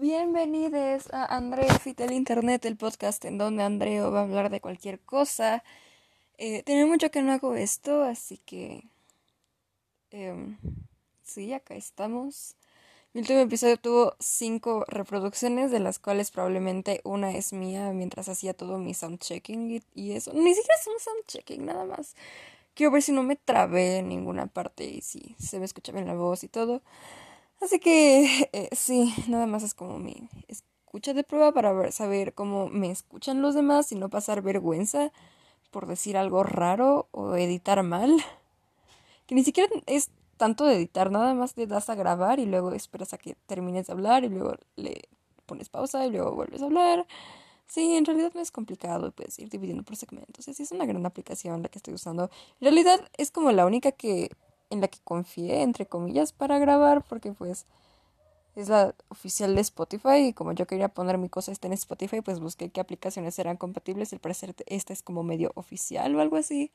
[0.00, 4.62] Bienvenidos a André Fit el Internet, el podcast en donde Andreo va a hablar de
[4.62, 5.62] cualquier cosa.
[6.38, 8.84] Eh, tiene mucho que no hago esto, así que...
[10.10, 10.56] Em,
[11.22, 12.56] sí, acá estamos.
[13.12, 18.54] Mi último episodio tuvo cinco reproducciones, de las cuales probablemente una es mía mientras hacía
[18.54, 20.32] todo mi soundchecking y, y eso.
[20.32, 22.16] Ni siquiera es un soundchecking, nada más.
[22.72, 26.06] Quiero ver si no me trabé en ninguna parte y si se me escucha bien
[26.06, 26.80] la voz y todo.
[27.60, 32.34] Así que eh, sí, nada más es como mi escucha de prueba para ver, saber
[32.34, 35.12] cómo me escuchan los demás y no pasar vergüenza
[35.70, 38.16] por decir algo raro o editar mal.
[39.26, 42.72] Que ni siquiera es tanto de editar, nada más te das a grabar y luego
[42.72, 45.02] esperas a que termines de hablar y luego le
[45.46, 47.06] pones pausa y luego vuelves a hablar.
[47.66, 50.44] Sí, en realidad no es complicado, puedes ir dividiendo por segmentos.
[50.46, 52.30] Sí, es una gran aplicación la que estoy usando.
[52.60, 54.30] En realidad es como la única que
[54.70, 57.66] en la que confié, entre comillas, para grabar, porque pues
[58.56, 62.20] es la oficial de Spotify y como yo quería poner mi cosa está en Spotify,
[62.20, 64.12] pues busqué qué aplicaciones eran compatibles.
[64.12, 66.72] El parecer esta es como medio oficial o algo así.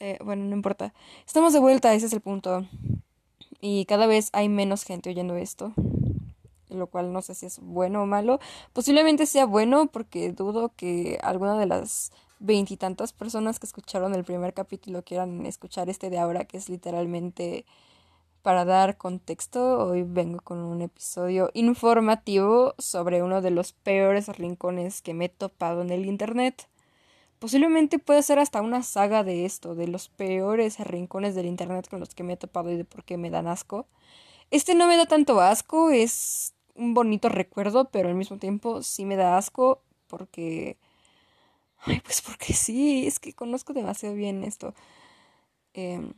[0.00, 0.92] Eh, bueno, no importa.
[1.26, 2.66] Estamos de vuelta, ese es el punto.
[3.60, 5.72] Y cada vez hay menos gente oyendo esto.
[6.68, 8.40] Lo cual no sé si es bueno o malo.
[8.72, 14.52] Posiblemente sea bueno porque dudo que alguna de las veintitantas personas que escucharon el primer
[14.52, 17.64] capítulo quieran escuchar este de ahora, que es literalmente
[18.42, 19.86] para dar contexto.
[19.86, 25.28] Hoy vengo con un episodio informativo sobre uno de los peores rincones que me he
[25.28, 26.68] topado en el Internet.
[27.38, 32.00] Posiblemente pueda ser hasta una saga de esto, de los peores rincones del Internet con
[32.00, 33.86] los que me he topado y de por qué me dan asco.
[34.50, 39.04] Este no me da tanto asco, es un bonito recuerdo, pero al mismo tiempo sí
[39.04, 40.76] me da asco porque
[41.84, 44.74] Ay, pues porque sí, es que conozco demasiado bien esto.
[45.74, 46.12] Em,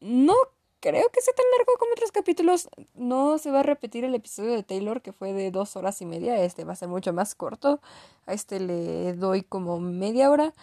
[0.00, 0.34] no
[0.80, 2.68] creo que sea tan largo como otros capítulos.
[2.94, 6.06] No se va a repetir el episodio de Taylor, que fue de dos horas y
[6.06, 6.42] media.
[6.42, 7.80] Este va a ser mucho más corto.
[8.26, 10.54] A este le doy como media hora.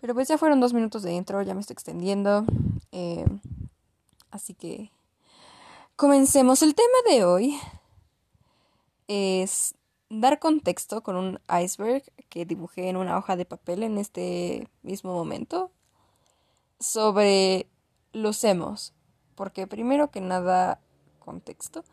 [0.00, 2.44] Pero pues ya fueron dos minutos de intro, ya me estoy extendiendo.
[2.92, 3.40] Em,
[4.30, 4.90] así que
[5.96, 6.62] comencemos.
[6.62, 7.60] El tema de hoy
[9.08, 9.74] es
[10.10, 15.14] dar contexto con un iceberg que dibujé en una hoja de papel en este mismo
[15.14, 15.70] momento
[16.78, 17.66] sobre
[18.12, 18.92] los emos.
[19.36, 20.80] Porque primero que nada,
[21.20, 21.84] contexto.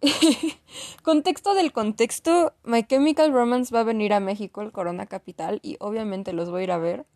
[1.02, 5.76] contexto del contexto, My Chemical Romance va a venir a México, el Corona Capital, y
[5.78, 7.06] obviamente los voy a ir a ver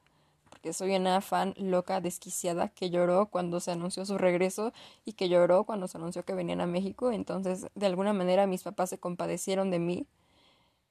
[0.65, 4.73] que soy una fan loca, desquiciada, que lloró cuando se anunció su regreso
[5.05, 7.13] y que lloró cuando se anunció que venían a México.
[7.13, 10.07] Entonces, de alguna manera, mis papás se compadecieron de mí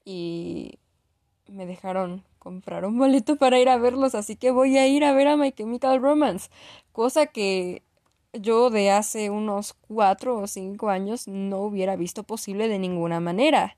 [0.04, 0.78] y
[1.48, 4.14] me dejaron comprar un boleto para ir a verlos.
[4.14, 6.50] Así que voy a ir a ver a My Chemical Romance,
[6.92, 7.82] cosa que
[8.32, 13.76] yo de hace unos cuatro o cinco años no hubiera visto posible de ninguna manera.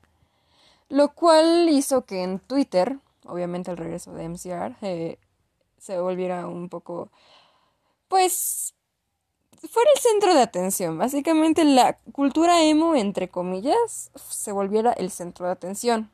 [0.89, 5.17] Lo cual hizo que en Twitter, obviamente el regreso de MCR, eh,
[5.77, 7.11] se volviera un poco,
[8.07, 8.73] pues,
[9.69, 10.97] fuera el centro de atención.
[10.97, 16.11] Básicamente la cultura emo, entre comillas, se volviera el centro de atención.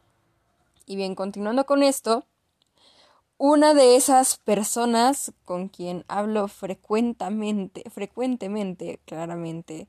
[0.85, 2.25] Y bien, continuando con esto,
[3.37, 9.87] una de esas personas con quien hablo frecuentemente, frecuentemente, claramente,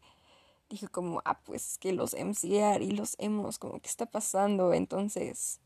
[0.69, 4.73] dije como, ah, pues que los MCR y los emos, como, ¿qué está pasando?
[4.73, 5.61] Entonces,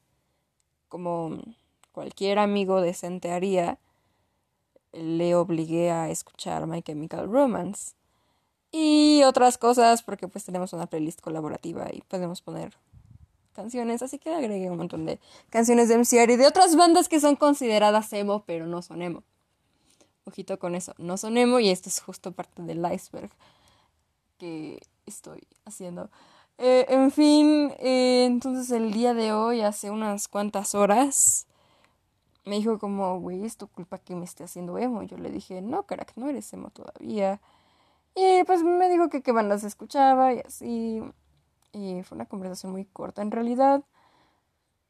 [0.89, 1.39] como
[1.93, 3.79] cualquier amigo decente haría,
[4.93, 7.93] le obligué a escuchar My Chemical Romance
[8.71, 12.77] y otras cosas porque pues tenemos una playlist colaborativa y podemos poner
[13.55, 15.19] canciones, así que agregué un montón de
[15.51, 19.25] canciones de MCR y de otras bandas que son consideradas emo, pero no son emo.
[20.25, 23.31] Ojito con eso, no son emo y esto es justo parte del iceberg
[24.39, 26.11] que estoy haciendo.
[26.59, 31.47] Eh, en fin, eh, entonces el día de hoy, hace unas cuantas horas,
[32.49, 35.03] me dijo como, güey, es tu culpa que me esté haciendo emo.
[35.03, 37.41] Yo le dije, no, carac, no eres emo todavía.
[38.15, 41.03] Y pues me dijo que qué bandas escuchaba y así.
[41.73, 43.85] Y fue una conversación muy corta en realidad.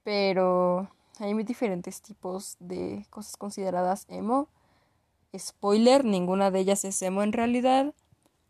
[0.05, 0.89] Pero
[1.19, 4.49] hay muy diferentes tipos de cosas consideradas emo.
[5.37, 7.93] Spoiler, ninguna de ellas es emo en realidad.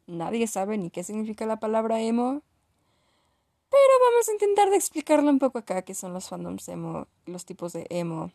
[0.07, 2.43] Nadie sabe ni qué significa la palabra emo.
[3.71, 7.45] Pero vamos a intentar de explicarlo un poco acá, qué son los fandoms emo, los
[7.47, 8.33] tipos de emo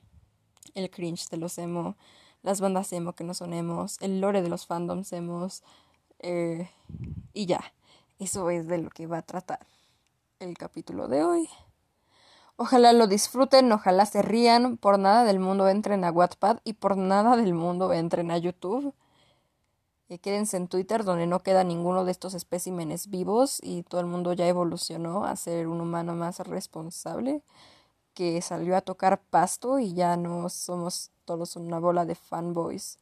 [0.76, 1.96] el cringe de los emo,
[2.42, 5.64] las bandas emo que no son emos, el lore de los fandoms emos,
[6.20, 6.70] eh,
[7.34, 7.62] y ya,
[8.20, 9.60] eso es de lo que va a tratar
[10.40, 11.50] el capítulo de hoy.
[12.56, 16.98] Ojalá lo disfruten, ojalá se rían, por nada del mundo entren a Wattpad y por
[16.98, 18.94] nada del mundo entren a YouTube.
[20.08, 24.08] que quédense en Twitter donde no queda ninguno de estos especímenes vivos y todo el
[24.08, 27.42] mundo ya evolucionó a ser un humano más responsable
[28.14, 32.98] que salió a tocar pasto y ya no somos todos una bola de fanboys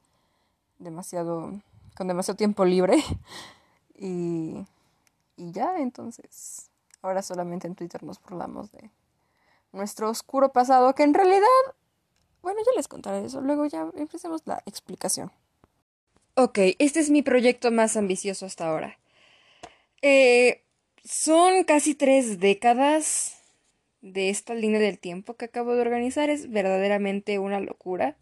[0.79, 1.59] demasiado
[1.95, 3.03] con demasiado tiempo libre
[3.95, 4.65] y,
[5.37, 6.69] y ya entonces
[7.01, 8.89] ahora solamente en Twitter nos burlamos de
[9.71, 11.47] nuestro oscuro pasado que en realidad
[12.41, 15.31] bueno ya les contaré eso luego ya empecemos la explicación
[16.35, 18.97] Ok, este es mi proyecto más ambicioso hasta ahora.
[20.01, 20.63] Eh,
[21.03, 23.40] son casi tres décadas
[24.01, 26.29] de esta línea del tiempo que acabo de organizar.
[26.29, 28.17] Es verdaderamente una locura.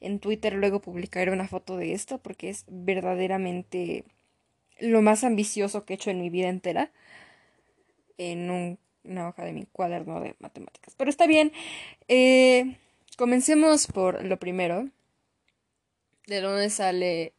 [0.00, 4.04] En Twitter luego publicaré una foto de esto porque es verdaderamente
[4.78, 6.90] lo más ambicioso que he hecho en mi vida entera.
[8.18, 10.94] En una hoja de mi cuaderno de matemáticas.
[10.96, 11.52] Pero está bien.
[12.08, 12.76] Eh,
[13.16, 14.88] comencemos por lo primero.
[16.26, 17.32] ¿De dónde sale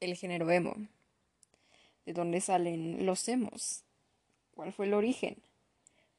[0.00, 0.76] el género emo?
[2.04, 3.82] ¿De dónde salen los emos?
[4.54, 5.36] ¿Cuál fue el origen?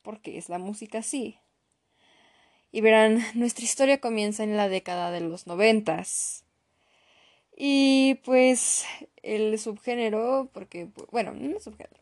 [0.08, 1.38] ¿Por qué es la música así?
[2.72, 6.46] Y verán, nuestra historia comienza en la década de los noventas.
[7.58, 8.86] Y pues
[9.22, 12.02] el subgénero, porque, bueno, no subgénero.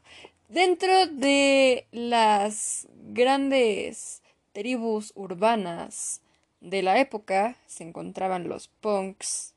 [0.49, 4.21] Dentro de las grandes
[4.51, 6.21] tribus urbanas
[6.61, 9.55] de la época se encontraban los punks,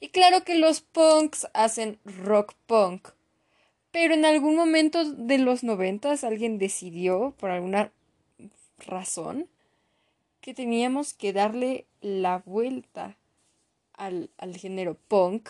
[0.00, 3.08] y claro que los punks hacen rock punk.
[3.90, 7.90] Pero en algún momento de los noventas alguien decidió, por alguna
[8.78, 9.48] razón,
[10.40, 13.16] que teníamos que darle la vuelta
[13.94, 15.48] al, al género punk.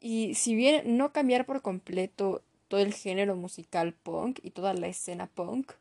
[0.00, 4.88] Y si bien no cambiar por completo todo el género musical punk y toda la
[4.88, 5.72] escena punk,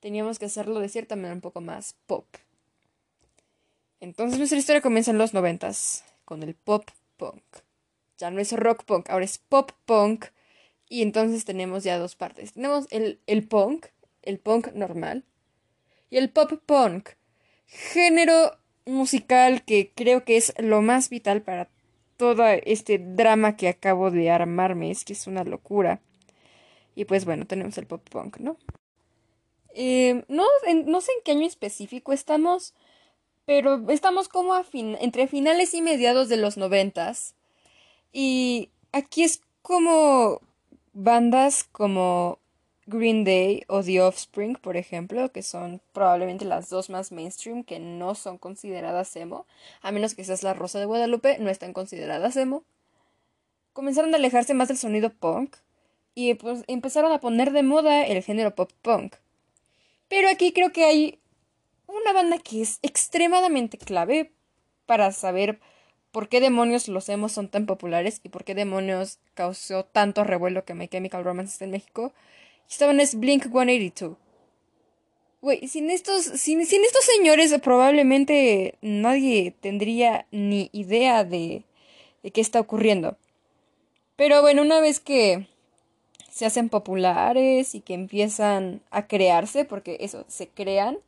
[0.00, 2.26] teníamos que hacerlo de cierta manera un poco más pop.
[4.00, 7.42] Entonces nuestra historia comienza en los noventas con el pop punk.
[8.16, 10.26] Ya no es rock punk, ahora es pop punk.
[10.90, 12.52] Y entonces tenemos ya dos partes.
[12.52, 13.86] Tenemos el, el punk,
[14.22, 15.24] el punk normal,
[16.10, 17.10] y el pop punk,
[17.66, 21.70] género musical que creo que es lo más vital para
[22.16, 26.00] todo este drama que acabo de armarme, es que es una locura.
[26.96, 28.56] Y pues bueno, tenemos el pop punk, ¿no?
[29.72, 30.44] Eh, no,
[30.86, 32.74] no sé en qué año específico estamos,
[33.46, 37.36] pero estamos como a fin entre finales y mediados de los noventas.
[38.12, 40.40] Y aquí es como
[40.92, 42.38] bandas como
[42.86, 47.78] Green Day o The Offspring, por ejemplo, que son probablemente las dos más mainstream que
[47.78, 49.46] no son consideradas emo,
[49.80, 52.64] a menos que seas la Rosa de Guadalupe, no están consideradas emo.
[53.72, 55.56] Comenzaron a alejarse más del sonido punk
[56.14, 59.14] y pues empezaron a poner de moda el género pop punk.
[60.08, 61.20] Pero aquí creo que hay
[61.86, 64.32] una banda que es extremadamente clave
[64.86, 65.60] para saber
[66.12, 70.64] por qué demonios los emos son tan populares y por qué demonios causó tanto revuelo
[70.64, 72.12] que My Chemical Romance está en México.
[72.68, 74.16] Y esta banda es Blink 182.
[75.42, 81.64] Güey, sin estos, sin, sin estos señores probablemente nadie tendría ni idea de,
[82.22, 83.16] de qué está ocurriendo.
[84.16, 85.46] Pero bueno, una vez que
[86.30, 90.98] se hacen populares y que empiezan a crearse, porque eso, se crean,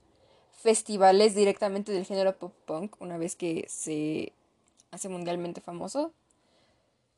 [0.62, 4.32] festivales directamente del género pop punk una vez que se
[4.92, 6.12] hace mundialmente famoso.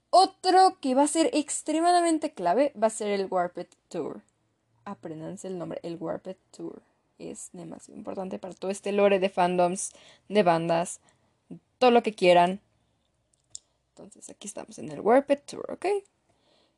[0.09, 4.23] Otro que va a ser extremadamente clave va a ser el Warped Tour.
[4.85, 6.81] Aprendanse el nombre, el Warped Tour.
[7.19, 9.93] Es demasiado importante para todo este lore de fandoms,
[10.29, 11.01] de bandas,
[11.79, 12.61] todo lo que quieran.
[13.91, 15.87] Entonces aquí estamos en el Warped Tour, ¿ok?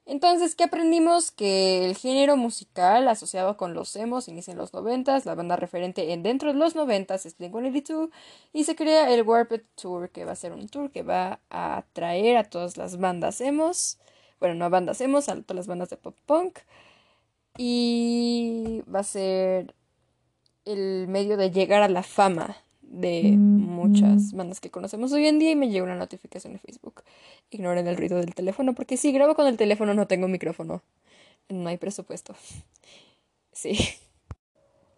[0.06, 1.32] Entonces, ¿qué aprendimos?
[1.32, 6.12] Que el género musical asociado con los emos inicia en los noventas, la banda referente
[6.12, 8.10] en dentro de los noventas es Blink-182
[8.52, 11.78] y se crea el Warped Tour, que va a ser un tour que va a
[11.78, 13.98] atraer a todas las bandas emos,
[14.38, 16.60] bueno, no a bandas emos, a todas las bandas de pop punk
[17.58, 19.74] y va a ser
[20.64, 22.56] el medio de llegar a la fama
[22.96, 27.02] de muchas bandas que conocemos hoy en día y me llega una notificación de Facebook.
[27.50, 30.82] Ignoren el ruido del teléfono porque si grabo con el teléfono no tengo micrófono.
[31.48, 32.34] No hay presupuesto.
[33.52, 33.78] Sí.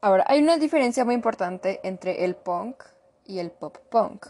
[0.01, 2.83] Ahora, hay una diferencia muy importante entre el punk
[3.25, 4.27] y el pop punk.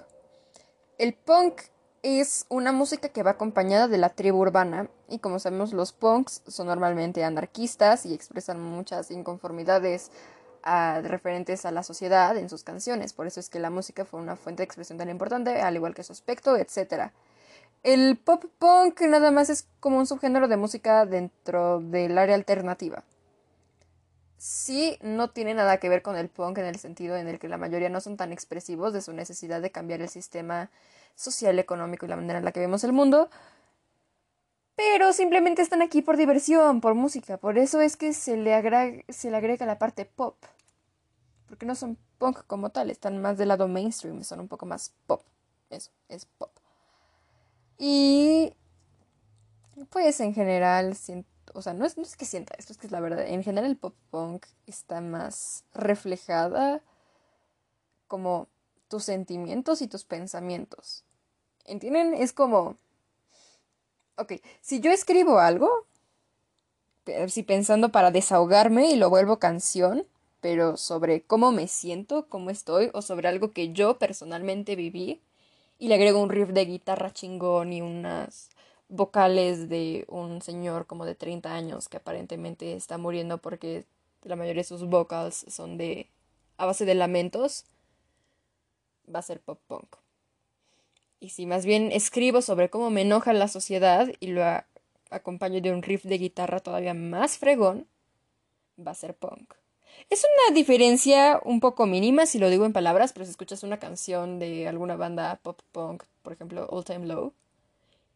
[0.98, 1.62] El punk
[2.02, 6.42] es una música que va acompañada de la tribu urbana y como sabemos los punks
[6.46, 10.10] son normalmente anarquistas y expresan muchas inconformidades
[11.02, 13.12] referentes a la sociedad en sus canciones.
[13.12, 15.94] Por eso es que la música fue una fuente de expresión tan importante, al igual
[15.94, 17.10] que su aspecto, etc.
[17.82, 23.04] El pop punk nada más es como un subgénero de música dentro del área alternativa.
[24.38, 27.48] Sí, no tiene nada que ver con el punk en el sentido en el que
[27.48, 30.70] la mayoría no son tan expresivos de su necesidad de cambiar el sistema
[31.16, 33.30] social, económico y la manera en la que vemos el mundo,
[34.78, 37.37] pero simplemente están aquí por diversión, por música.
[37.37, 40.37] Por eso es que se le, agrega, se le agrega la parte pop.
[41.49, 44.94] Porque no son punk como tal, están más del lado mainstream, son un poco más
[45.08, 45.25] pop.
[45.68, 46.52] Eso, es pop.
[47.76, 48.54] Y
[49.90, 50.97] pues en general,
[51.54, 53.26] o sea, no es, no es que sienta esto, es que es la verdad.
[53.26, 56.82] En general el pop punk está más reflejada
[58.06, 58.47] como
[58.87, 61.02] tus sentimientos y tus pensamientos.
[61.64, 62.14] ¿Entienden?
[62.14, 62.76] Es como
[64.18, 65.87] Ok, si yo escribo algo,
[67.28, 70.04] si pensando para desahogarme y lo vuelvo canción,
[70.40, 75.20] pero sobre cómo me siento, cómo estoy, o sobre algo que yo personalmente viví,
[75.78, 78.50] y le agrego un riff de guitarra chingón y unas
[78.88, 83.84] vocales de un señor como de 30 años que aparentemente está muriendo porque
[84.25, 86.08] la mayoría de sus vocals son de
[86.56, 87.64] a base de lamentos,
[89.14, 89.96] va a ser pop punk.
[91.20, 94.42] Y si más bien escribo sobre cómo me enoja la sociedad y lo
[95.10, 97.87] acompaño de un riff de guitarra todavía más fregón,
[98.78, 99.54] va a ser punk.
[100.10, 103.78] Es una diferencia un poco mínima si lo digo en palabras, pero si escuchas una
[103.78, 107.32] canción de alguna banda pop punk, por ejemplo All Time Low,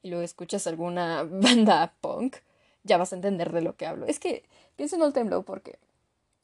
[0.03, 2.37] y luego escuchas alguna banda punk,
[2.85, 4.07] ya vas a entender de lo que hablo.
[4.07, 4.45] Es que
[4.77, 5.79] pienso en All Time Low porque,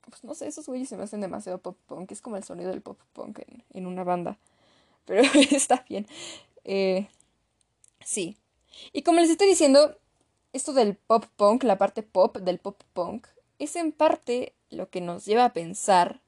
[0.08, 2.70] pues no sé, esos güeyes se me hacen demasiado pop punk, es como el sonido
[2.70, 4.38] del pop punk en, en una banda.
[5.06, 6.06] Pero está bien.
[6.68, 7.08] Eh,
[8.04, 8.36] sí.
[8.92, 9.98] Y como les estoy diciendo,
[10.52, 13.26] esto del pop punk, la parte pop del pop punk,
[13.58, 16.20] es en parte lo que nos lleva a pensar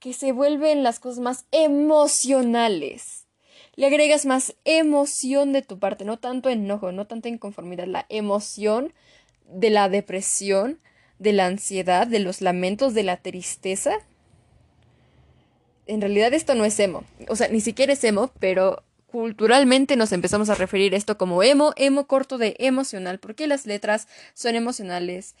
[0.00, 3.26] que se vuelven las cosas más emocionales.
[3.76, 8.92] Le agregas más emoción de tu parte, no tanto enojo, no tanta inconformidad, la emoción
[9.46, 10.80] de la depresión,
[11.20, 13.94] de la ansiedad, de los lamentos, de la tristeza.
[15.86, 20.12] En realidad esto no es emo, o sea, ni siquiera es emo, pero culturalmente nos
[20.12, 25.34] empezamos a referir esto como emo, emo corto de emocional, porque las letras son emocionales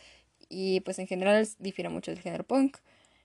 [0.48, 2.78] y pues en general difiere mucho del género punk.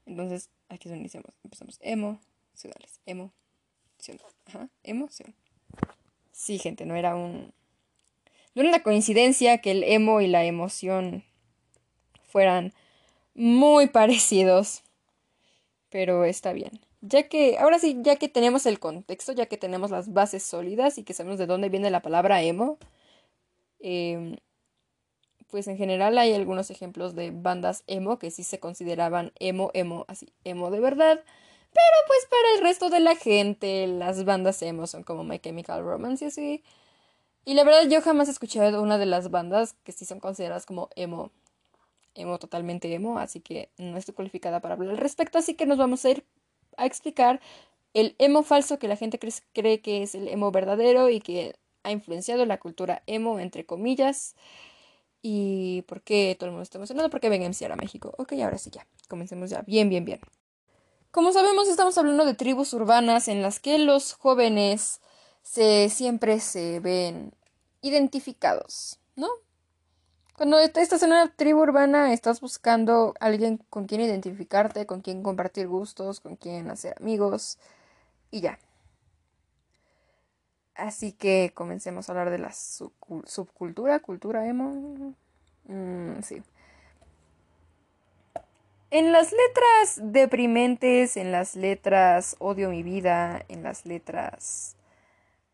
[0.05, 1.33] Entonces, aquí es donde iniciamos.
[1.43, 2.19] Empezamos emo,
[2.53, 3.31] ciudades, emo,
[4.47, 5.33] Ajá, emoción.
[6.33, 7.53] Sí, gente, no era un...
[8.53, 11.23] No era una coincidencia que el emo y la emoción
[12.27, 12.73] fueran
[13.33, 14.83] muy parecidos,
[15.89, 19.91] pero está bien ya que, ahora sí, ya que tenemos el contexto, ya que tenemos
[19.91, 22.77] las bases sólidas y que sabemos de dónde viene la palabra emo,
[23.79, 24.37] em,
[25.51, 30.05] pues en general hay algunos ejemplos de bandas emo que sí se consideraban emo, emo,
[30.07, 31.21] así, emo de verdad.
[31.73, 35.83] Pero pues para el resto de la gente, las bandas emo son como My Chemical
[35.83, 36.63] Romance y así.
[37.45, 40.65] Y la verdad yo jamás he escuchado una de las bandas que sí son consideradas
[40.65, 41.31] como emo.
[42.15, 45.77] Emo totalmente emo, así que no estoy cualificada para hablar al respecto, así que nos
[45.77, 46.25] vamos a ir
[46.77, 47.39] a explicar
[47.93, 49.19] el emo falso que la gente
[49.53, 54.35] cree, que es el emo verdadero y que ha influenciado la cultura emo, entre comillas.
[55.21, 58.13] Y por qué todo el mundo está emocionado, porque ven MC a México.
[58.17, 59.61] Ok, ahora sí ya, comencemos ya.
[59.61, 60.19] Bien, bien, bien.
[61.11, 64.99] Como sabemos, estamos hablando de tribus urbanas en las que los jóvenes
[65.43, 67.33] se, siempre se ven
[67.81, 69.27] identificados, ¿no?
[70.35, 75.67] Cuando estás en una tribu urbana, estás buscando alguien con quien identificarte, con quien compartir
[75.67, 77.59] gustos, con quien hacer amigos
[78.31, 78.57] y ya.
[80.75, 85.13] Así que comencemos a hablar de la subcultura, cultura emo.
[85.65, 86.41] Mm, sí.
[88.89, 94.75] En las letras deprimentes, en las letras odio mi vida, en las letras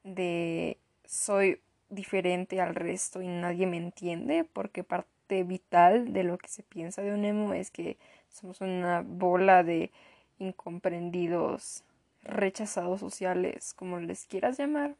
[0.03, 6.47] de soy diferente al resto y nadie me entiende porque parte vital de lo que
[6.47, 7.97] se piensa de un emo es que
[8.29, 9.91] somos una bola de
[10.37, 11.83] incomprendidos,
[12.23, 14.95] rechazados sociales, como les quieras llamar.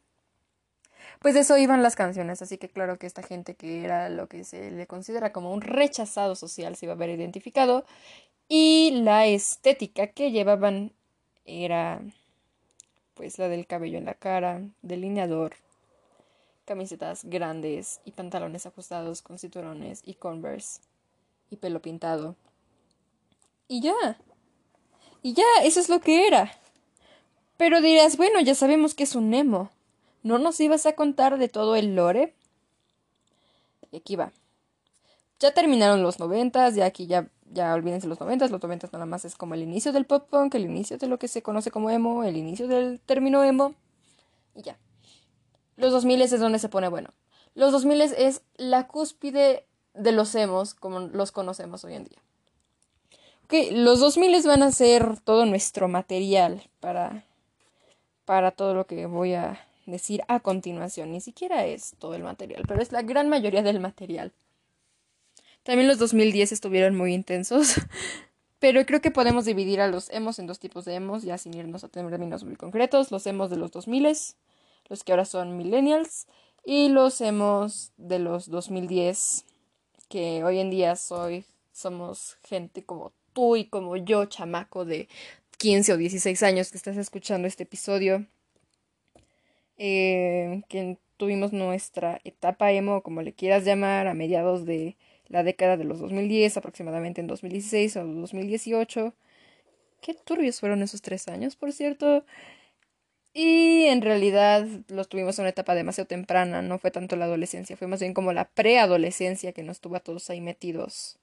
[1.20, 4.28] Pues de eso iban las canciones, así que claro que esta gente que era lo
[4.28, 7.84] que se le considera como un rechazado social se iba a ver identificado
[8.48, 10.92] y la estética que llevaban
[11.46, 12.00] era
[13.14, 15.54] pues la del cabello en la cara, delineador,
[16.70, 20.80] camisetas grandes y pantalones ajustados con cinturones y converse
[21.50, 22.36] y pelo pintado.
[23.66, 24.20] Y ya.
[25.20, 26.52] Y ya, eso es lo que era.
[27.56, 29.72] Pero dirás, bueno, ya sabemos que es un Nemo.
[30.22, 32.36] ¿No nos ibas a contar de todo el lore?
[33.90, 34.30] Y aquí va.
[35.40, 39.24] Ya terminaron los noventas, ya aquí ya, ya olvídense los noventas, los noventas nada más
[39.24, 41.90] es como el inicio del pop punk, el inicio de lo que se conoce como
[41.90, 43.74] emo, el inicio del término emo,
[44.54, 44.78] y ya.
[45.80, 47.10] Los 2000 es donde se pone bueno.
[47.54, 52.18] Los 2000 es la cúspide de los emos como los conocemos hoy en día.
[53.44, 57.24] Ok, los 2000 van a ser todo nuestro material para,
[58.24, 61.12] para todo lo que voy a decir a continuación.
[61.12, 64.32] Ni siquiera es todo el material, pero es la gran mayoría del material.
[65.62, 67.74] También los 2010 estuvieron muy intensos.
[68.60, 71.54] Pero creo que podemos dividir a los emos en dos tipos de emos, ya sin
[71.54, 73.10] irnos a términos muy concretos.
[73.10, 74.34] Los emos de los 2000,
[74.90, 76.26] los que ahora son millennials,
[76.64, 79.46] y los emos de los 2010,
[80.10, 85.08] que hoy en día soy, somos gente como tú y como yo, chamaco de
[85.56, 88.26] 15 o 16 años que estás escuchando este episodio,
[89.78, 94.96] eh, que tuvimos nuestra etapa emo, como le quieras llamar, a mediados de
[95.28, 99.14] la década de los 2010, aproximadamente en 2016 o 2018.
[100.02, 102.24] Qué turbios fueron esos tres años, por cierto.
[103.32, 107.76] Y en realidad los tuvimos en una etapa demasiado temprana, no fue tanto la adolescencia,
[107.76, 111.18] fue más bien como la preadolescencia que nos tuvo a todos ahí metidos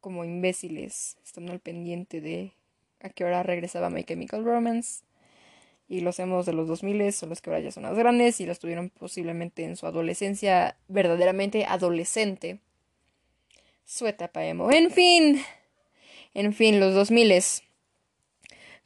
[0.00, 2.52] como imbéciles, estando al pendiente de
[3.00, 5.02] a qué hora regresaba My Chemical Romance.
[5.88, 8.46] Y los hemos de los 2000 son los que ahora ya son más grandes y
[8.46, 12.60] los tuvieron posiblemente en su adolescencia verdaderamente adolescente
[13.84, 14.70] su etapa emo.
[14.70, 15.42] En fin,
[16.32, 17.42] en fin, los 2000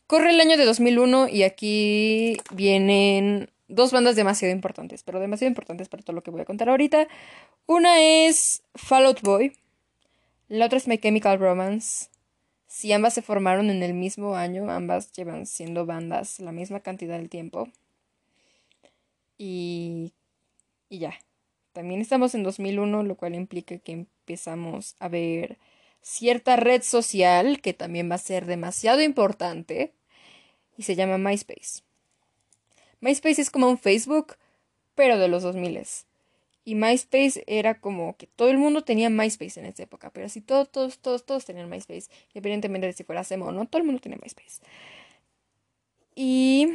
[0.06, 5.88] Corre el año de 2001 y aquí vienen dos bandas demasiado importantes, pero demasiado importantes
[5.88, 7.08] para todo lo que voy a contar ahorita.
[7.66, 9.56] Una es Fall Out Boy,
[10.48, 12.10] la otra es My Chemical Romance.
[12.66, 17.18] Si ambas se formaron en el mismo año, ambas llevan siendo bandas la misma cantidad
[17.18, 17.68] de tiempo.
[19.38, 20.12] Y,
[20.88, 21.14] y ya.
[21.72, 25.58] También estamos en 2001, lo cual implica que empezamos a ver
[26.04, 29.94] cierta red social que también va a ser demasiado importante
[30.76, 31.82] y se llama MySpace.
[33.00, 34.36] MySpace es como un Facebook,
[34.94, 35.82] pero de los 2000.
[36.66, 40.40] Y MySpace era como que todo el mundo tenía MySpace en esa época, pero si
[40.40, 43.86] todos, todos, todos, todos tenían MySpace, independientemente de si fuera Semo o no, todo el
[43.86, 44.60] mundo tenía MySpace.
[46.14, 46.68] Y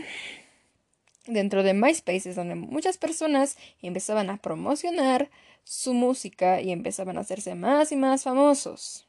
[1.27, 5.29] dentro de MySpace es donde muchas personas empezaban a promocionar
[5.63, 9.08] su música y empezaban a hacerse más y más famosos.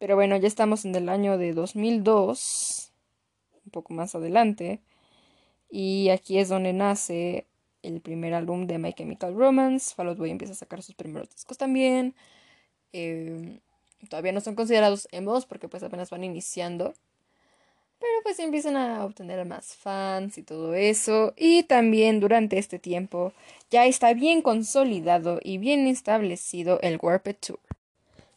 [0.00, 2.90] Pero bueno, ya estamos en el año de 2002,
[3.64, 4.80] un poco más adelante,
[5.70, 7.46] y aquí es donde nace
[7.82, 9.94] el primer álbum de My Chemical Romance.
[9.94, 12.16] Fall Out Boy empieza a sacar sus primeros discos también.
[12.92, 13.60] Eh,
[14.08, 16.94] todavía no son considerados emos porque pues apenas van iniciando
[18.00, 21.34] pero pues empiezan a obtener más fans y todo eso.
[21.36, 23.32] Y también durante este tiempo
[23.70, 27.60] ya está bien consolidado y bien establecido el Warped Tour.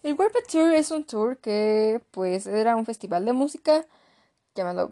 [0.04, 3.86] El Warped Tour es un tour que pues era un festival de música
[4.54, 4.92] llamado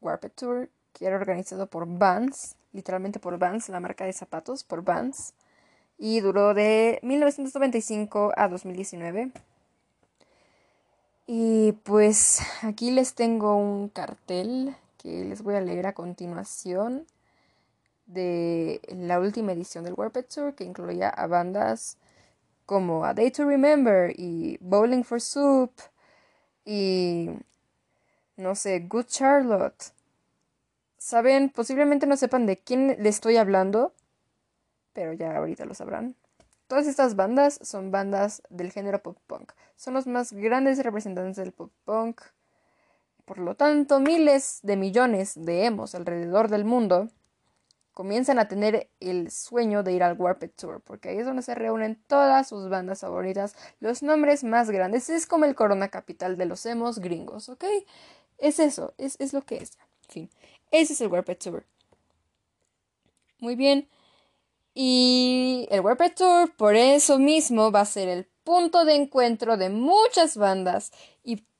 [0.00, 4.84] Warped Tour, que era organizado por Vans, literalmente por Vans, la marca de zapatos, por
[4.84, 5.34] Vans,
[5.98, 9.32] y duró de 1995 a 2019.
[11.26, 17.04] Y pues aquí les tengo un cartel que les voy a leer a continuación
[18.06, 21.96] de la última edición del Warped Tour que incluía a bandas
[22.72, 25.70] como A Day to Remember y Bowling for Soup
[26.64, 27.28] y
[28.36, 29.92] no sé, Good Charlotte.
[30.96, 33.92] Saben, posiblemente no sepan de quién le estoy hablando,
[34.92, 36.16] pero ya ahorita lo sabrán.
[36.66, 39.52] Todas estas bandas son bandas del género pop punk.
[39.76, 42.22] Son los más grandes representantes del pop punk.
[43.26, 47.10] Por lo tanto, miles de millones de emos alrededor del mundo
[47.92, 51.54] comienzan a tener el sueño de ir al Warped Tour, porque ahí es donde se
[51.54, 55.10] reúnen todas sus bandas favoritas, los nombres más grandes.
[55.10, 57.64] Es como el Corona Capital de los emos gringos, ¿ok?
[58.38, 59.78] Es eso, es, es lo que es.
[60.08, 60.30] En fin,
[60.70, 61.64] ese es el Warped Tour.
[63.38, 63.88] Muy bien.
[64.74, 69.68] Y el Warped Tour por eso mismo va a ser el punto de encuentro de
[69.68, 70.92] muchas bandas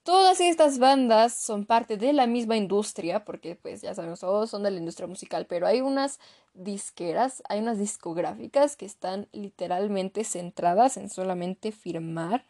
[0.02, 4.62] todas estas bandas son parte de la misma industria porque pues ya sabemos todos son
[4.62, 6.18] de la industria musical pero hay unas
[6.54, 12.44] disqueras hay unas discográficas que están literalmente centradas en solamente firmar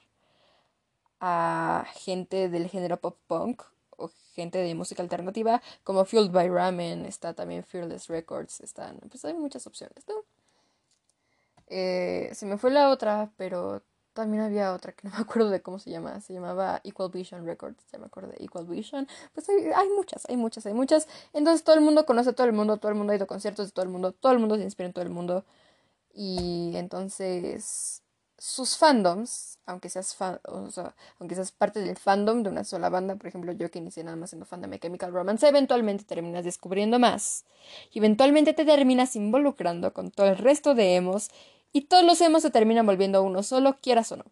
[1.20, 7.06] a gente del género pop punk o gente de música alternativa como Fueled by Ramen
[7.06, 10.24] está también Fearless Records están pues hay muchas opciones ¿no?
[11.74, 15.62] Eh, se me fue la otra, pero también había otra que no me acuerdo de
[15.62, 16.20] cómo se llama.
[16.20, 17.82] Se llamaba Equal Vision Records.
[17.92, 19.08] Ya me de Equal Vision.
[19.34, 21.08] Pues hay, hay, muchas, hay muchas, hay muchas.
[21.32, 23.28] Entonces todo el mundo conoce a todo el mundo, todo el mundo ha ido a
[23.28, 25.44] conciertos de todo el mundo, todo el mundo se inspira en todo el mundo.
[26.14, 28.02] Y entonces
[28.42, 32.88] sus fandoms, aunque seas fan, o sea, aunque seas parte del fandom de una sola
[32.88, 36.02] banda, por ejemplo, yo que inicié nada más siendo fan de My Chemical Romance, eventualmente
[36.02, 37.44] terminas descubriendo más.
[37.94, 41.30] Eventualmente te terminas involucrando con todo el resto de emos
[41.72, 44.24] y todos los emos se terminan volviendo uno solo, quieras o no.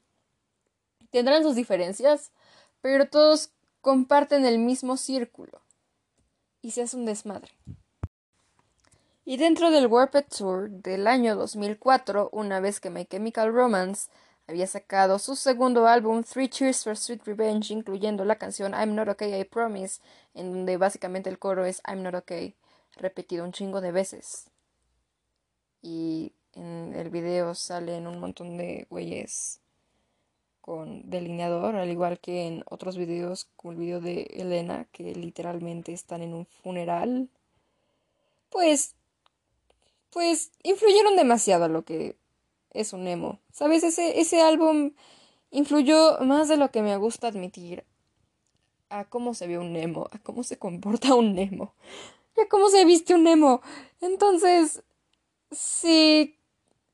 [1.10, 2.32] Tendrán sus diferencias,
[2.80, 3.50] pero todos
[3.80, 5.60] comparten el mismo círculo.
[6.62, 7.52] Y se hace un desmadre.
[9.24, 14.10] Y dentro del Warped Tour del año 2004, una vez que My Chemical Romance
[14.46, 19.08] había sacado su segundo álbum, Three Cheers for Sweet Revenge, incluyendo la canción I'm Not
[19.08, 20.00] Okay, I Promise,
[20.34, 22.56] en donde básicamente el coro es I'm Not Okay,
[22.96, 24.50] repetido un chingo de veces.
[25.80, 29.60] Y en el video salen un montón de güeyes
[30.60, 35.92] con delineador, al igual que en otros videos, como el video de Elena, que literalmente
[35.92, 37.28] están en un funeral.
[38.50, 38.94] Pues
[40.10, 42.16] pues influyeron demasiado a lo que
[42.72, 43.38] es un emo.
[43.52, 43.82] ¿Sabes?
[43.84, 44.92] Ese, ese álbum
[45.50, 47.84] influyó más de lo que me gusta admitir
[48.88, 51.74] a cómo se ve un emo, a cómo se comporta un emo,
[52.36, 53.62] y a cómo se viste un emo.
[54.00, 54.82] Entonces,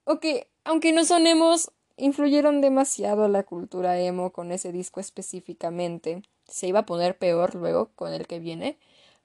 [0.07, 0.25] ok,
[0.65, 6.23] aunque no son emos, influyeron demasiado a la cultura emo con ese disco específicamente.
[6.49, 8.79] Se iba a poner peor luego con el que viene,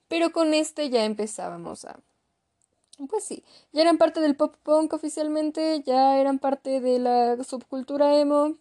[0.08, 1.98] pero con este ya empezábamos a
[3.08, 3.42] pues sí,
[3.72, 8.56] ya eran parte del pop punk oficialmente, ya eran parte de la subcultura emo.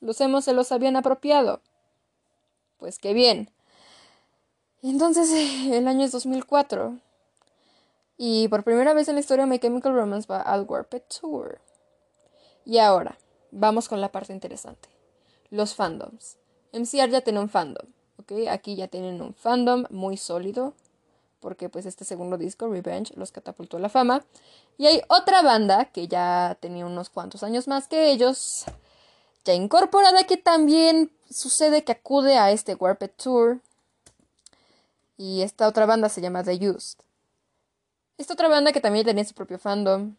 [0.00, 1.62] Los emos se los habían apropiado.
[2.78, 3.50] Pues qué bien.
[4.82, 5.30] Entonces,
[5.70, 6.98] el año es 2004.
[8.20, 11.60] Y por primera vez en la historia My Chemical Romance va al Warped Tour.
[12.64, 13.16] Y ahora,
[13.52, 14.88] vamos con la parte interesante.
[15.50, 16.36] Los fandoms.
[16.72, 17.86] MCR ya tiene un fandom,
[18.18, 18.48] ¿ok?
[18.50, 20.74] Aquí ya tienen un fandom muy sólido,
[21.40, 24.24] porque pues este segundo disco, Revenge, los catapultó a la fama.
[24.76, 28.64] Y hay otra banda que ya tenía unos cuantos años más que ellos,
[29.44, 33.60] ya incorporada, que también sucede que acude a este Warped Tour.
[35.16, 37.07] Y esta otra banda se llama The Used.
[38.18, 40.16] Esta otra banda que también tenía su propio fandom,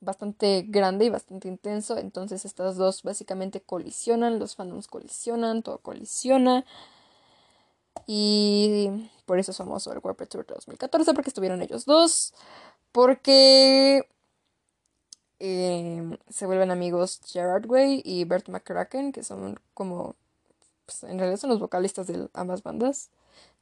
[0.00, 1.98] bastante grande y bastante intenso.
[1.98, 6.64] Entonces estas dos básicamente colisionan, los fandoms colisionan, todo colisiona.
[8.06, 12.34] Y por eso es famoso el Warped Tour 2014, porque estuvieron ellos dos.
[12.92, 14.08] Porque
[15.38, 20.16] eh, se vuelven amigos Gerard Way y Bert McCracken, que son como.
[20.86, 23.10] Pues, en realidad son los vocalistas de ambas bandas.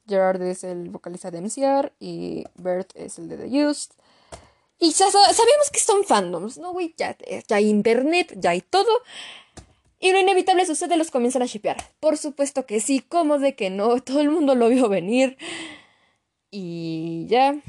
[0.07, 3.91] Gerard es el vocalista de MCR y Bert es el de The Used.
[4.79, 6.93] Y ya sabemos que son fandoms, ¿no, güey?
[6.97, 8.91] Ya, ya hay internet, ya hay todo.
[9.99, 11.77] Y lo inevitable sucede, los comienzan a shipear.
[11.99, 15.37] Por supuesto que sí, como de que no, todo el mundo lo vio venir.
[16.51, 17.59] Y ya.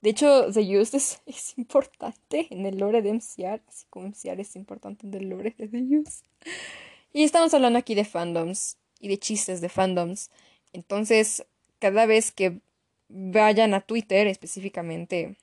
[0.00, 0.94] De hecho, The Used
[1.26, 5.54] es, importante en el lore de MCR, así como MCR es importante en el lore
[5.56, 6.24] de The Used.
[7.12, 10.30] Y estamos hablando aquí de fandoms y de chistes de fandoms.
[10.76, 11.46] Entonces,
[11.78, 12.60] cada vez que
[13.08, 15.36] vayan a Twitter, específicamente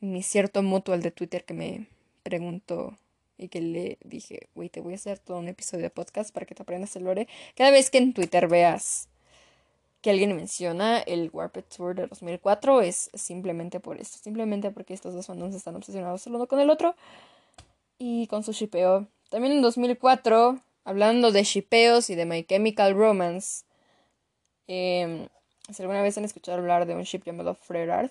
[0.00, 1.86] mi cierto mutual de Twitter que me
[2.22, 2.98] preguntó
[3.38, 6.44] y que le dije, güey, te voy a hacer todo un episodio de podcast para
[6.44, 7.26] que te aprendas el lore.
[7.56, 9.08] Cada vez que en Twitter veas
[10.02, 15.14] que alguien menciona el Warped Tour de 2004 es simplemente por esto, simplemente porque estos
[15.14, 16.94] dos fandoms están obsesionados el uno con el otro
[17.98, 19.06] y con su shipeo.
[19.30, 23.64] También en 2004, hablando de shipeos y de My Chemical Romance,
[24.68, 25.28] eh,
[25.70, 28.10] si alguna vez han escuchado hablar de un ship llamado Frerard,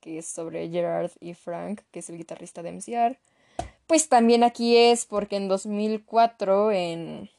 [0.00, 3.18] que es sobre Gerard y Frank, que es el guitarrista de MCR,
[3.86, 7.30] pues también aquí es porque en 2004 en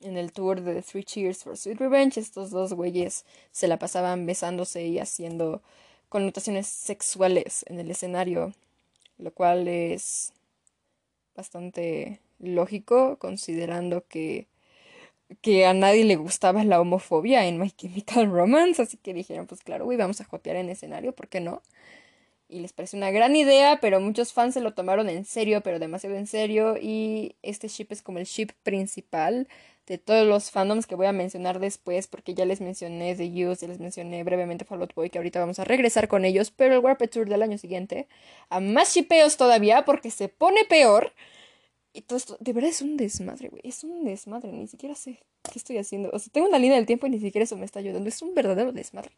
[0.00, 4.26] en el tour de Three Cheers for Sweet Revenge estos dos güeyes se la pasaban
[4.26, 5.62] besándose y haciendo
[6.08, 8.54] connotaciones sexuales en el escenario,
[9.18, 10.32] lo cual es
[11.36, 14.46] bastante lógico considerando que
[15.42, 19.62] que a nadie le gustaba la homofobia en My Chemical Romance, así que dijeron, pues
[19.62, 21.62] claro, güey, vamos a jotear en escenario, ¿por qué no?
[22.48, 25.78] y les pareció una gran idea, pero muchos fans se lo tomaron en serio, pero
[25.78, 29.48] demasiado en serio, y este ship es como el ship principal
[29.86, 33.62] de todos los fandoms que voy a mencionar después, porque ya les mencioné The Use,
[33.62, 36.74] ya les mencioné brevemente Fall Out Boy, que ahorita vamos a regresar con ellos, pero
[36.74, 38.08] el Warped Tour del año siguiente,
[38.48, 41.12] a más shipeos todavía, porque se pone peor,
[41.98, 45.18] y todo esto, de verdad es un desmadre, güey, es un desmadre, ni siquiera sé
[45.42, 47.64] qué estoy haciendo, o sea, tengo una línea del tiempo y ni siquiera eso me
[47.64, 49.10] está ayudando, es un verdadero desmadre.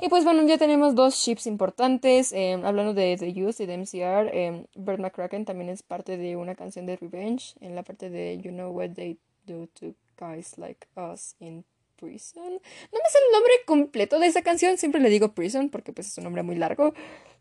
[0.00, 2.32] Y pues bueno, ya tenemos dos ships importantes.
[2.32, 6.36] Em, hablando de The Youth y de MCR, eh, Bert McCracken también es parte de
[6.36, 10.56] una canción de Revenge en la parte de You Know What They Do to Guys
[10.56, 11.64] Like Us in
[11.96, 12.52] Prison.
[12.52, 16.06] No me sé el nombre completo de esa canción, siempre le digo Prison porque pues
[16.06, 16.94] es un nombre muy largo.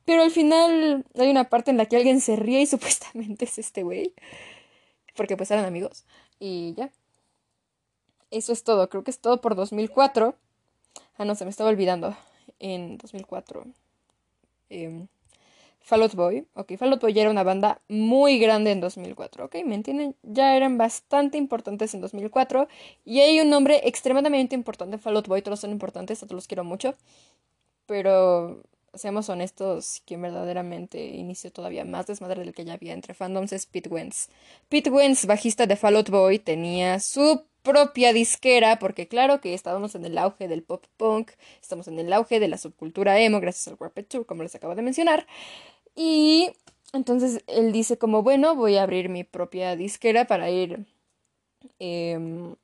[0.04, 3.60] Pero al final hay una parte en la que alguien se ríe y supuestamente es
[3.60, 4.14] este güey.
[5.18, 6.06] Porque pues eran amigos.
[6.40, 6.92] Y ya.
[8.32, 10.36] Eso es todo, creo que es todo por 2004.
[11.18, 12.16] Ah, no, se me estaba olvidando
[12.60, 13.66] en 2004.
[14.70, 15.08] Eh,
[15.88, 16.46] Fall Boy.
[16.54, 19.46] Ok, Fall Out Boy ya era una banda muy grande en 2004.
[19.46, 20.16] Ok, ¿me entienden?
[20.22, 22.68] Ya eran bastante importantes en 2004.
[23.06, 25.42] Y hay un nombre extremadamente importante en Fall Out Boy.
[25.42, 26.96] Todos son importantes, todos los quiero mucho.
[27.86, 28.62] Pero
[28.94, 33.66] seamos honestos, quien verdaderamente inició todavía más desmadre del que ya había entre fandoms es
[33.66, 34.30] Pete Wentz.
[34.70, 34.92] Pete
[35.28, 40.18] bajista de Fall Out Boy, tenía su propia disquera, porque claro que estábamos en el
[40.18, 44.06] auge del pop punk, estamos en el auge de la subcultura emo, gracias al Warped
[44.06, 45.28] Tour, como les acabo de mencionar.
[45.96, 46.52] Y
[46.94, 50.86] entonces él dice como, bueno, voy a abrir mi propia disquera para ir,
[51.80, 52.56] em,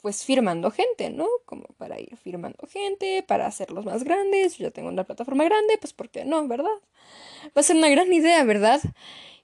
[0.00, 1.26] pues, firmando gente, ¿no?
[1.44, 4.58] Como para ir firmando gente, para hacerlos más grandes.
[4.58, 6.66] Yo ya tengo una plataforma grande, pues, ¿por qué no, verdad?
[7.56, 8.80] Va a ser una gran idea, ¿verdad?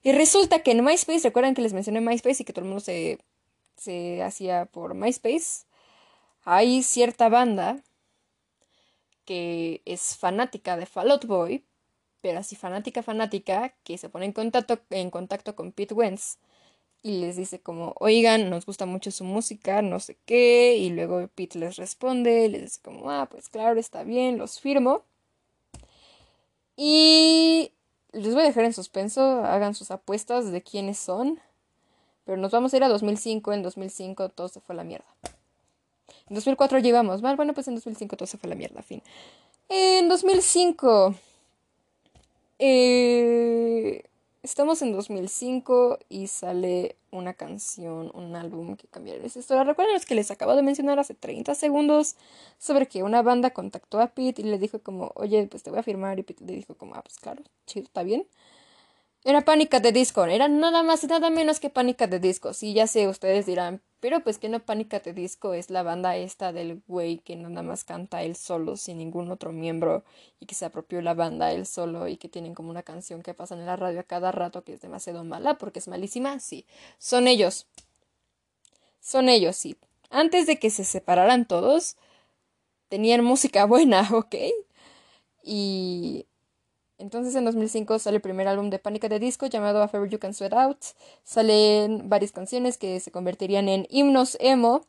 [0.03, 2.81] Y resulta que en MySpace, recuerdan que les mencioné MySpace y que todo el mundo
[2.81, 3.19] se
[3.77, 5.65] se hacía por MySpace,
[6.43, 7.81] hay cierta banda
[9.25, 11.65] que es fanática de Fall Out Boy,
[12.21, 16.37] pero así fanática, fanática, que se pone en contacto, en contacto con Pete Wentz
[17.07, 21.27] y les dice como, oigan, nos gusta mucho su música, no sé qué, y luego
[21.33, 25.03] Pete les responde, les dice como, ah, pues claro, está bien, los firmo.
[26.75, 27.71] Y
[28.11, 31.39] les voy a dejar en suspenso, hagan sus apuestas de quiénes son.
[32.25, 33.53] Pero nos vamos a ir a 2005.
[33.53, 35.05] En 2005 todo se fue a la mierda.
[36.29, 37.21] En 2004 llegamos.
[37.21, 38.83] Bueno, pues en 2005 todo se fue a la mierda.
[38.83, 39.01] Fin.
[39.69, 41.15] En 2005.
[42.59, 44.03] Eh,
[44.47, 49.65] estamos en 2005 y sale una canción, un álbum que cambiaría esa historia.
[49.65, 52.15] ¿Recuerdan los que les acabo de mencionar hace 30 segundos?
[52.57, 55.79] Sobre que una banda contactó a Pete y le dijo como, oye, pues te voy
[55.79, 56.17] a firmar.
[56.19, 58.25] Y Pete le dijo como, ah, pues claro, chido, está bien.
[59.25, 62.53] Era Pánica de Disco, era nada más y nada menos que Pánica de Disco.
[62.53, 66.17] Sí, ya sé, ustedes dirán, pero pues que no Pánica de Disco es la banda
[66.17, 70.03] esta del güey que nada más canta él solo sin ningún otro miembro
[70.39, 73.33] y que se apropió la banda él solo y que tienen como una canción que
[73.33, 76.39] pasan en la radio a cada rato que es demasiado mala porque es malísima.
[76.39, 76.65] Sí,
[76.99, 77.67] son ellos.
[78.99, 79.77] Son ellos, sí.
[80.09, 81.95] Antes de que se separaran todos,
[82.89, 84.35] tenían música buena, ¿ok?
[85.43, 86.25] Y
[86.97, 90.19] entonces en 2005 sale el primer álbum de Pánica de Disco llamado A Forever You
[90.19, 90.79] Can Sweat Out.
[91.23, 94.85] Salen varias canciones que se convertirían en himnos emo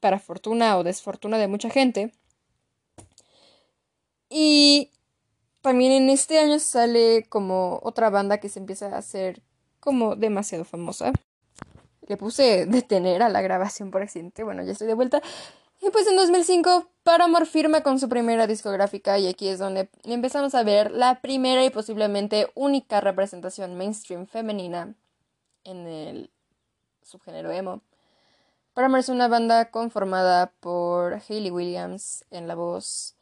[0.00, 2.12] para fortuna o desfortuna de mucha gente.
[4.30, 4.90] Y
[5.60, 9.42] también en este año sale como otra banda que se empieza a hacer
[9.80, 11.12] como demasiado famosa.
[12.06, 14.44] Le puse detener a la grabación por accidente.
[14.44, 15.22] Bueno, ya estoy de vuelta.
[15.80, 20.54] Y pues en 2005 Paramore firma con su primera discográfica y aquí es donde empezamos
[20.54, 24.94] a ver la primera y posiblemente única representación mainstream femenina
[25.64, 26.30] en el
[27.02, 27.80] subgénero emo.
[28.74, 33.14] Paramore es una banda conformada por Hayley Williams en la voz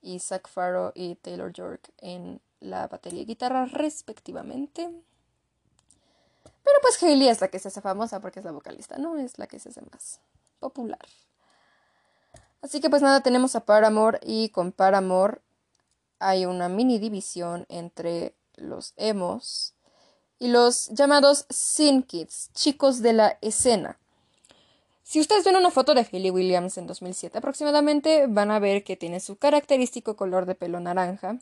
[0.00, 4.90] y Zach Farrow y Taylor York en la batería y guitarra respectivamente.
[6.42, 9.18] Pero pues Hayley es la que se hace famosa porque es la vocalista, ¿no?
[9.18, 10.20] Es la que se hace más
[10.60, 11.06] popular.
[12.64, 15.42] Así que pues nada, tenemos a Paramore y con Paramore
[16.18, 19.74] hay una mini división entre los emos
[20.38, 23.98] y los llamados sin kids, chicos de la escena.
[25.02, 28.96] Si ustedes ven una foto de Hayley Williams en 2007 aproximadamente, van a ver que
[28.96, 31.36] tiene su característico color de pelo naranja.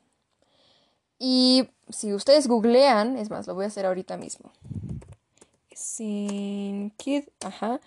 [1.21, 4.51] Y si ustedes googlean, es más, lo voy a hacer ahorita mismo.
[5.73, 7.79] Sin kid, ajá.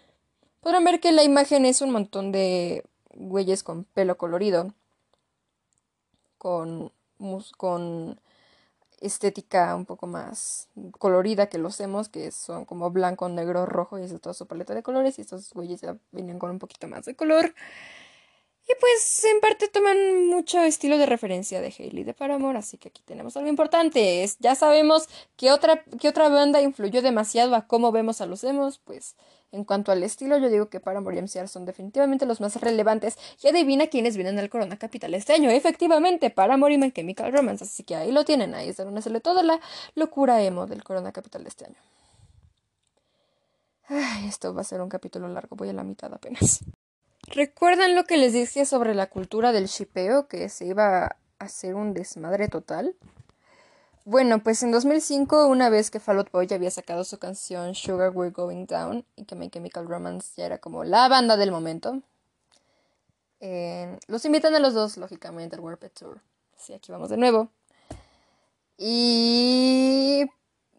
[0.61, 4.73] Podrán ver que la imagen es un montón de güeyes con pelo colorido,
[6.37, 6.91] con,
[7.57, 8.19] con
[9.01, 14.03] estética un poco más colorida que los hemos, que son como blanco, negro, rojo y
[14.03, 17.05] es toda su paleta de colores y estos güeyes ya vienen con un poquito más
[17.05, 17.53] de color.
[18.67, 22.89] Y pues en parte toman mucho estilo de referencia de Hailey de Paramore, así que
[22.89, 24.23] aquí tenemos algo importante.
[24.23, 28.43] Es, ya sabemos que otra, que otra banda influyó demasiado a cómo vemos a los
[28.43, 29.15] emos, pues
[29.55, 33.17] en cuanto al estilo yo digo que Paramore y son definitivamente los más relevantes.
[33.41, 35.49] Y adivina quiénes vienen al Corona Capital este año.
[35.49, 39.43] Efectivamente, Paramore y Chemical Romance, así que ahí lo tienen, ahí es donde sale toda
[39.43, 39.59] la
[39.95, 41.77] locura emo del Corona Capital de este año.
[43.87, 46.63] Ay, esto va a ser un capítulo largo, voy a la mitad apenas.
[47.27, 50.27] ¿Recuerdan lo que les dije sobre la cultura del shipeo?
[50.27, 52.95] Que se iba a hacer un desmadre total.
[54.07, 57.73] Bueno, pues en 2005, una vez que Fall Out Boy ya había sacado su canción
[57.73, 61.51] Sugar We're Going Down y que My Chemical Romance ya era como la banda del
[61.51, 62.03] momento,
[63.39, 66.21] eh, los invitan a los dos, lógicamente, al Warped Tour.
[66.55, 67.49] Sí, aquí vamos de nuevo.
[68.77, 70.25] Y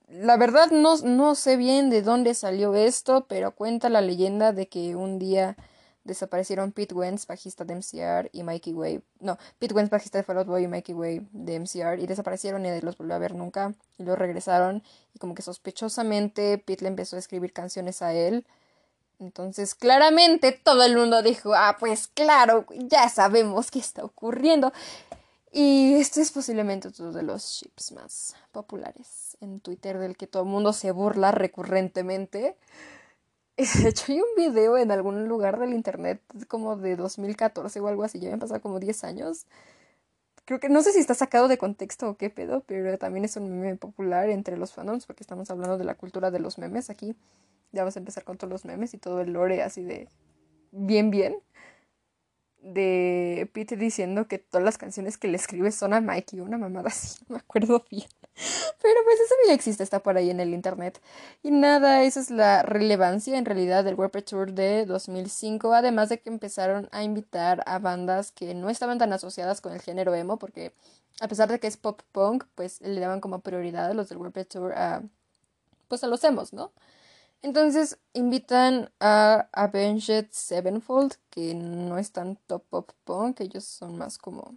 [0.08, 4.68] la verdad no, no sé bien de dónde salió esto, pero cuenta la leyenda de
[4.68, 5.56] que un día
[6.06, 9.02] desaparecieron Pete Wentz, bajista de MCR, y Mikey Way.
[9.20, 12.64] No, Pete Wentz, bajista de Fall Out Boy, y Mikey Way de MCR, y desaparecieron
[12.64, 13.74] y los volvió a ver nunca.
[13.98, 14.82] Y luego regresaron,
[15.14, 18.46] y como que sospechosamente Pete le empezó a escribir canciones a él.
[19.18, 24.72] Entonces, claramente todo el mundo dijo, ah, pues claro, ya sabemos qué está ocurriendo.
[25.52, 30.42] Y este es posiblemente uno de los ships más populares en Twitter del que todo
[30.42, 32.56] el mundo se burla recurrentemente.
[33.82, 38.04] De hecho, hay un video en algún lugar del internet como de 2014 o algo
[38.04, 39.46] así, ya me han pasado como 10 años.
[40.44, 43.36] Creo que no sé si está sacado de contexto o qué pedo, pero también es
[43.36, 46.90] un meme popular entre los fandoms porque estamos hablando de la cultura de los memes
[46.90, 47.16] aquí.
[47.72, 50.08] Ya vamos a empezar con todos los memes y todo el lore así de
[50.70, 51.42] bien bien
[52.66, 56.88] de Pete diciendo que todas las canciones que le escribe son a Mikey, una mamada
[56.88, 58.08] así, no me acuerdo bien.
[58.82, 61.00] Pero pues eso ya existe, está por ahí en el internet.
[61.42, 66.20] Y nada, esa es la relevancia en realidad del Warped Tour de 2005, además de
[66.20, 70.38] que empezaron a invitar a bandas que no estaban tan asociadas con el género emo,
[70.38, 70.72] porque
[71.20, 74.18] a pesar de que es pop punk, pues le daban como prioridad a los del
[74.18, 75.02] Warped Tour a
[75.88, 76.72] pues a los emos, ¿no?
[77.42, 84.18] Entonces invitan a Avenged Sevenfold, que no es tan top pop punk, ellos son más
[84.18, 84.56] como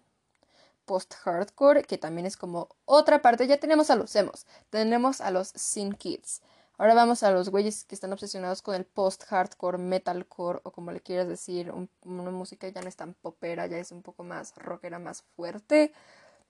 [0.90, 3.46] post-hardcore, que también es como otra parte.
[3.46, 6.42] Ya tenemos a los emos, tenemos a los Sin Kids.
[6.80, 11.02] Ahora vamos a los güeyes que están obsesionados con el post-hardcore, metalcore o como le
[11.02, 11.72] quieras decir,
[12.04, 15.94] una música ya no es tan popera, ya es un poco más rockera, más fuerte.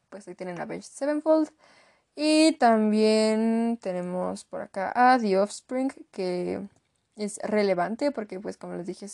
[0.09, 1.49] Pues ahí tienen a Avenged Sevenfold.
[2.15, 6.61] Y también tenemos por acá a The Offspring, que
[7.17, 9.07] es relevante porque, pues, como les dije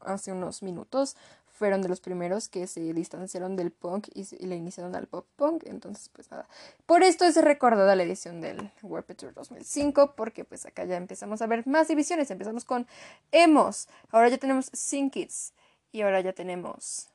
[0.00, 1.16] hace unos minutos,
[1.56, 5.64] fueron de los primeros que se distanciaron del punk y, le iniciaron al pop punk.
[5.66, 6.46] Entonces, pues nada.
[6.84, 11.40] Por esto es recordada la edición del Warped Tour 2005, porque pues acá ya empezamos
[11.40, 12.30] a ver más divisiones.
[12.30, 12.86] Empezamos con
[13.32, 15.54] emos, ahora ya tenemos Sin Kids
[15.92, 17.08] y ahora ya tenemos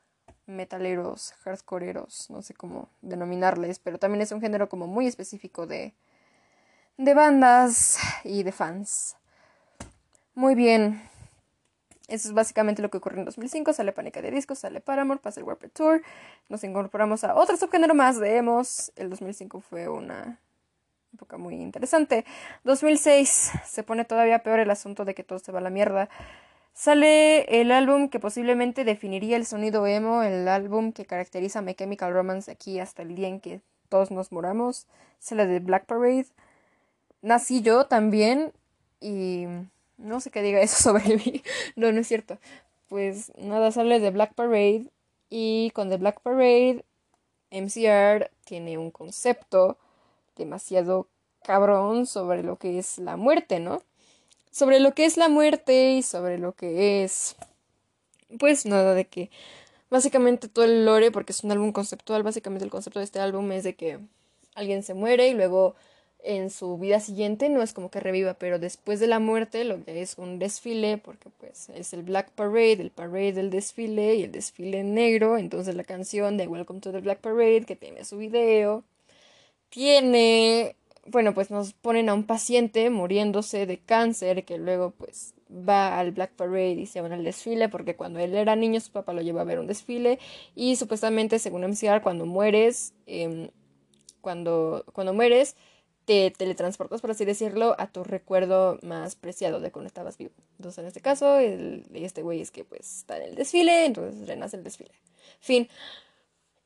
[0.47, 5.93] metaleros, hardcoreeros, no sé cómo denominarles, pero también es un género como muy específico de,
[6.97, 9.17] de bandas y de fans.
[10.33, 11.10] Muy bien.
[12.11, 13.71] Eso es básicamente lo que ocurrió en 2005.
[13.71, 16.03] Sale Pánica de Discos, sale Paramore, pasa el Warped Tour.
[16.49, 18.91] Nos incorporamos a otro subgénero más de emos.
[18.97, 20.37] El 2005 fue una
[21.13, 22.25] época muy interesante.
[22.65, 26.09] 2006 se pone todavía peor el asunto de que todo se va a la mierda.
[26.73, 31.75] Sale el álbum que posiblemente definiría el sonido emo, el álbum que caracteriza a My
[31.75, 34.85] Chemical Romance aquí hasta el día en que todos nos moramos.
[35.19, 36.27] Sale de Black Parade.
[37.21, 38.51] Nací yo también
[38.99, 39.45] y
[40.01, 41.43] no sé qué diga eso sobre mí.
[41.75, 42.37] no, no es cierto.
[42.87, 44.87] Pues nada, sale de Black Parade
[45.29, 46.83] y con The Black Parade
[47.51, 49.77] MCR tiene un concepto
[50.35, 51.07] demasiado
[51.43, 53.81] cabrón sobre lo que es la muerte, ¿no?
[54.51, 57.35] sobre lo que es la muerte y sobre lo que es
[58.37, 59.31] pues nada de que
[59.89, 63.51] básicamente todo el lore porque es un álbum conceptual básicamente el concepto de este álbum
[63.51, 63.99] es de que
[64.53, 65.75] alguien se muere y luego
[66.23, 69.83] en su vida siguiente no es como que reviva pero después de la muerte lo
[69.83, 74.23] que es un desfile porque pues es el Black Parade el parade del desfile y
[74.23, 78.17] el desfile negro entonces la canción de Welcome to the Black Parade que tiene su
[78.17, 78.83] video
[79.69, 80.75] tiene
[81.07, 86.11] bueno, pues nos ponen a un paciente muriéndose de cáncer que luego pues va al
[86.11, 89.21] Black Parade y se va al desfile porque cuando él era niño su papá lo
[89.21, 90.19] lleva a ver un desfile
[90.55, 93.49] y supuestamente según MCR cuando mueres em,
[94.21, 95.55] cuando, cuando mueres
[96.05, 100.79] te teletransportas por así decirlo a tu recuerdo más preciado de cuando estabas vivo entonces
[100.79, 104.63] en este caso este güey es que pues está en el desfile entonces renace el
[104.63, 104.91] desfile
[105.39, 105.69] fin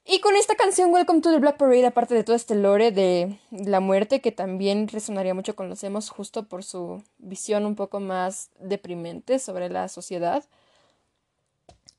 [0.08, 3.40] y con esta canción Welcome to the Black Parade, aparte de todo este lore de
[3.50, 8.00] la muerte, que también resonaría mucho con los emos justo por su visión un poco
[8.00, 10.44] más deprimente sobre la sociedad,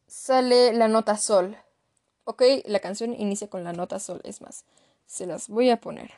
[0.07, 1.57] sale la nota sol.
[2.22, 4.64] Ok, la canción inicia con la nota sol, es más,
[5.07, 6.12] se las voy a poner.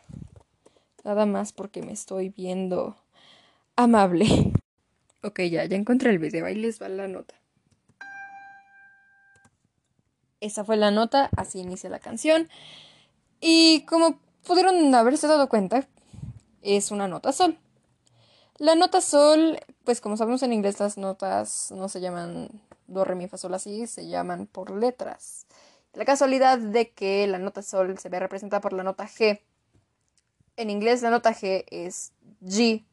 [1.08, 2.94] Nada más porque me estoy viendo
[3.76, 4.26] amable.
[5.20, 7.34] Ok, ya, ya encontré el video, ahí les va la nota.
[10.38, 12.48] Esa fue la nota, así inicia la canción.
[13.40, 15.88] Y como pudieron haberse dado cuenta,
[16.62, 17.58] es una nota sol.
[18.58, 22.48] La nota sol, pues como sabemos en inglés las notas no se llaman
[22.86, 25.46] do, re, mi, fa, sol así, se llaman por letras.
[25.94, 29.40] La casualidad de que la nota sol se ve representada por la nota G.
[30.59, 32.84] En inglés la nota G es G,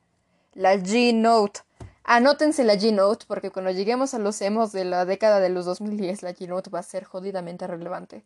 [0.53, 1.61] la G note.
[2.03, 6.21] Anótense la G-Note porque cuando lleguemos a los emos de la década de los 2010
[6.21, 8.23] la G-Note va a ser jodidamente relevante.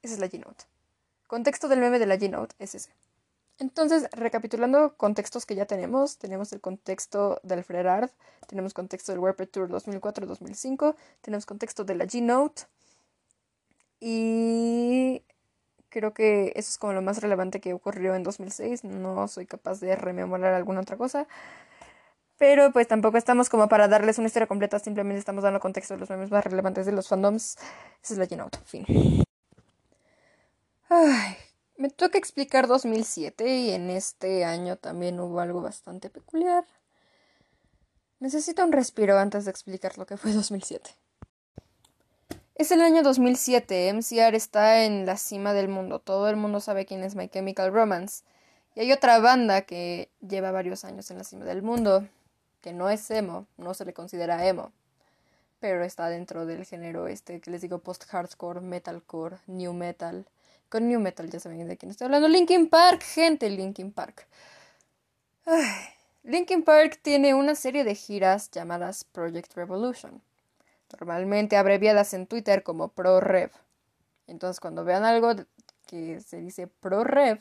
[0.00, 0.64] Esa es la G-Note.
[1.26, 2.88] Contexto del meme de la G-Note es ese.
[3.58, 8.08] Entonces, recapitulando contextos que ya tenemos, tenemos el contexto del Frerard,
[8.46, 12.62] tenemos contexto del Warped Tour 2004-2005, tenemos contexto de la G-Note
[14.00, 15.22] y
[15.92, 18.84] creo que eso es como lo más relevante que ocurrió en 2006.
[18.84, 21.28] No soy capaz de rememorar alguna otra cosa.
[22.38, 26.00] Pero pues tampoco estamos como para darles una historia completa, simplemente estamos dando contexto de
[26.00, 27.56] los memes más relevantes de los fandoms.
[28.02, 28.84] Esa es la G-Note, fin.
[30.88, 31.36] Ay,
[31.76, 36.64] me toca explicar 2007 y en este año también hubo algo bastante peculiar.
[38.18, 40.90] Necesito un respiro antes de explicar lo que fue 2007.
[42.62, 46.86] Es el año 2007, MCR está en la cima del mundo, todo el mundo sabe
[46.86, 48.22] quién es My Chemical Romance.
[48.76, 52.06] Y hay otra banda que lleva varios años en la cima del mundo,
[52.60, 54.70] que no es emo, no se le considera emo,
[55.58, 60.24] pero está dentro del género este que les digo post-hardcore, metalcore, new metal.
[60.68, 62.28] Con new metal ya saben de quién estoy hablando.
[62.28, 64.28] Linkin Park, gente, Linkin Park.
[66.22, 70.22] Linkin Park tiene una serie de giras llamadas Project Revolution,
[70.92, 73.50] normalmente abreviadas en Twitter como ProRev.
[74.26, 75.34] Entonces cuando vean algo
[75.86, 77.40] que se dice ProRev,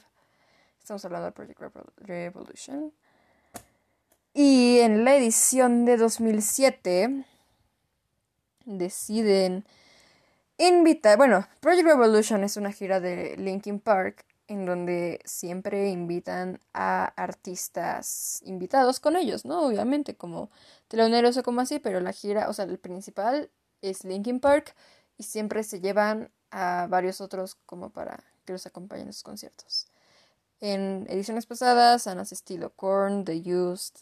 [0.79, 1.61] estamos hablando de Project
[1.97, 2.93] Revolution.
[4.33, 7.25] Y en la edición de 2007
[8.65, 9.65] deciden
[10.57, 17.05] invitar, bueno, Project Revolution es una gira de Linkin Park en donde siempre invitan a
[17.15, 19.65] artistas invitados con ellos, ¿no?
[19.65, 20.51] Obviamente como
[20.89, 23.49] teloneros o como así, pero la gira, o sea, el principal
[23.81, 24.75] es Linkin Park
[25.17, 29.87] y siempre se llevan a varios otros como para que los acompañen en sus conciertos.
[30.59, 33.95] En ediciones pasadas han asistido Korn, The Used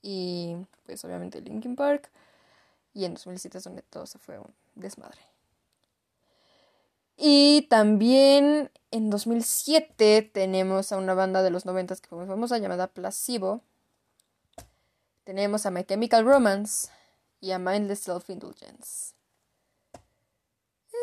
[0.00, 0.56] y
[0.86, 2.10] pues obviamente Linkin Park.
[2.94, 5.20] Y en 2007 es donde todo se fue un desmadre.
[7.22, 12.56] Y también en 2007 tenemos a una banda de los 90 que fue muy famosa
[12.56, 13.60] llamada Placebo.
[15.24, 16.88] Tenemos a My Chemical Romance
[17.38, 19.14] y a Mindless Self-Indulgence.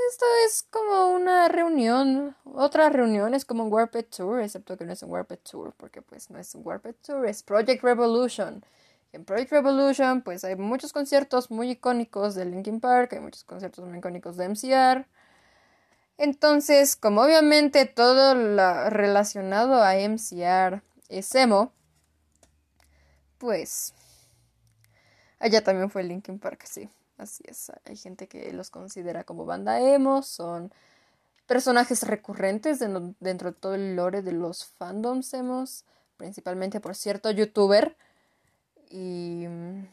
[0.10, 4.94] Esto es como una reunión, otra reunión, es como un Warped Tour, excepto que no
[4.94, 8.66] es un Warped Tour, porque pues no es un Warped Tour, es Project Revolution.
[9.12, 13.86] En Project Revolution, pues hay muchos conciertos muy icónicos de Linkin Park, hay muchos conciertos
[13.86, 15.06] muy icónicos de MCR.
[16.18, 21.72] Entonces, como obviamente todo lo relacionado a MCR es emo,
[23.38, 23.94] pues
[25.40, 27.72] allá también fue Linkin Park, sí, así es.
[27.86, 30.74] Hay gente que los considera como banda emo, son
[31.46, 32.80] personajes recurrentes
[33.20, 35.86] dentro de todo el lore de los fandoms emos,
[36.18, 37.96] principalmente por cierto youtuber
[38.90, 39.88] y mm,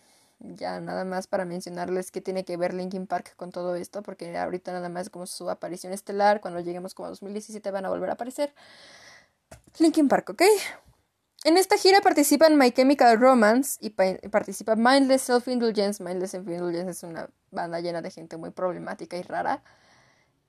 [0.44, 4.36] ya nada más para mencionarles que tiene que ver Linkin Park con todo esto, porque
[4.36, 8.10] ahorita nada más como su aparición estelar, cuando lleguemos como a 2017 van a volver
[8.10, 8.54] a aparecer.
[9.78, 10.42] Linkin Park, ¿ok?
[11.44, 16.02] En esta gira participan My Chemical Romance y participa Mindless Self-Indulgence.
[16.02, 19.62] Mindless Self-Indulgence es una banda llena de gente muy problemática y rara.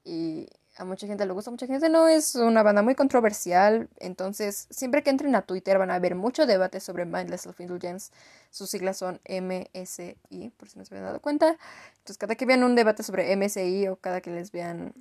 [0.05, 0.47] Y
[0.77, 2.07] a mucha gente le gusta, a mucha gente no.
[2.07, 3.87] Es una banda muy controversial.
[3.99, 8.11] Entonces, siempre que entren a Twitter van a ver mucho debate sobre Mindless Self-Indulgence.
[8.51, 11.57] Sus siglas son MSI, por si no se habían dado cuenta.
[11.97, 14.93] Entonces, cada que vean un debate sobre MSI o cada que les vean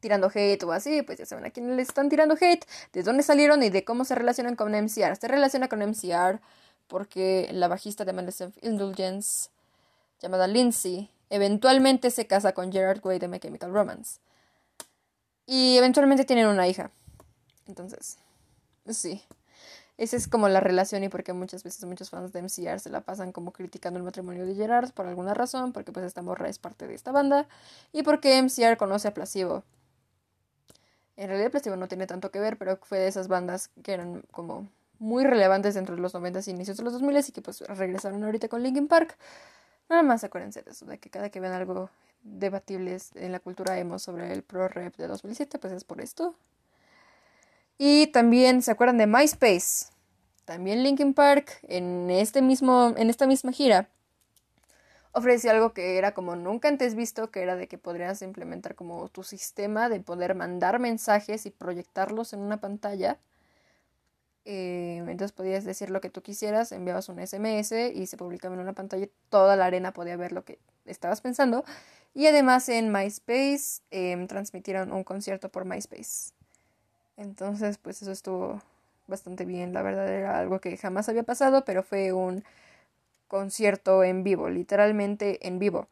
[0.00, 2.64] tirando hate o así, pues ya saben a quién les están tirando hate,
[2.94, 5.16] de dónde salieron y de cómo se relacionan con MCR.
[5.16, 6.40] Se relaciona con MCR
[6.88, 9.50] porque la bajista de Mindless Self-Indulgence,
[10.20, 14.18] llamada Lindsay, eventualmente se casa con Gerard Way de My Chemical Romance.
[15.46, 16.90] Y eventualmente tienen una hija.
[17.66, 18.18] Entonces,
[18.88, 19.22] sí.
[20.00, 23.02] Esa es como la relación y porque muchas veces muchos fans de MCR se la
[23.02, 26.58] pasan como criticando el matrimonio de Gerard por alguna razón, porque pues esta morra es
[26.58, 27.46] parte de esta banda
[27.92, 29.62] y porque MCR conoce a Placebo.
[31.18, 34.22] En realidad Placebo no tiene tanto que ver, pero fue de esas bandas que eran
[34.30, 37.60] como muy relevantes dentro de los 90 y inicios de los 2000 y que pues
[37.60, 39.18] regresaron ahorita con Linkin Park.
[39.90, 41.90] Nada más acuérdense de eso, de que cada que vean algo
[42.22, 46.34] debatibles en la cultura emo sobre el Pro Rep de 2007, pues es por esto.
[47.76, 49.92] Y también se acuerdan de MySpace.
[50.46, 53.88] También Linkin Park en este mismo en esta misma gira
[55.12, 59.08] ofreció algo que era como nunca antes visto, que era de que podrías implementar como
[59.08, 63.18] tu sistema de poder mandar mensajes y proyectarlos en una pantalla.
[64.44, 68.60] Eh, entonces podías decir lo que tú quisieras, enviabas un SMS y se publicaba en
[68.60, 71.64] una pantalla toda la arena podía ver lo que estabas pensando.
[72.14, 76.32] Y además en MySpace em, transmitieron un concierto por MySpace.
[77.16, 78.62] Entonces, pues eso estuvo
[79.06, 79.72] bastante bien.
[79.72, 82.42] La verdad era algo que jamás había pasado, pero fue un
[83.28, 85.88] concierto en vivo, literalmente en vivo.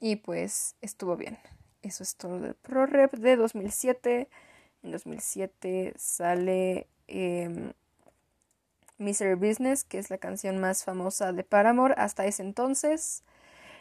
[0.00, 1.38] Y pues estuvo bien.
[1.82, 4.28] Eso es todo del ProRep de 2007.
[4.82, 7.72] En 2007 sale eh,
[8.98, 13.22] Business, que es la canción más famosa de Paramore hasta ese entonces.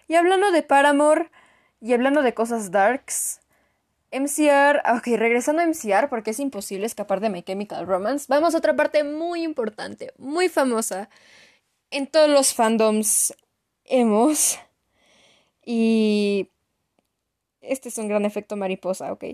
[0.07, 1.29] Y hablando de Paramore,
[1.81, 3.41] y hablando de cosas darks,
[4.11, 8.59] MCR, ok, regresando a MCR porque es imposible escapar de My Chemical Romance, vamos a
[8.59, 11.09] otra parte muy importante, muy famosa
[11.91, 13.35] en todos los fandoms
[13.83, 14.59] hemos.
[15.63, 16.49] Y
[17.61, 19.25] este es un gran efecto mariposa, ok.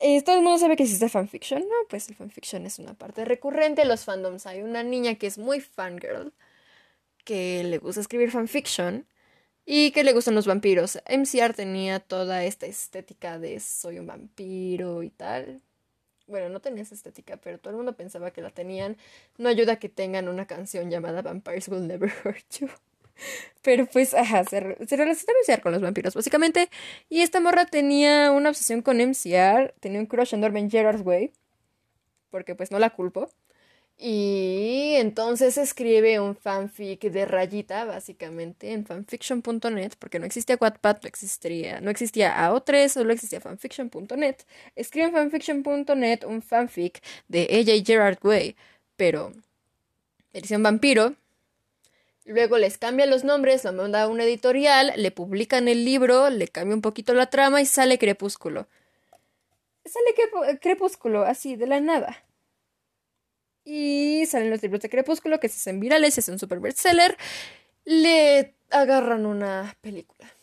[0.00, 1.74] Eh, todo el mundo sabe que existe fanfiction, ¿no?
[1.88, 4.46] Pues el fanfiction es una parte recurrente de los fandoms.
[4.46, 6.32] Hay una niña que es muy fangirl,
[7.24, 9.06] que le gusta escribir fanfiction
[9.66, 11.00] y que le gustan los vampiros.
[11.08, 15.62] MCR tenía toda esta estética de soy un vampiro y tal.
[16.26, 18.96] Bueno, no tenía esa estética, pero todo el mundo pensaba que la tenían.
[19.38, 22.68] No ayuda que tengan una canción llamada Vampires Will Never Hurt You.
[23.62, 26.68] Pero pues, ajá, se, se relaciona MCR con los vampiros, básicamente.
[27.08, 31.32] Y esta morra tenía una obsesión con MCR, tenía un crush en Norman Gerard's Way,
[32.30, 33.30] porque pues no la culpo.
[33.96, 41.08] Y entonces escribe un fanfic de rayita, básicamente, en fanfiction.net, porque no existía Wattpad, no
[41.08, 44.36] existía, no existía AO3, solo existía fanfiction.net.
[44.74, 48.56] Escribe en fanfiction.net un fanfic de ella y Gerard Way,
[48.96, 49.32] pero
[50.32, 51.14] edición vampiro,
[52.24, 56.48] Luego les cambia los nombres, lo manda a una editorial, le publican el libro, le
[56.48, 58.66] cambia un poquito la trama y sale Crepúsculo.
[59.84, 62.24] Sale Crepúsculo, así, de la nada.
[63.64, 67.16] Y salen los libros de Crepúsculo que se hacen virales, hacen un super bestseller.
[67.84, 70.33] Le agarran una película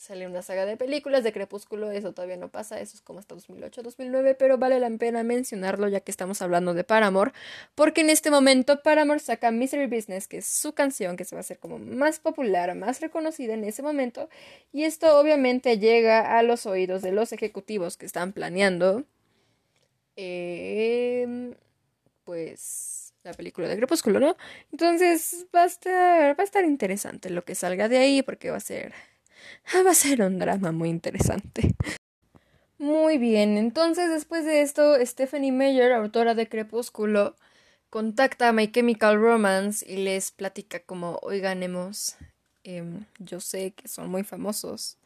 [0.00, 3.34] sale una saga de películas de Crepúsculo, eso todavía no pasa, eso es como hasta
[3.34, 7.32] 2008-2009, pero vale la pena mencionarlo ya que estamos hablando de Paramore,
[7.74, 11.40] porque en este momento Paramore saca Misery Business, que es su canción que se va
[11.40, 14.30] a hacer como más popular, más reconocida en ese momento,
[14.72, 19.04] y esto obviamente llega a los oídos de los ejecutivos que están planeando,
[20.16, 21.54] em,
[22.24, 24.34] pues la película de Crepúsculo, ¿no?
[24.72, 28.56] Entonces va a estar, va a estar interesante lo que salga de ahí porque va
[28.56, 28.94] a ser
[29.84, 31.74] va a ser un drama muy interesante.
[32.78, 37.36] Muy bien, entonces después de esto, Stephanie Meyer, autora de Crepúsculo,
[37.90, 42.16] contacta a My Chemical Romance y les platica como, oigan, hemos,
[42.64, 44.96] em, yo sé que son muy famosos,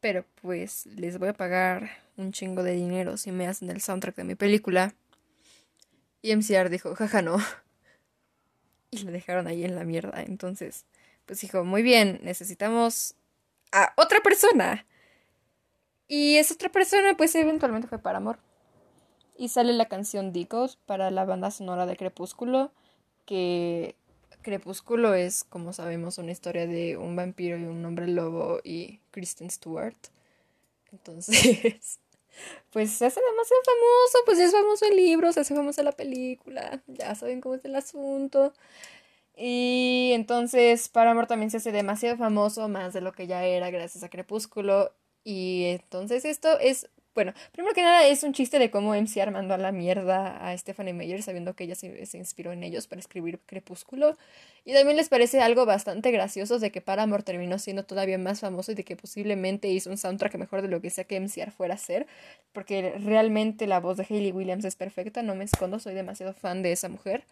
[0.00, 4.16] pero pues les voy a pagar un chingo de dinero si me hacen el soundtrack
[4.16, 4.94] de mi película.
[6.22, 7.38] Y MCR dijo, jaja, no.
[8.90, 10.22] Y le dejaron ahí en la mierda.
[10.22, 10.84] Entonces,
[11.26, 13.16] pues dijo, muy bien, necesitamos
[13.74, 14.86] a otra persona.
[16.06, 18.38] Y esa otra persona, pues eventualmente fue para amor.
[19.36, 22.72] Y sale la canción Dicos para la banda sonora de Crepúsculo,
[23.26, 23.96] que
[24.42, 29.50] Crepúsculo es, como sabemos, una historia de un vampiro y un hombre lobo y Kristen
[29.50, 29.96] Stewart.
[30.92, 31.98] Entonces,
[32.70, 36.80] pues se hace demasiado famoso, pues es famoso el libro, se hace famosa la película,
[36.86, 38.52] ya saben cómo es el asunto.
[39.36, 44.04] Y entonces Paramore también se hace demasiado famoso, más de lo que ya era gracias
[44.04, 44.92] a Crepúsculo.
[45.24, 49.54] Y entonces esto es, bueno, primero que nada es un chiste de cómo MC mandó
[49.54, 53.40] a la mierda a Stephanie Meyer sabiendo que ella se, inspiró en ellos para escribir
[53.46, 54.16] Crepúsculo.
[54.64, 58.72] Y también les parece algo bastante gracioso de que Paramore terminó siendo todavía más famoso
[58.72, 61.74] y de que posiblemente hizo un soundtrack mejor de lo que sea que MCR fuera
[61.74, 62.06] a ser.
[62.52, 66.62] Porque realmente la voz de Hayley Williams es perfecta, no me escondo, soy demasiado fan
[66.62, 67.24] de esa mujer.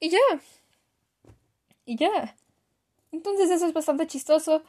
[0.00, 0.18] Y ya,
[1.90, 2.36] y ya.
[3.10, 4.62] Entonces eso es bastante chistoso.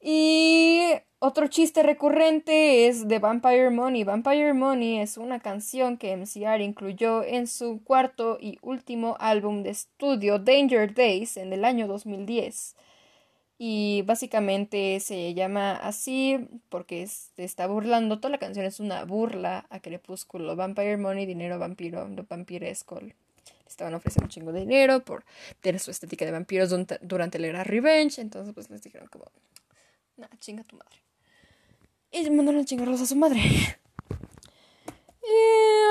[0.00, 0.82] Y
[1.18, 4.04] otro chiste recurrente es de Vampire Money.
[4.04, 9.70] Vampire Money es una canción que MCR incluyó en su cuarto y último álbum de
[9.70, 12.76] estudio Danger Days en el año 2010.
[13.58, 18.20] Y básicamente se llama así porque se está burlando.
[18.20, 20.54] Toda la canción es una burla a Crepúsculo.
[20.54, 23.00] Vampire Money, dinero vampiro, vampiresco
[23.78, 25.24] estaban ofreciendo un chingo de dinero por
[25.60, 28.20] tener su estética de vampiros durante la era Revenge.
[28.20, 29.26] Entonces, pues les dijeron como,
[30.16, 30.96] nada, chinga tu madre.
[32.10, 33.40] Y mandaron a chingarlos a su madre.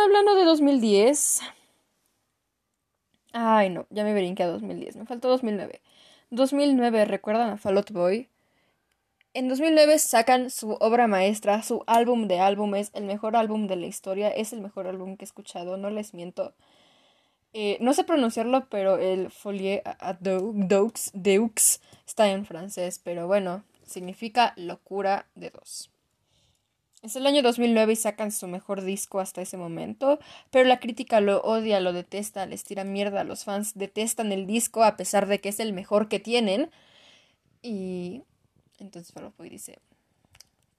[0.04, 1.42] Hablando de 2010.
[3.32, 4.98] Ay, no, ya me brinqué a 2010.
[4.98, 5.82] Me faltó 2009.
[6.30, 8.30] 2009, ¿recuerdan a Fall Out Boy?
[9.34, 13.86] En 2009 sacan su obra maestra, su álbum de álbumes, el mejor álbum de la
[13.86, 14.30] historia.
[14.30, 16.54] Es el mejor álbum que he escuchado, no les miento.
[17.54, 23.64] Eh, no sé pronunciarlo, pero el Folie à Deux, Deux está en francés, pero bueno,
[23.86, 25.90] significa locura de dos.
[27.04, 30.20] Es el año 2009 y sacan su mejor disco hasta ese momento,
[30.50, 34.84] pero la crítica lo odia, lo detesta, les tira mierda, los fans detestan el disco
[34.84, 36.72] a pesar de que es el mejor que tienen.
[37.62, 38.24] Y
[38.80, 39.80] entonces Fall dice,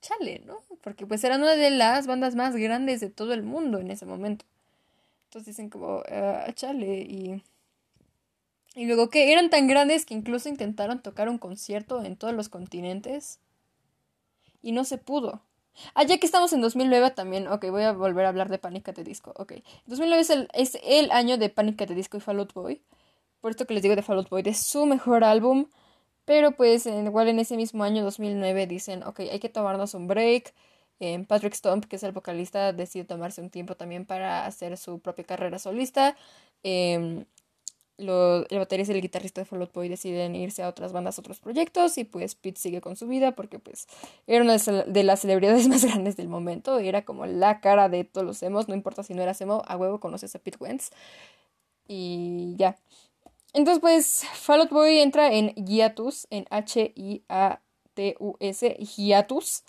[0.01, 0.63] chale, ¿no?
[0.81, 4.05] Porque pues era una de las bandas más grandes de todo el mundo en ese
[4.05, 4.45] momento.
[5.29, 7.43] Entonces dicen como, ah, chale, y...
[8.73, 12.49] Y luego que eran tan grandes que incluso intentaron tocar un concierto en todos los
[12.49, 13.39] continentes.
[14.63, 15.43] Y no se pudo.
[15.93, 18.89] Ah, ya que estamos en 2009 también, ok, voy a volver a hablar de Panic!
[18.89, 19.53] at the Disco, ok.
[19.85, 21.79] 2009 es el, es el año de Panic!
[21.83, 22.81] at the Disco y Fall Out Boy.
[23.39, 25.67] Por esto que les digo de Fall Out Boy, de su mejor álbum.
[26.25, 30.55] Pero pues igual en ese mismo año, 2009, dicen, ok, hay que tomarnos un break
[31.27, 35.23] Patrick Stump, que es el vocalista, decide tomarse un tiempo también para hacer su propia
[35.23, 36.15] carrera solista.
[36.63, 37.25] Em,
[37.99, 41.19] lo, el baterista y el guitarrista de Fall Out Boy deciden irse a otras bandas,
[41.19, 43.87] otros proyectos, y pues Pete sigue con su vida porque pues
[44.27, 48.25] era una de las celebridades más grandes del momento, era como la cara de todos
[48.25, 50.91] los emos, no importa si no eras emo, a huevo conoces a Pete Wentz,
[51.87, 52.77] y ya.
[53.53, 57.17] Entonces pues Fall Boy entra en hiatus, en H-I-A-T-U-S,
[58.75, 59.63] hiatus,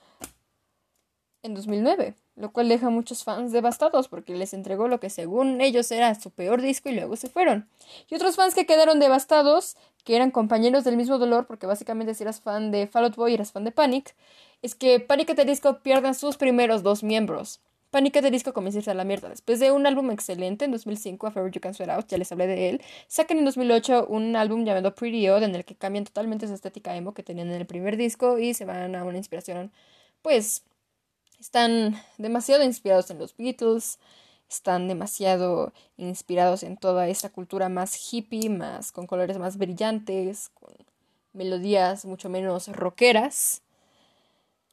[1.43, 5.61] en 2009 lo cual deja a muchos fans devastados porque les entregó lo que según
[5.61, 7.69] ellos era su peor disco y luego se fueron.
[8.09, 12.23] Y otros fans que quedaron devastados, que eran compañeros del mismo dolor, porque básicamente si
[12.23, 14.17] eras fan de Fall Out Boy eras fan de Panic,
[14.63, 17.61] es que Panic at the Disco pierdan sus primeros dos miembros.
[17.91, 19.29] Panic at the Disco comienza a irse a la mierda.
[19.29, 22.33] Después de un álbum excelente en 2005, A Forever You Can Sweat Out, ya les
[22.33, 26.05] hablé de él, sacan en 2008 un álbum llamado Pretty Odd en el que cambian
[26.05, 29.19] totalmente su estética emo que tenían en el primer disco y se van a una
[29.19, 29.73] inspiración,
[30.23, 30.63] pues,
[31.41, 33.99] están demasiado inspirados en los Beatles,
[34.49, 40.75] están demasiado inspirados en toda esa cultura más hippie, más con colores más brillantes, con
[41.33, 43.63] melodías mucho menos rockeras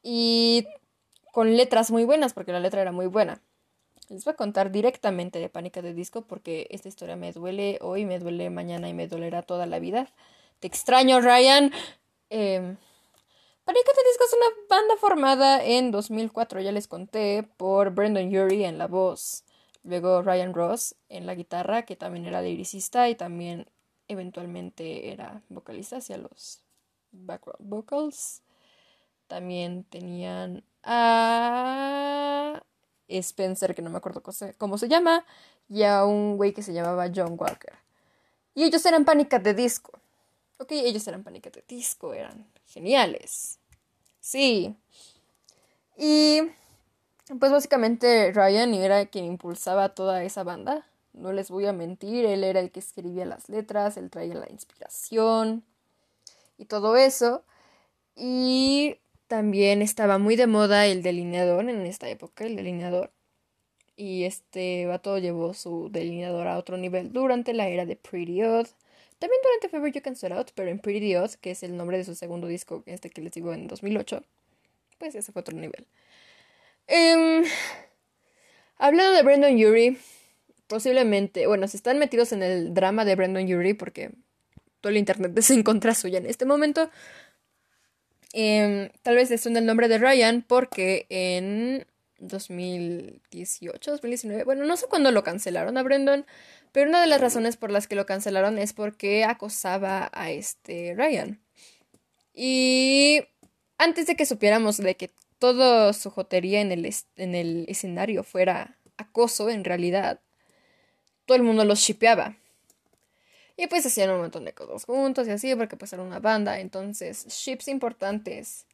[0.04, 0.68] y
[1.32, 3.42] con letras muy buenas, porque la letra era muy buena.
[4.10, 8.06] Les voy a contar directamente de Pánica de Disco porque esta historia me duele hoy,
[8.06, 10.10] me duele mañana y me dolerá toda la vida.
[10.60, 11.72] Te extraño, Ryan.
[12.30, 12.76] Eh,
[13.68, 13.84] Panic!
[13.86, 18.88] Disco es una banda formada en 2004, ya les conté, por Brendan Urie en la
[18.88, 19.44] voz,
[19.84, 23.70] luego Ryan Ross en la guitarra, que también era lyricista y también
[24.08, 26.62] eventualmente era vocalista hacia los
[27.12, 28.42] background vocals.
[29.28, 32.64] También tenían a
[33.10, 34.24] Spencer, que no me acuerdo
[34.58, 35.26] cómo se llama,
[35.68, 37.74] y a un güey que se llamaba John Walker.
[38.56, 39.42] Y ellos eran Panic!
[39.42, 39.92] de Disco.
[40.58, 41.52] Ok, ellos eran Panic!
[41.52, 43.60] de Disco, eran geniales.
[44.20, 44.76] Sí.
[45.98, 46.42] Y
[47.40, 50.88] pues básicamente Ryan era quien impulsaba toda esa banda.
[51.14, 54.50] No les voy a mentir, él era el que escribía las letras, él traía la
[54.52, 55.64] inspiración
[56.58, 57.44] y todo eso.
[58.16, 58.98] Y
[59.28, 63.12] también estaba muy de moda el delineador en esta época, el delineador.
[63.96, 68.68] Y este vato llevó su delineador a otro nivel durante la era de Pretty Odd.
[69.20, 71.98] También durante Fever You Can Sort Out, pero en Pretty Odd, que es el nombre
[71.98, 74.24] de su segundo disco, este que les digo en 2008,
[75.00, 75.88] pues ese fue otro nivel.
[76.88, 77.44] Eh,
[78.78, 79.98] hablando de Brandon Urie,
[80.68, 84.12] posiblemente, bueno, si están metidos en el drama de Brandon Urie, porque
[84.82, 86.90] todo el internet se encuentra suya en este momento,
[88.34, 91.88] eh, tal vez les suene el nombre de Ryan, porque en
[92.20, 96.26] 2018, 2019, bueno, no sé cuándo lo cancelaron a Brandon,
[96.72, 100.94] pero una de las razones por las que lo cancelaron es porque acosaba a este
[100.96, 101.40] Ryan.
[102.34, 103.22] Y
[103.78, 108.78] antes de que supiéramos de que todo su jotería en el, en el escenario fuera
[108.98, 110.20] acoso, en realidad,
[111.26, 112.38] todo el mundo los shipeaba.
[113.58, 116.60] Y pues hacían un montón de cosas juntos y así, porque pues era una banda.
[116.60, 118.67] Entonces, ships importantes.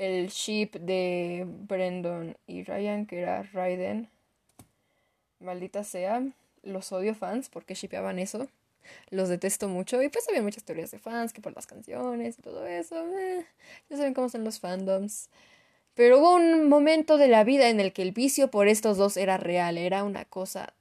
[0.00, 4.08] El ship de Brandon y Ryan, que era Raiden.
[5.40, 6.22] Maldita sea
[6.62, 8.48] los odio fans porque shipeaban eso.
[9.10, 10.02] Los detesto mucho.
[10.02, 12.96] Y pues había muchas teorías de fans que por las canciones y todo eso.
[13.18, 13.44] Eh,
[13.90, 15.28] ya saben cómo son los fandoms.
[15.92, 19.18] Pero hubo un momento de la vida en el que el vicio por estos dos
[19.18, 19.76] era real.
[19.76, 20.72] Era una cosa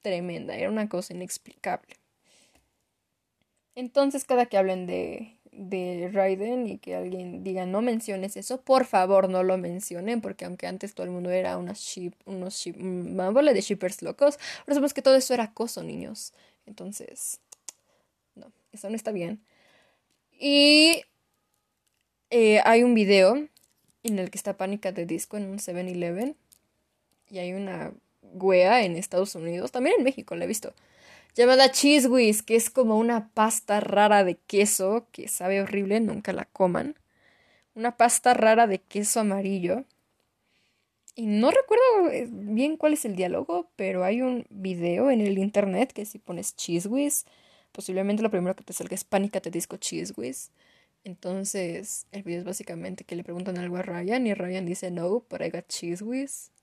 [0.00, 0.56] tremenda.
[0.56, 1.96] Era una cosa inexplicable.
[3.74, 8.84] Entonces, cada que hablen de de Raiden y que alguien diga no menciones eso, por
[8.84, 12.76] favor no lo mencionen, porque aunque antes todo el mundo era una ship, unos ship,
[12.78, 16.32] una bola de shippers locos, ahora sabemos que todo eso era acoso, niños.
[16.66, 17.40] Entonces,
[18.34, 19.40] no, eso no está bien.
[20.38, 21.02] Y
[22.30, 23.48] eh, hay un video
[24.02, 26.36] en el que está Pánica de Disco en un 7-Eleven
[27.30, 27.92] y hay una
[28.22, 30.74] wea en Estados Unidos, también en México la he visto
[31.34, 36.32] llamada Cheese Whiz, que es como una pasta rara de queso que sabe horrible, nunca
[36.32, 36.96] la coman.
[37.74, 39.84] Una pasta rara de queso amarillo.
[41.16, 45.38] Y no recuerdo eh, bien cuál es el diálogo, pero hay un video en el
[45.38, 47.24] internet que si pones Cheese Whiz,
[47.72, 50.50] posiblemente lo primero que te salga es Pánica te disco Cheese Whiz.
[51.04, 55.24] Entonces, el video es básicamente que le preguntan algo a Ryan y Ryan dice no,
[55.30, 56.53] but I got Cheese Whiz.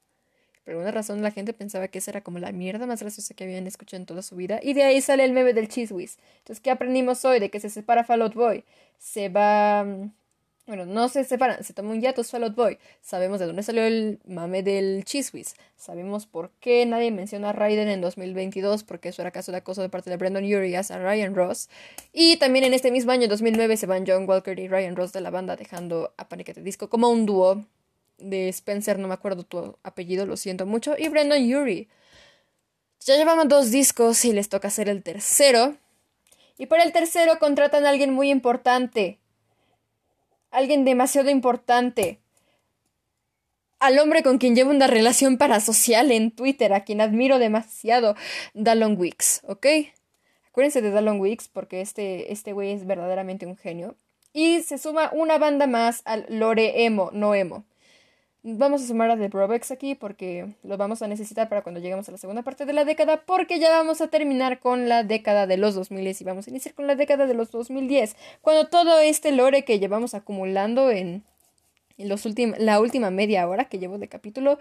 [0.64, 3.44] Por alguna razón la gente pensaba que esa era como la mierda más graciosa que
[3.44, 4.60] habían escuchado en toda su vida.
[4.62, 6.18] Y de ahí sale el meme del Cheese Whiz.
[6.40, 7.40] Entonces, ¿qué aprendimos hoy?
[7.40, 8.64] De que se separa Fall Out Boy.
[9.00, 9.84] Se va...
[9.84, 10.12] Mm,
[10.68, 12.78] bueno, no se separan, se toma un hiatus Fall Out Boy.
[13.02, 15.56] Sabemos de dónde salió el mame del Cheese Whiz.
[15.76, 19.82] Sabemos por qué nadie menciona a Raiden en 2022, porque eso era caso de acoso
[19.82, 21.70] de parte de Brandon Urias a Ryan Ross.
[22.14, 25.22] Y también en este mismo año, 2009, se van John Walker y Ryan Ross de
[25.22, 26.54] la banda, dejando a Panic!
[26.60, 27.66] Disco como un dúo
[28.22, 31.88] de Spencer, no me acuerdo tu apellido, lo siento mucho, y Brendan Urie.
[33.06, 35.76] Ya llevamos dos discos y les toca hacer el tercero.
[36.58, 39.20] Y para el tercero contratan a alguien muy importante.
[40.52, 42.20] Alguien demasiado importante.
[43.80, 48.16] Al hombre con quien llevo una relación parasocial en Twitter, a quien admiro demasiado,
[48.54, 49.66] Dallon Weeks, ¿ok?
[50.50, 53.96] Acuérdense de Dallon Weeks porque este, este güey es verdaderamente un genio.
[54.32, 57.66] Y se suma una banda más al Lore Emo, no Emo.
[58.44, 62.10] Vamos a sumar a The Brobex aquí porque lo vamos a necesitar para cuando lleguemos
[62.10, 65.46] a la segunda parte de la década porque ya vamos a terminar con la década
[65.46, 69.00] de los 2000 y vamos a iniciar con la década de los 2010 cuando todo
[69.00, 71.24] este lore que llevamos acumulando en,
[72.00, 72.26] los
[72.58, 74.58] la última media hora que llevo de capítulo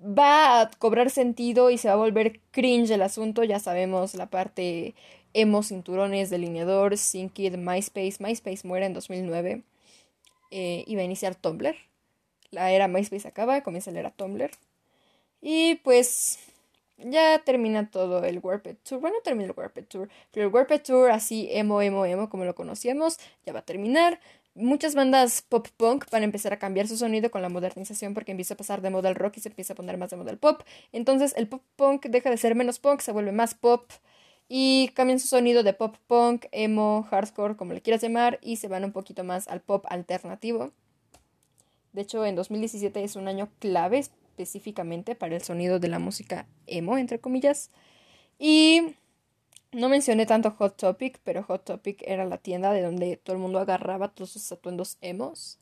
[0.00, 3.42] va a cobrar sentido y se va a volver cringe el asunto.
[3.42, 4.94] Ya sabemos la parte
[5.32, 9.64] emo cinturones delineador Synkid MySpace MySpace muere en 2009
[10.52, 11.74] eh, y va a iniciar Tumblr
[12.54, 14.50] la era MySpace acaba, comienza la era Tumblr.
[15.40, 16.38] Y pues
[16.98, 19.00] ya termina todo el Warped Tour.
[19.00, 22.54] Bueno, termina el Warped Tour, pero el Warped Tour así emo, emo, emo como lo
[22.54, 24.20] conocíamos, ya va a terminar.
[24.54, 28.30] Muchas bandas pop punk van a empezar a cambiar su sonido con la modernización porque
[28.30, 30.30] empieza a pasar de moda al rock y se empieza a poner más de moda
[30.30, 30.62] al pop.
[30.92, 33.90] Entonces el pop punk deja de ser menos punk, se vuelve más pop
[34.48, 38.68] y cambian su sonido de pop punk, emo, hardcore, como le quieras llamar, y se
[38.68, 40.72] van un poquito más al pop alternativo.
[41.94, 46.46] De hecho, en 2017 es un año clave específicamente para el sonido de la música
[46.66, 47.70] emo, entre comillas.
[48.36, 48.96] Y
[49.70, 53.42] no mencioné tanto Hot Topic, pero Hot Topic era la tienda de donde todo el
[53.42, 55.60] mundo agarraba todos sus atuendos emos.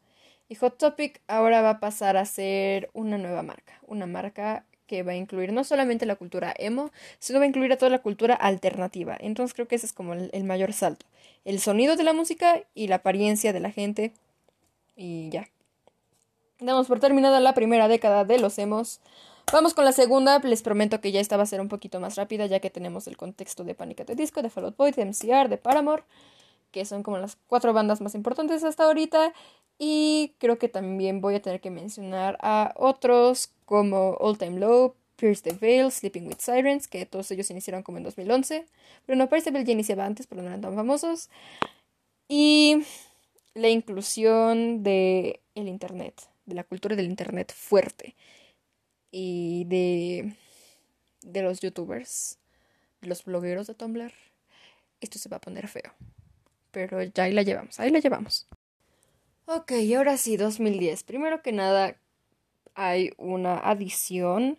[0.49, 5.03] Y Hot Topic ahora va a pasar a ser una nueva marca, una marca que
[5.03, 8.01] va a incluir no solamente la cultura emo, sino va a incluir a toda la
[8.01, 9.17] cultura alternativa.
[9.21, 11.05] Entonces creo que ese es como el, el mayor salto.
[11.45, 14.13] El sonido de la música y la apariencia de la gente.
[14.97, 15.49] Y ya,
[16.63, 19.01] Damos por terminada la primera década de los emos.
[19.53, 20.39] Vamos con la segunda.
[20.39, 23.09] Les prometo que ya esta va a ser un poquito más rápida, ya que tenemos
[23.09, 24.05] el contexto de Panic!
[24.07, 26.05] de Disco, de Fall Out Boy, de MCR, de Paramore,
[26.71, 29.33] que son como las cuatro bandas más importantes hasta ahorita.
[29.77, 34.95] Y creo que también voy a tener que mencionar a otros como All Time Low,
[35.17, 38.67] Pierce the Veil, Sleeping with Sirens, que todos ellos iniciaron como en 2011.
[39.05, 41.29] Pero no, Pierce the Veil ya iniciaba antes, pero no eran tan famosos.
[42.29, 42.85] Y
[43.55, 48.15] la inclusión de el Internet de la cultura del internet fuerte
[49.11, 50.35] y de,
[51.23, 52.39] de los youtubers,
[53.01, 54.13] de los blogueros de Tumblr,
[55.01, 55.93] esto se va a poner feo.
[56.71, 58.47] Pero ya ahí la llevamos, ahí la llevamos.
[59.47, 61.03] Ok, ahora sí, 2010.
[61.05, 61.97] Primero que nada,
[62.75, 64.59] hay una adición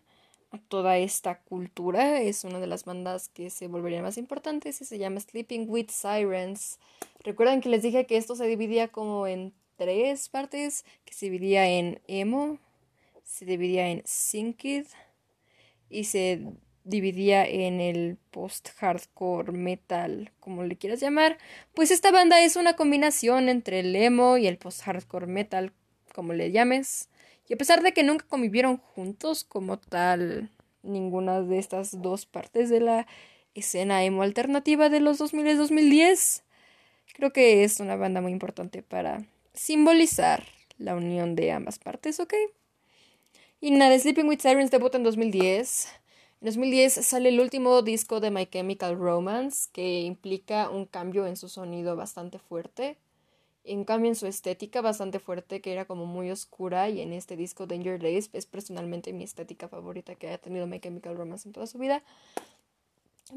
[0.52, 2.22] a toda esta cultura.
[2.22, 5.90] Es una de las bandas que se volverían más importantes y se llama Sleeping with
[5.90, 6.80] Sirens.
[7.24, 11.68] Recuerdan que les dije que esto se dividía como en tres partes que se dividía
[11.68, 12.60] en emo,
[13.24, 14.86] se dividía en synkid
[15.90, 16.42] y se
[16.84, 21.38] dividía en el post-hardcore metal, como le quieras llamar.
[21.74, 25.72] Pues esta banda es una combinación entre el emo y el post-hardcore metal,
[26.14, 27.10] como le llames.
[27.48, 30.50] Y a pesar de que nunca convivieron juntos como tal
[30.82, 33.08] ninguna de estas dos partes de la
[33.56, 36.44] escena emo alternativa de los 2000-2010,
[37.14, 40.46] creo que es una banda muy importante para simbolizar
[40.78, 42.34] la unión de ambas partes, ¿ok?
[43.62, 45.88] Y nada, Sleeping with Sirens debuta en 2010.
[46.42, 51.38] En 2010 sale el último disco de My Chemical Romance, que implica un cambio en
[51.38, 52.98] su sonido bastante fuerte,
[53.64, 57.38] un cambio en su estética bastante fuerte, que era como muy oscura, y en este
[57.38, 61.54] disco Danger Days es personalmente mi estética favorita que haya tenido My Chemical Romance en
[61.54, 62.04] toda su vida.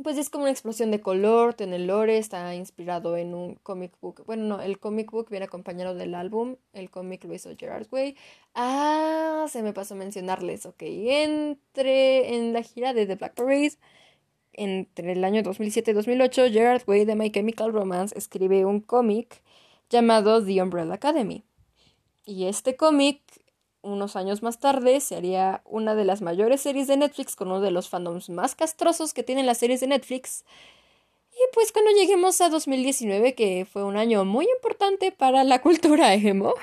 [0.02, 4.24] Pues es como una explosión de color, tiene lore, está inspirado en un comic book.
[4.26, 8.16] Bueno, no, el comic book viene acompañado del álbum, el cómic lo hizo Gerard Way.
[8.54, 10.82] Ah, se me pasó a mencionarles, ok.
[10.82, 13.74] Entre en la gira de The Black Parade,
[14.54, 19.40] entre el año 2007 y 2008, Gerard Way de My Chemical Romance escribe un cómic
[19.88, 21.44] llamado The Umbrella Academy.
[22.24, 23.20] Y este cómic
[23.86, 27.60] unos años más tarde se haría una de las mayores series de Netflix con uno
[27.60, 30.44] de los fandoms más castrosos que tienen las series de Netflix.
[31.32, 36.14] Y pues cuando lleguemos a 2019, que fue un año muy importante para la cultura
[36.14, 36.54] emo,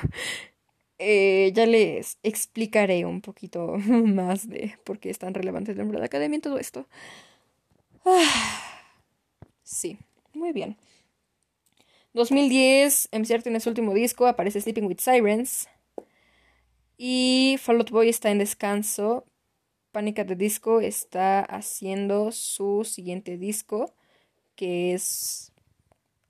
[0.99, 5.99] eh, ya les explicaré un poquito más de por qué es tan relevante el nombre
[5.99, 6.86] de academia y todo esto.
[9.65, 9.97] Sí,
[10.34, 10.78] muy bien.
[12.13, 15.67] 2010, MCR tiene su último disco, aparece Sleeping with Sirens.
[17.05, 19.25] Y Fall Out Boy está en descanso.
[19.91, 23.93] Pánica de Disco está haciendo su siguiente disco,
[24.55, 25.51] que es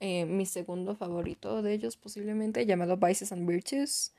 [0.00, 4.14] eh, mi segundo favorito de ellos posiblemente, llamado Vices and Virtues.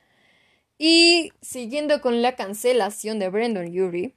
[0.78, 4.14] Y siguiendo con la cancelación de Brandon Yuri,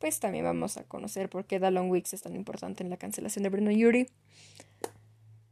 [0.00, 3.44] pues también vamos a conocer por qué Dallon Weeks es tan importante en la cancelación
[3.44, 4.08] de Brandon Yuri.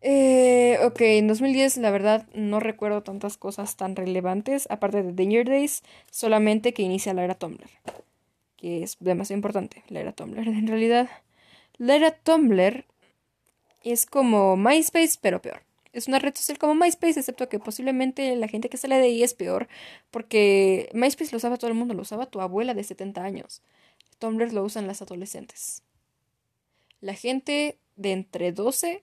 [0.06, 5.48] Eh, ok, en 2010 la verdad no recuerdo tantas cosas tan relevantes, aparte de Danger
[5.48, 7.70] Days, solamente que inicia la era Tumblr,
[8.58, 10.46] que es demasiado importante, la era Tumblr.
[10.46, 11.08] En realidad,
[11.78, 12.84] la era Tumblr
[13.82, 15.62] es como MySpace, pero peor.
[15.94, 19.22] Es una red social como MySpace, excepto que posiblemente la gente que sale de ahí
[19.22, 19.68] es peor,
[20.10, 23.62] porque MySpace lo usaba todo el mundo, lo usaba tu abuela de 70 años.
[24.18, 25.82] Tumblr lo usan las adolescentes.
[27.00, 29.02] La gente de entre 12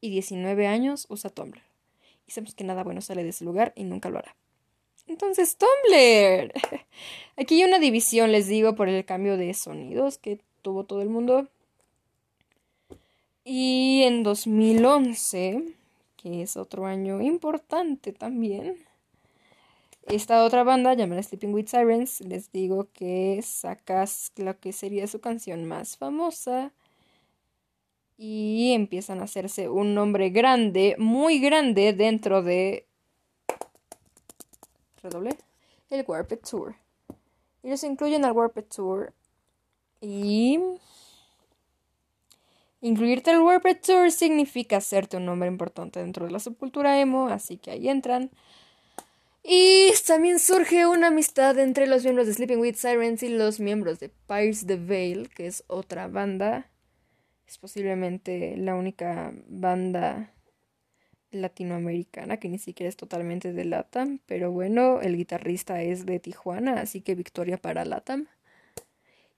[0.00, 1.62] y 19 años usa Tumblr.
[2.26, 4.36] Y sabemos que nada bueno sale de ese lugar y nunca lo hará.
[5.06, 6.52] Entonces, Tumblr.
[7.36, 11.08] Aquí hay una división, les digo, por el cambio de sonidos que tuvo todo el
[11.08, 11.48] mundo.
[13.44, 15.74] Y en 2011,
[16.16, 18.76] que es otro año importante también,
[20.08, 25.20] esta otra banda llamada Sleeping with Sirens, les digo que sacas lo que sería su
[25.20, 26.72] canción más famosa
[28.18, 32.86] y empiezan a hacerse un nombre grande, muy grande dentro de
[35.02, 35.36] redoble
[35.90, 36.76] el Warped Tour.
[37.62, 39.12] Y los incluyen al Warped Tour
[40.00, 40.58] y
[42.80, 47.58] incluirte al Warped Tour significa hacerte un nombre importante dentro de la subcultura emo, así
[47.58, 48.30] que ahí entran.
[49.42, 54.00] Y también surge una amistad entre los miembros de Sleeping with Sirens y los miembros
[54.00, 56.68] de Pirates the Veil, que es otra banda
[57.46, 60.32] es posiblemente la única banda
[61.30, 66.80] latinoamericana que ni siquiera es totalmente de Latam, pero bueno, el guitarrista es de Tijuana,
[66.80, 68.26] así que victoria para Latam.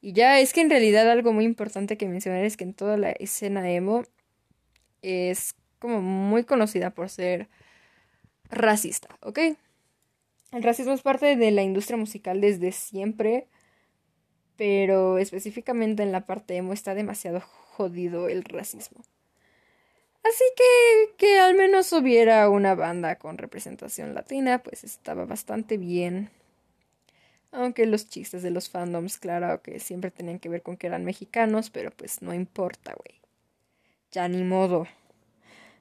[0.00, 2.96] Y ya es que en realidad algo muy importante que mencionar es que en toda
[2.96, 4.04] la escena emo
[5.02, 7.48] es como muy conocida por ser
[8.50, 9.38] racista, ¿ok?
[10.52, 13.48] El racismo es parte de la industria musical desde siempre,
[14.56, 17.42] pero específicamente en la parte emo está demasiado
[17.78, 19.04] jodido el racismo.
[20.24, 26.28] Así que que al menos hubiera una banda con representación latina, pues estaba bastante bien.
[27.52, 31.04] Aunque los chistes de los fandoms, claro que siempre tenían que ver con que eran
[31.04, 33.20] mexicanos, pero pues no importa, güey.
[34.10, 34.88] Ya ni modo.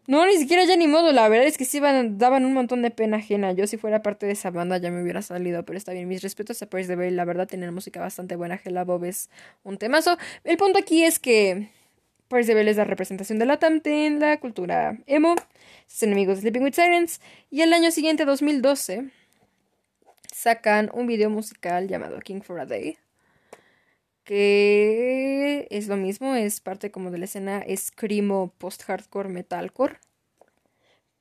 [0.05, 1.11] No, ni siquiera ya ni modo.
[1.11, 3.51] La verdad es que sí daban un montón de pena ajena.
[3.51, 6.07] Yo si fuera parte de esa banda ya me hubiera salido, pero está bien.
[6.07, 7.11] Mis respetos a Paris de Bale.
[7.11, 8.57] La verdad tienen música bastante buena.
[8.63, 9.29] Hella Bob es
[9.63, 10.17] un temazo.
[10.45, 11.69] El punto aquí es que
[12.27, 15.35] Percival es la representación de la Tamte en la cultura emo,
[15.87, 19.09] sus enemigos de Sleeping with Sirens, y el año siguiente, 2012,
[20.33, 22.97] sacan un video musical llamado King for a Day,
[24.25, 29.97] que es lo mismo, es parte como de la escena screamo post-hardcore metalcore,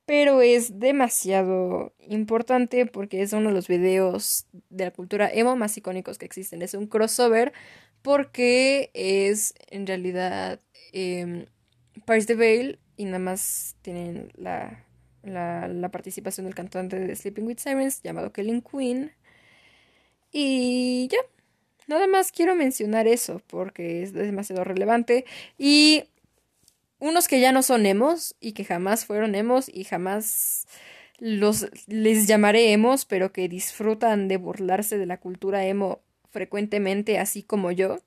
[0.05, 5.77] pero es demasiado importante porque es uno de los videos de la cultura emo más
[5.77, 7.53] icónicos que existen, es un crossover
[8.01, 10.59] porque es en realidad
[10.93, 11.47] eh,
[12.05, 14.83] Paris de Veil y nada más tienen la,
[15.23, 19.11] la, participación del cantante de Sleeping with Sirens llamado Kellen Queen.
[20.31, 21.19] Y ya,
[21.87, 25.25] nada más quiero mencionar eso porque es demasiado relevante.
[25.57, 26.05] Y
[26.99, 30.67] unos que ya no son emos y que jamás fueron emos y jamás
[31.19, 37.41] los les llamaré emos, pero que disfrutan de burlarse de la cultura emo frecuentemente, así
[37.43, 37.99] como yo,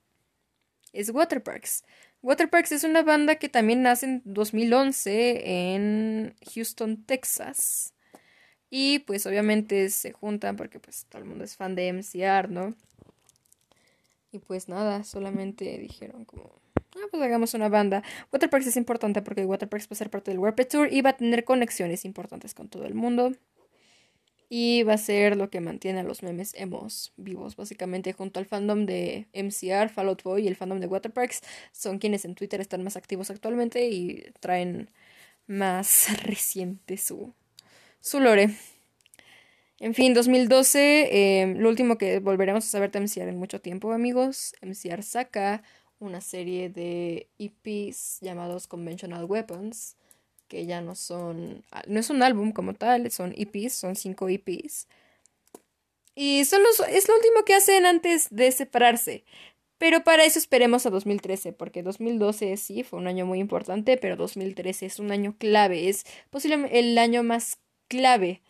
[0.93, 1.85] es Waterparks.
[2.23, 7.95] Waterparks es una banda que también nace en 2011 en Houston, Texas.
[8.69, 12.75] Y pues obviamente se juntan porque pues todo el mundo es fan de MCR, ¿no?
[14.33, 16.61] Y pues nada, solamente dijeron como,
[16.97, 18.05] ah, pues hagamos una banda.
[18.33, 21.17] Waterparks es importante porque Waterparks va a ser parte del Warped Tour y va a
[21.17, 23.33] tener conexiones importantes con todo el mundo.
[24.53, 28.47] Y va a ser lo que mantiene a los memes emos vivos, básicamente junto al
[28.47, 31.43] fandom de MCR, Fall Out Boy y el fandom de Waterparks.
[31.73, 34.91] Son quienes en Twitter están más activos actualmente y traen
[35.47, 37.33] más reciente su,
[38.01, 38.51] su lore.
[39.79, 43.93] En fin, 2012, em, lo último que volveremos a saber de MCR en mucho tiempo,
[43.93, 44.55] amigos.
[44.63, 45.63] MCR saca
[46.01, 49.97] una serie de EPs llamados Conventional Weapons
[50.51, 54.89] que ya no son, no es un álbum como tal, son EPs, son cinco EPs.
[56.17, 59.25] Y son es lo último que hacen antes de separarse.
[59.79, 64.17] Pero para eso esperemos a 2013, porque 2012 sí fue un año muy importante, pero
[64.17, 68.43] 2013 es un año clave, es posiblemente el año más clave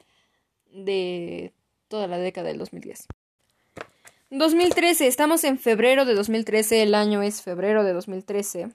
[0.73, 1.53] de
[1.87, 3.07] toda la década del 2010.
[4.31, 8.71] 2013, estamos en febrero de 2013, el año es febrero de 2013.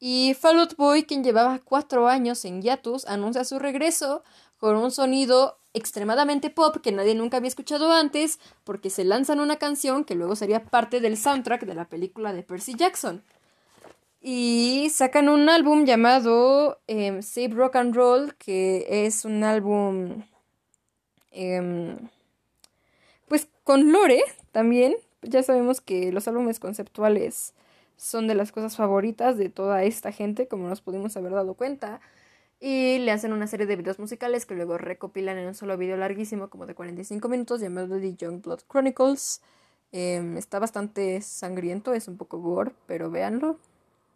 [0.00, 4.22] Y Fall Boy, quien llevaba cuatro años en Yatus, anuncia su regreso
[4.58, 9.56] con un sonido extremadamente pop que nadie nunca había escuchado antes, porque se lanzan una
[9.56, 13.22] canción que luego sería parte del soundtrack de la película de Percy Jackson.
[14.20, 20.24] Y sacan un álbum llamado em, Save Rock and Roll, que es un álbum
[21.30, 21.96] em,
[23.28, 24.22] pues con Lore
[24.52, 24.96] también.
[25.22, 27.54] Ya sabemos que los álbumes conceptuales
[27.98, 32.00] son de las cosas favoritas de toda esta gente, como nos pudimos haber dado cuenta.
[32.60, 35.96] Y le hacen una serie de videos musicales que luego recopilan en un solo video
[35.96, 39.42] larguísimo, como de 45 minutos, llamado The Young Blood Chronicles.
[39.92, 43.58] Em, está bastante sangriento, es un poco gore, pero véanlo.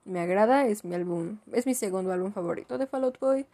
[0.05, 3.47] Me agrada, es mi álbum, es mi segundo álbum favorito de Fall Out Boy.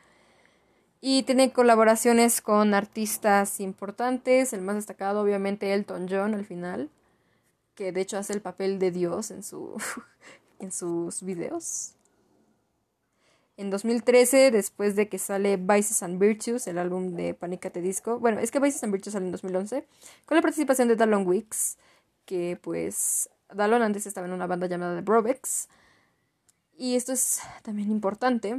[1.00, 6.90] Y tiene colaboraciones con artistas importantes, el más destacado obviamente Elton John al final,
[7.78, 9.80] que de hecho hace el papel de Dios en, su,
[10.58, 11.94] en sus videos.
[13.56, 17.72] En 2013, después de que sale Vices and Virtues, el álbum de Panic!
[17.74, 18.18] Disco.
[18.18, 19.86] Bueno, es que Vices and Virtues sale en 2011,
[20.26, 21.78] con la participación de Dallon Weeks,
[22.24, 25.68] que pues Dallon antes estaba en una banda llamada The Brobex.
[26.76, 28.56] Y esto es también importante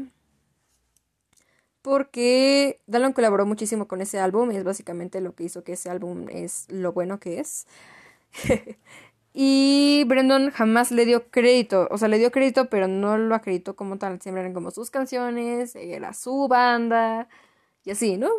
[1.82, 5.90] porque Dallon colaboró muchísimo con ese álbum y es básicamente lo que hizo que ese
[5.90, 7.68] álbum es lo bueno que es.
[9.34, 13.76] Y Brandon jamás le dio crédito, o sea, le dio crédito, pero no lo acreditó
[13.76, 14.22] como tal.
[14.22, 17.30] Siempre eran como sus canciones, era su banda,
[17.86, 18.30] y así, ¿no?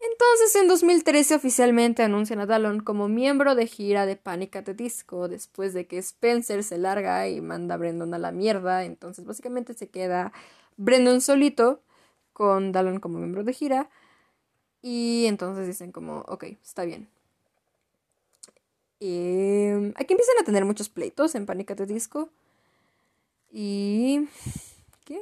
[0.00, 5.28] Entonces, en 2013 oficialmente anuncian a Dallon como miembro de gira de Panic at Disco,
[5.28, 8.84] después de que Spencer se larga y manda a Brandon a la mierda.
[8.84, 10.32] Entonces, básicamente se queda
[10.76, 11.82] Brandon solito
[12.32, 13.90] con Dallon como miembro de gira.
[14.82, 17.08] Y entonces dicen como, ok, está bien,
[19.04, 22.28] eh, aquí empiezan a tener muchos pleitos en Pánica de Disco.
[23.50, 24.28] Y.
[25.04, 25.20] ¿Qué?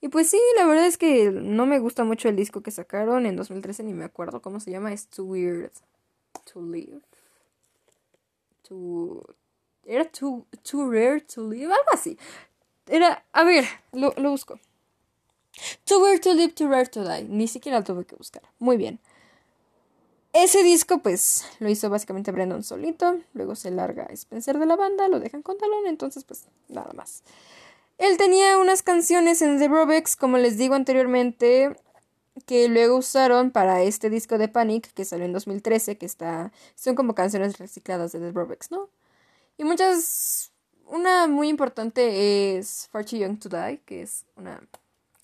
[0.00, 3.26] Y pues sí, la verdad es que no me gusta mucho el disco que sacaron
[3.26, 4.92] en 2013, ni me acuerdo cómo se llama.
[4.92, 5.72] Es Too Weird
[6.52, 7.00] to Live.
[8.62, 9.24] Too.
[9.84, 12.16] Era too, too Rare to Live, algo así.
[12.86, 13.24] Era.
[13.32, 14.60] A ver, lo, lo busco.
[15.84, 17.24] Too Weird to Live, Too Rare to Die.
[17.24, 18.42] Ni siquiera lo tuve que buscar.
[18.60, 19.00] Muy bien.
[20.40, 23.18] Ese disco, pues, lo hizo básicamente Brandon solito.
[23.34, 27.24] Luego se larga Spencer de la banda, lo dejan con talón, entonces, pues, nada más.
[27.98, 31.76] Él tenía unas canciones en The Brobex, como les digo anteriormente,
[32.46, 36.52] que luego usaron para este disco de Panic, que salió en 2013, que está.
[36.76, 38.90] Son como canciones recicladas de The Brobex, ¿no?
[39.56, 40.52] Y muchas.
[40.86, 44.62] Una muy importante es Far Too Young to Die, que es una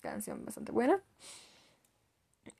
[0.01, 1.01] canción bastante buena.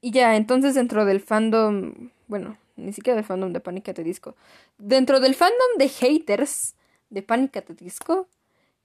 [0.06, 3.90] Y ya, entonces dentro del fandom bueno, ni siquiera del fandom de Panic!
[3.90, 4.36] at Disco.
[4.78, 6.76] Dentro del fandom de haters
[7.10, 7.58] de Panic!
[7.58, 8.28] at Disco,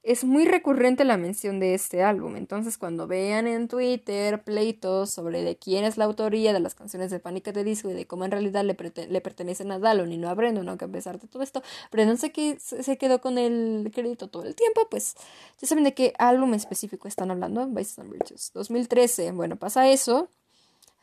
[0.02, 2.36] es muy recurrente la mención de este álbum.
[2.36, 7.10] Entonces, cuando vean en Twitter pleitos sobre de quién es la autoría de las canciones
[7.10, 7.48] de Panic!
[7.48, 8.74] at Disco y de cómo en realidad le,
[9.06, 11.62] le pertenecen a Dallon y no a Brandon, aunque a pesar de todo esto,
[11.92, 15.16] Brandon se, se quedó con el crédito todo el tiempo, pues
[15.60, 17.66] ya saben de qué álbum específico están hablando.
[17.66, 18.52] Vices and Bridges.
[18.54, 19.32] 2013.
[19.32, 20.30] Bueno, pasa eso.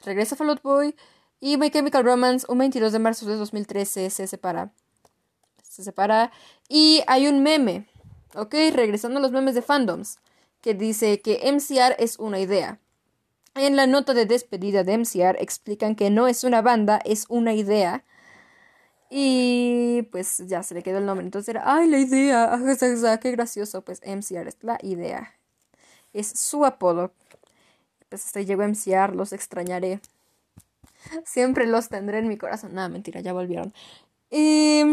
[0.03, 0.95] Regresa Fall Out Boy.
[1.39, 4.71] Y My Chemical Romance, un 22 de marzo de 2013, se separa.
[5.61, 6.31] Se separa.
[6.67, 7.87] Y hay un meme,
[8.33, 8.55] ¿ok?
[8.73, 10.17] Regresando a los memes de fandoms,
[10.61, 12.79] que dice que MCR es una idea.
[13.55, 17.53] En la nota de despedida de MCR explican que no es una banda, es una
[17.53, 18.03] idea.
[19.09, 21.25] Y pues ya se le quedó el nombre.
[21.25, 22.59] Entonces era, ay, la idea,
[23.21, 23.83] qué gracioso.
[23.83, 25.33] Pues MCR es la idea.
[26.13, 27.13] Es su apodo.
[28.10, 29.99] Pues hasta llegó MCR, los extrañaré.
[31.26, 32.74] Siempre los tendré en mi corazón.
[32.74, 33.74] Nada, mentira, ya volvieron.
[34.30, 34.84] Y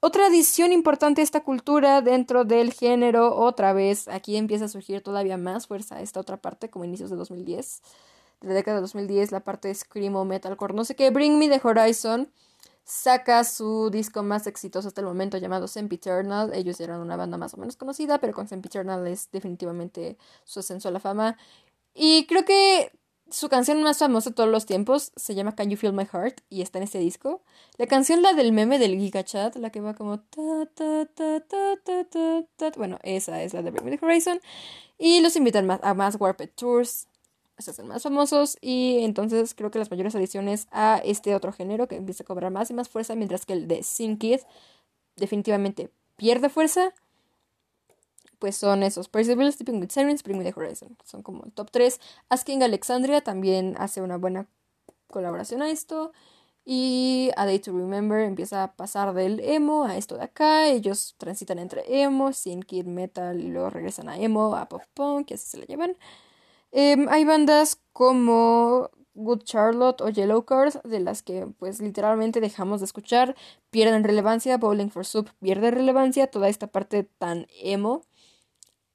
[0.00, 5.02] otra adición importante a esta cultura dentro del género, otra vez, aquí empieza a surgir
[5.02, 7.82] todavía más fuerza esta otra parte, como inicios de 2010.
[8.40, 11.10] De la década de 2010, la parte de Screamo, Metalcore, no sé qué.
[11.10, 12.28] Bring Me the Horizon
[12.84, 16.52] saca su disco más exitoso hasta el momento llamado Sempiternal.
[16.52, 20.88] Ellos eran una banda más o menos conocida, pero con Sempiternal es definitivamente su ascenso
[20.88, 21.36] a la fama.
[21.94, 22.90] Y creo que
[23.32, 26.40] su canción más famosa de todos los tiempos se llama Can You Feel My Heart
[26.50, 27.42] y está en este disco.
[27.78, 31.40] La canción, la del meme del Giga Chat, la que va como ta ta ta
[31.40, 32.72] ta ta ta, ta.
[32.76, 34.40] Bueno, esa es la de Bring the Horizon.
[34.98, 37.08] Y los invitan a más Warped Tours.
[37.56, 38.58] Estos son más famosos.
[38.60, 42.52] Y entonces creo que las mayores adiciones a este otro género que empieza a cobrar
[42.52, 44.40] más y más fuerza, mientras que el de Sin Kid
[45.16, 46.92] definitivamente pierde fuerza
[48.42, 49.08] pues son esos.
[49.08, 50.98] Perseverance, Sleeping with Sirens, Bring Me the Horizon.
[51.04, 52.00] Son como el top 3.
[52.28, 54.48] Asking Alexandria también hace una buena
[55.06, 56.10] colaboración a esto.
[56.64, 60.66] Y A Day to Remember empieza a pasar del emo a esto de acá.
[60.66, 65.30] Ellos transitan entre emo, sin kid metal y luego regresan a emo, a pop punk
[65.30, 65.96] y así se la llevan.
[66.72, 72.80] Em, hay bandas como Good Charlotte o Yellow Card, de las que pues literalmente dejamos
[72.80, 73.36] de escuchar,
[73.70, 78.02] pierden relevancia, Bowling for Soup pierde relevancia, toda esta parte tan emo,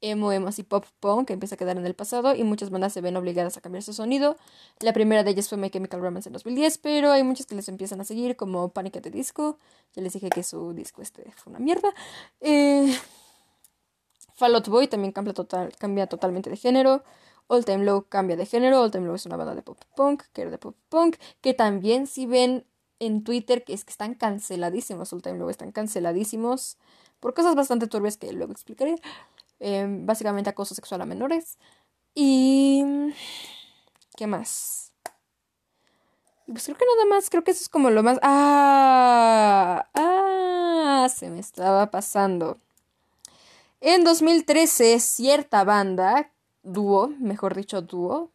[0.01, 2.93] emo, emo así pop punk que empieza a quedar en el pasado y muchas bandas
[2.93, 4.37] se ven obligadas a cambiar su sonido.
[4.79, 7.67] La primera de ellas fue My Chemical Romance en 2010, pero hay muchas que les
[7.69, 9.57] empiezan a seguir como Panic at the Disco,
[9.93, 11.89] ya les dije que su disco este fue una mierda.
[12.41, 12.95] Eh,
[14.35, 17.03] Fall Out Boy también cambia, total, cambia totalmente de género.
[17.47, 18.81] All Time Low cambia de género.
[18.81, 21.53] All Time Low es una banda de pop punk, que era de pop punk, que
[21.53, 22.65] también si ven
[22.99, 25.11] en Twitter que es que están canceladísimos.
[25.11, 26.77] All Time Low están canceladísimos
[27.19, 28.95] por cosas bastante turbias que luego explicaré.
[29.59, 31.57] Em, básicamente acoso sexual a menores.
[32.13, 32.83] Y...
[34.15, 34.91] ¿Qué más?
[36.47, 38.19] Pues creo que nada más, creo que eso es como lo más...
[38.21, 42.57] Ah, ah, se me estaba pasando.
[43.81, 46.31] En 2013, cierta banda
[46.63, 48.31] dúo, mejor dicho dúo,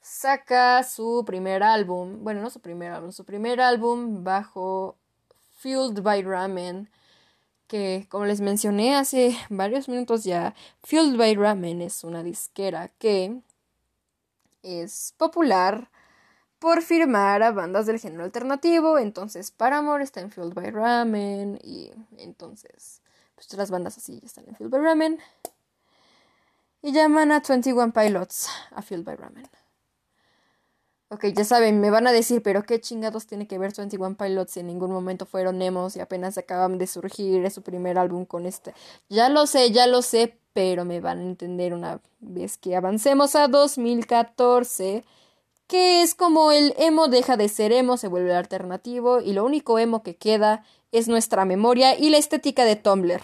[0.00, 4.96] saca su primer álbum, bueno, no su primer álbum, su primer álbum bajo
[5.58, 6.88] Fueled by Ramen,
[7.70, 13.42] que como les mencioné hace varios minutos ya, Fueled by Ramen es una disquera que
[14.64, 15.88] es popular
[16.58, 21.92] por firmar a bandas del género alternativo, entonces Paramore está en Fueled by Ramen y
[22.18, 23.02] entonces
[23.36, 25.20] pues las bandas así están en Fueled by Ramen.
[26.82, 29.48] Y llaman a 21 Pilots a Fueled by Ramen.
[31.12, 34.52] Ok, ya saben, me van a decir, pero qué chingados tiene que ver 21 Pilots
[34.52, 38.24] si en ningún momento fueron Nemos y apenas acaban de surgir es su primer álbum
[38.24, 38.74] con este.
[39.08, 43.34] Ya lo sé, ya lo sé, pero me van a entender una vez que avancemos
[43.34, 45.04] a 2014,
[45.66, 49.80] que es como el emo deja de ser emo, se vuelve alternativo y lo único
[49.80, 53.22] emo que queda es nuestra memoria y la estética de Tumblr.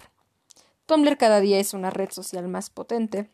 [0.86, 3.30] Tumblr cada día es una red social más potente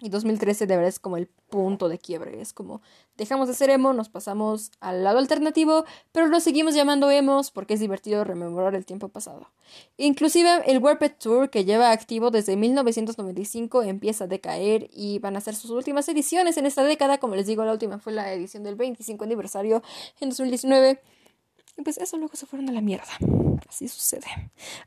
[0.00, 2.40] y 2013 de verdad es como el punto de quiebre.
[2.40, 2.82] Es como
[3.16, 7.74] dejamos de ser emo, nos pasamos al lado alternativo, pero lo seguimos llamando emos porque
[7.74, 9.50] es divertido rememorar el tiempo pasado.
[9.96, 15.40] Inclusive el Warped Tour que lleva activo desde 1995 empieza a decaer y van a
[15.40, 17.18] ser sus últimas ediciones en esta década.
[17.18, 19.82] Como les digo, la última fue la edición del 25 aniversario
[20.20, 21.00] en 2019.
[21.76, 23.10] Y pues eso luego se fueron a la mierda.
[23.68, 24.26] Así sucede.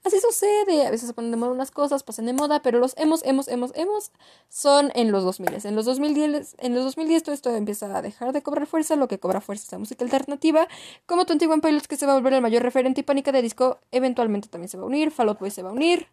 [0.06, 0.88] Así sucede.
[0.88, 3.48] A veces se ponen de moda unas cosas, pasan de moda, pero los hemos, hemos,
[3.50, 4.12] hemos, hemos
[4.50, 5.66] son en los 2000.
[5.66, 8.96] En los 2010, en los 2010 todo esto empieza a dejar de cobrar fuerza.
[8.96, 10.68] Lo que cobra fuerza es la música alternativa.
[11.06, 13.80] Como 21 Pilots que se va a volver el mayor referente y Pánica de Disco
[13.92, 15.12] eventualmente también se va a unir.
[15.12, 16.08] Fall Out Boy se va a unir.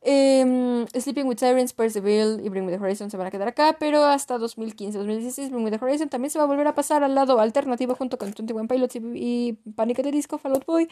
[0.00, 3.76] Eh, Sleeping with Sirens, Percival y Bring Me the Horizon se van a quedar acá,
[3.80, 7.14] pero hasta 2015-2016 Bring Me the Horizon también se va a volver a pasar al
[7.14, 9.98] lado alternativo junto con 21 Pilots y, y Panic!
[9.98, 10.88] de Disco, Fall Out Boy.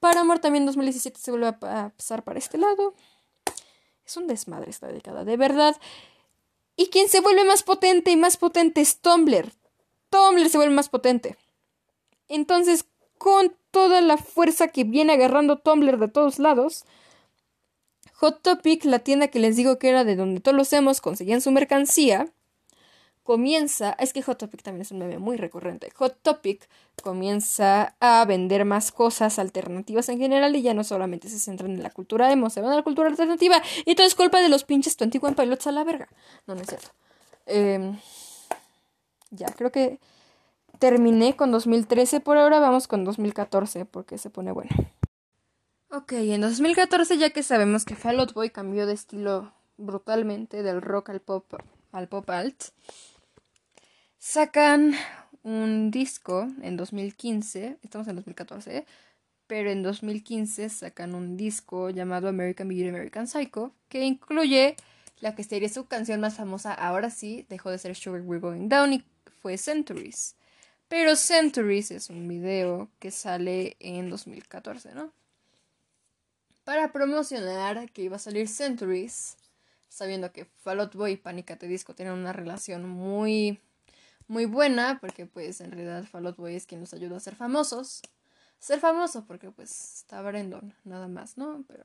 [0.00, 2.94] Paramore también 2017 se vuelve a pasar para este lado.
[4.04, 5.76] Es un desmadre esta década, de verdad.
[6.76, 9.52] Y quien se vuelve más potente y más potente es Tumblr.
[10.10, 11.36] Tumblr se vuelve más potente.
[12.28, 12.86] Entonces,
[13.18, 16.84] con toda la fuerza que viene agarrando Tumblr de todos lados,
[18.20, 21.40] Hot Topic, la tienda que les digo que era de donde todos los hemos conseguían
[21.40, 22.26] su mercancía,
[23.22, 26.68] comienza, es que Hot Topic también es un meme muy recurrente, Hot Topic
[27.00, 31.82] comienza a vender más cosas alternativas en general y ya no solamente se centran en
[31.84, 34.64] la cultura emo, se van a la cultura alternativa y todo es culpa de los
[34.64, 36.08] pinches 21 Pilots a la verga.
[36.48, 36.88] No, no es cierto.
[37.46, 38.00] Em,
[39.30, 40.00] ya, creo que
[40.80, 44.70] terminé con 2013 por ahora, vamos con 2014 porque se pone bueno.
[45.90, 50.82] Ok, en 2014 ya que sabemos que Fall Out Boy cambió de estilo brutalmente del
[50.82, 51.54] rock al pop
[51.92, 52.62] al pop alt,
[54.18, 54.94] sacan
[55.42, 58.84] un disco en 2015, estamos en 2014,
[59.46, 64.76] pero en 2015 sacan un disco llamado American Beauty American Psycho que incluye
[65.20, 68.68] la que sería su canción más famosa, ahora sí, dejó de ser Sugar We're Going
[68.68, 69.04] Down y
[69.40, 70.36] fue Centuries.
[70.88, 75.12] Pero Centuries es un video que sale en 2014, ¿no?
[76.68, 79.38] Para promocionar que iba a salir Centuries,
[79.88, 81.52] sabiendo que Fall Out Boy y Panic!
[81.52, 83.58] at Disco tienen una relación muy
[84.26, 87.36] muy buena, porque pues en realidad Fall Out Boy es quien nos ayuda a ser
[87.36, 88.02] famosos.
[88.58, 91.64] Ser famoso, porque pues está Brandon, nada más, ¿no?
[91.66, 91.84] Pero...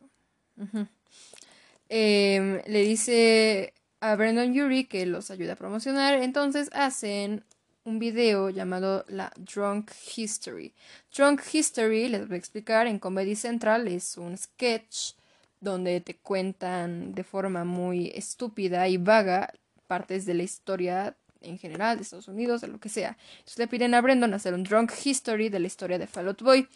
[1.87, 7.45] Em, le dice a Brandon Yuri que los ayuda a promocionar, entonces hacen
[7.85, 10.73] un video llamado la Drunk History.
[11.15, 15.13] Drunk History, les voy a explicar, en Comedy Central es un sketch
[15.59, 19.53] donde te cuentan de forma muy estúpida y vaga
[19.87, 23.17] partes de la historia en general de Estados Unidos, de lo que sea.
[23.39, 26.41] Entonces le piden a Brandon hacer un Drunk History de la historia de Fall Out
[26.41, 26.67] Boy.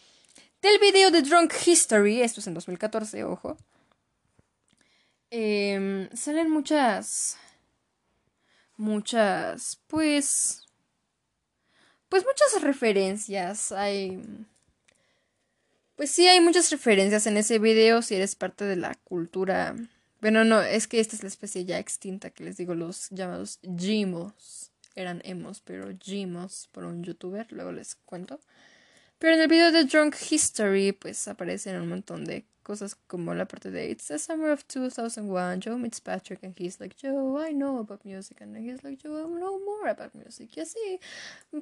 [0.62, 3.58] Del video de Drunk History, esto es en 2014, ojo,
[5.30, 7.38] eh, salen muchas
[8.78, 10.67] muchas, pues,
[12.10, 13.72] pues muchas referencias.
[13.72, 14.22] Hay,
[15.96, 19.76] pues sí, hay muchas referencias en ese video si eres parte de la cultura.
[20.22, 23.60] Bueno, no, es que esta es la especie ya extinta que les digo, los llamados
[23.78, 24.72] Jimos.
[24.96, 28.40] Eran emos, pero Jimos por un youtuber, luego les cuento.
[29.20, 33.46] Pero en el video de Drunk History, pues aparecen un montón de cosas como la
[33.46, 37.54] parte de It's the summer of 2001, Joe meets Patrick and he's like, Joe, I
[37.54, 40.50] know about music, and he's like, Joe, I know more about music.
[40.58, 41.00] Y así,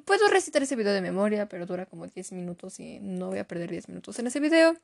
[0.04, 3.46] puedo recitar ese video de memoria, pero dura como 10 minutos y no voy a
[3.46, 4.76] perder 10 minutos en ese video.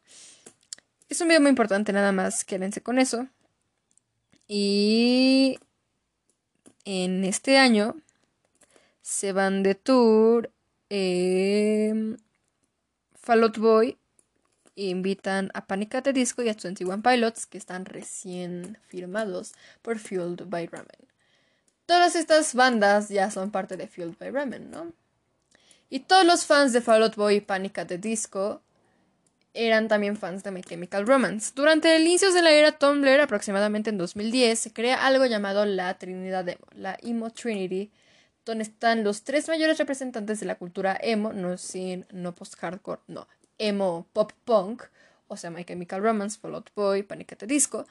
[1.08, 3.26] Es un video muy importante, nada más quédense con eso.
[4.46, 5.58] Y
[6.84, 7.96] en este año
[9.00, 10.52] se van de tour.
[10.88, 12.16] Eh,
[13.14, 13.98] Fall Out Boy
[14.74, 19.98] invitan a Panic at the Disco y a 21 Pilots que están recién firmados por
[19.98, 21.08] Fueled by Ramen.
[21.86, 24.92] Todas estas bandas ya son parte de Fueled by Ramen, ¿no?
[25.90, 28.62] Y todos los fans de Fall Out Boy y Panic at the Disco
[29.54, 31.52] eran también fans de My Chemical Romance.
[31.54, 35.98] Durante el inicio de la era Tumblr, aproximadamente en 2010, se crea algo llamado la
[35.98, 37.90] Trinidad Emo, la Emo Trinity,
[38.44, 43.28] donde están los tres mayores representantes de la cultura emo, no sin, no post-hardcore, no,
[43.58, 44.84] emo pop punk,
[45.28, 47.32] o sea, My Chemical Romance, Fall Out Boy, Panic!
[47.32, 47.86] at the Disco.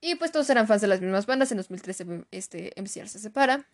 [0.00, 1.52] Y pues todos eran fans de las mismas bandas.
[1.52, 3.64] En 2013 este, MCR se separa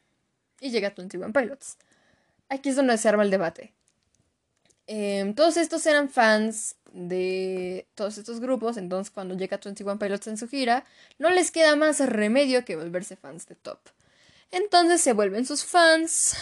[0.60, 1.78] y llega 21 Pilots.
[2.50, 3.72] Aquí es donde se arma el debate.
[4.86, 10.38] Em, todos estos eran fans de todos estos grupos, entonces cuando llega 21 Pilots en
[10.38, 10.86] su gira,
[11.18, 13.78] no les queda más remedio que volverse fans de Top.
[14.50, 16.36] Entonces se vuelven sus fans.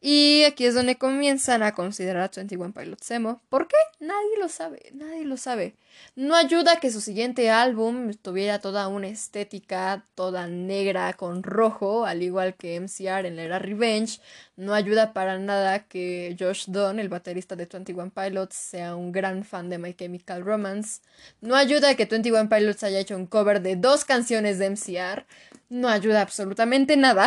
[0.00, 3.42] Y aquí es donde comienzan a considerar a 21 Pilots emo.
[3.48, 3.76] ¿Por qué?
[3.98, 5.74] Nadie lo sabe, nadie lo sabe.
[6.14, 12.22] No ayuda que su siguiente álbum tuviera toda una estética toda negra con rojo, al
[12.22, 14.20] igual que MCR en la era Revenge.
[14.56, 19.44] No ayuda para nada que Josh Dunn, el baterista de 21 Pilots, sea un gran
[19.44, 21.00] fan de My Chemical Romance.
[21.40, 25.26] No ayuda que 21 Pilots haya hecho un cover de dos canciones de MCR.
[25.70, 27.26] No ayuda absolutamente nada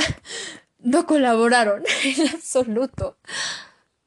[0.84, 3.18] no colaboraron en absoluto.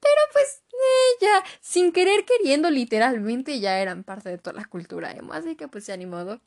[0.00, 5.14] Pero pues eh, ya, sin querer queriendo, literalmente ya eran parte de toda la cultura
[5.32, 6.40] así que pues ya ni modo.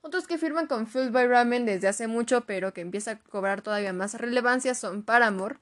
[0.00, 3.62] Otros que firman con Fueled by Ramen desde hace mucho, pero que empieza a cobrar
[3.62, 5.56] todavía más relevancia son Paramore.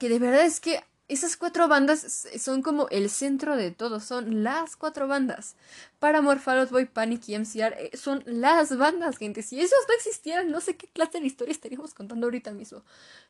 [0.00, 4.42] Que de verdad es que esas cuatro bandas son como el centro de todo, son
[4.42, 5.54] las cuatro bandas.
[6.00, 9.42] Paramore, Fall Out Boy, Panic y MCR eh, son las bandas, gente.
[9.42, 12.82] Si esos no existieran, no sé qué clase de historia estaríamos contando ahorita mismo.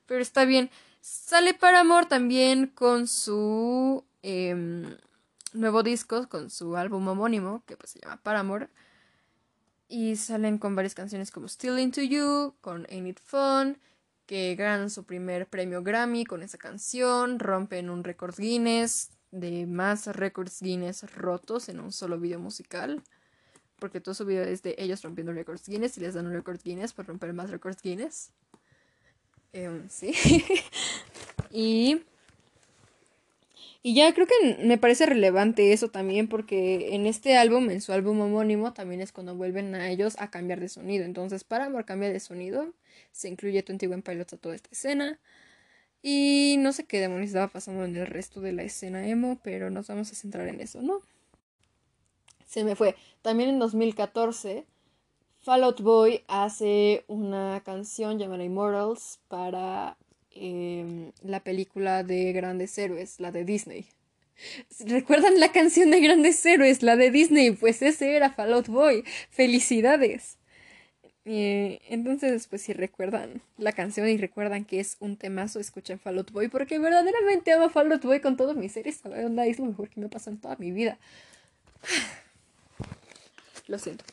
[0.07, 0.71] Pero está bien.
[1.01, 4.97] Sale Paramore también con su em,
[5.53, 8.69] nuevo disco, con su álbum homónimo, que pues se llama Paramore.
[9.89, 13.79] Y salen con varias canciones como Still Into You, con Ain't It Fun
[14.27, 20.07] que ganan su primer premio Grammy con esa canción, rompen un récord Guinness de más
[20.07, 23.03] récords Guinness rotos en un solo video musical.
[23.79, 26.59] Porque todo su video es de ellos rompiendo récords Guinness y les dan un récord
[26.63, 28.31] Guinness por romper más récords Guinness.
[29.53, 30.13] Em, sí.
[31.51, 32.03] y
[33.87, 37.93] y ya creo que me parece relevante eso también porque en este álbum, en su
[37.93, 41.05] álbum homónimo, también es cuando vuelven a ellos a cambiar de sonido.
[41.05, 42.73] Entonces, para Paramore cambia de sonido,
[43.17, 45.19] se incluye 21 Pilots a toda esta escena.
[46.03, 49.71] Y no sé qué demonios estaba pasando en el resto de la escena emo, pero
[49.71, 51.01] nos vamos a centrar en eso, ¿no?
[52.47, 52.95] Se me fue.
[53.23, 54.65] También en 2014,
[55.41, 59.97] Fallout Boy hace una canción llamada Immortals para
[60.39, 63.87] Em, la película de Grandes Héroes, la de Disney.
[64.87, 67.53] ¿Recuerdan la canción de Grandes Héroes, la de Disney?
[67.53, 69.03] Pues ese era Fallout Boy.
[69.31, 70.37] Felicidades.
[71.29, 76.47] Entonces, pues si recuerdan la canción y recuerdan que es un temazo, escuchen Fallout Boy
[76.49, 78.87] porque verdaderamente amo Fallout Boy con todo mi ser.
[78.87, 80.99] Esta onda es lo mejor que me ha pasado en toda mi vida.
[83.67, 84.05] Lo siento.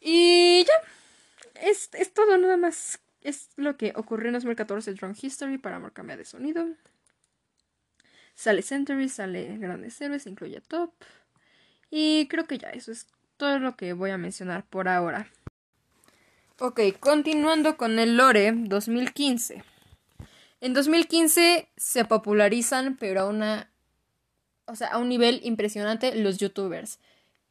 [0.00, 1.68] Y ya.
[1.68, 5.92] Es, es todo nada más es lo que ocurrió en 2014 Drunk History para amor
[5.92, 6.68] cambia de sonido.
[8.34, 10.92] Sale Century, sale Grandes Héroes, incluye Top.
[11.90, 15.28] Y creo que ya eso es todo lo que voy a mencionar por ahora.
[16.58, 19.62] Ok, continuando con el lore 2015.
[20.62, 23.70] En 2015 se popularizan, pero a una.
[24.64, 26.98] O sea, a un nivel impresionante los youtubers.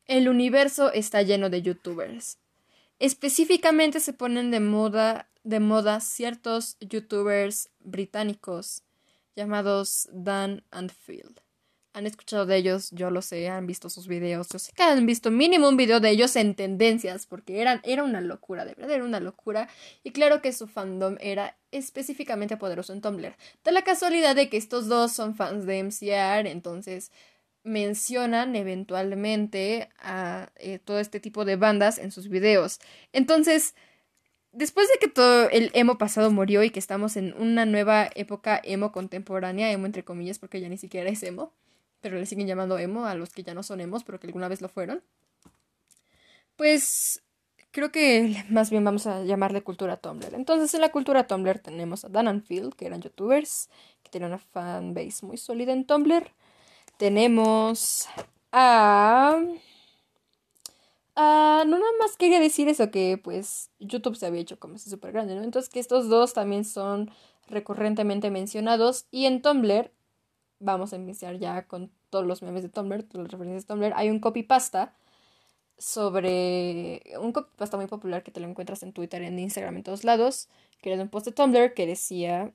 [0.08, 2.40] El universo está lleno de youtubers.
[2.98, 8.82] Específicamente se ponen de moda de moda ciertos youtubers británicos
[9.36, 11.40] llamados Dan and Phil.
[11.96, 15.06] Han escuchado de ellos, yo lo sé, han visto sus videos, yo sé que han
[15.06, 19.06] visto mínimo un video de ellos en tendencias, porque era una locura, de verdad, era
[19.06, 19.70] una locura.
[20.04, 23.38] Y claro que su fandom era específicamente poderoso en Tumblr.
[23.64, 27.14] Da la casualidad de que estos dos son fans de MCR, entonces
[27.64, 32.80] mencionan eventualmente a eh, todo este tipo de bandas en sus videos.
[33.14, 33.74] Entonces,
[34.52, 38.60] después de que todo el emo pasado murió y que estamos en una nueva época
[38.66, 41.54] emo contemporánea, emo entre comillas, porque ya ni siquiera es emo
[42.06, 44.48] pero le siguen llamando emo a los que ya no son emos, pero que alguna
[44.48, 45.02] vez lo fueron.
[46.56, 47.24] Pues
[47.72, 50.36] creo que más bien vamos a llamarle cultura Tumblr.
[50.36, 53.72] Entonces en la cultura Tumblr tenemos a Dan and que eran youtubers,
[54.04, 56.32] que tienen una fanbase muy sólida en Tumblr.
[56.98, 58.08] Tenemos
[58.52, 59.42] a...
[61.16, 65.34] no nada más quería decir eso, que pues YouTube se había hecho como súper grande,
[65.34, 65.42] ¿no?
[65.42, 67.10] Entonces que estos dos también son
[67.48, 69.92] recurrentemente mencionados y en Tumblr
[70.60, 73.94] vamos a iniciar ya con todos los memes de Tumblr, todas las referencias de Tumblr.
[73.96, 74.94] Hay un copypasta
[75.78, 80.04] sobre un copypasta muy popular que te lo encuentras en Twitter, en Instagram, en todos
[80.04, 80.48] lados,
[80.82, 82.54] que era un post de Tumblr que decía,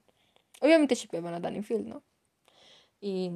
[0.61, 2.03] obviamente shipeaban a Danny Field, ¿no?
[3.01, 3.31] Y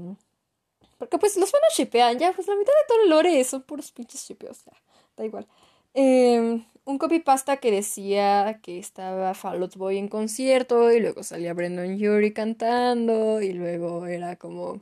[0.99, 3.93] porque pues los fanos shipean, ya, pues la mitad de todo el lore son puros
[3.93, 4.73] pinches shipeos, ya,
[5.17, 5.47] da igual.
[5.93, 11.55] Eh, un copypasta que decía que estaba Fall Out Boy en concierto y luego salía
[11.55, 14.81] Brendan Yuri cantando y luego era como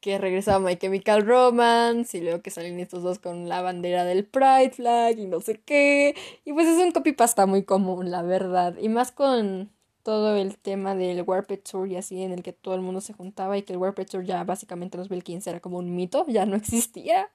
[0.00, 4.24] que regresaba My Chemical Romance y luego que salen estos dos con la bandera del
[4.24, 6.14] Pride Flag y no sé qué.
[6.44, 8.76] Y pues es un copypasta muy común, la verdad.
[8.80, 9.70] Y más con
[10.02, 13.12] todo el tema del Warped Tour y así en el que todo el mundo se
[13.12, 16.46] juntaba y que el Warped Tour ya básicamente en 2015 era como un mito, ya
[16.46, 17.28] no existía.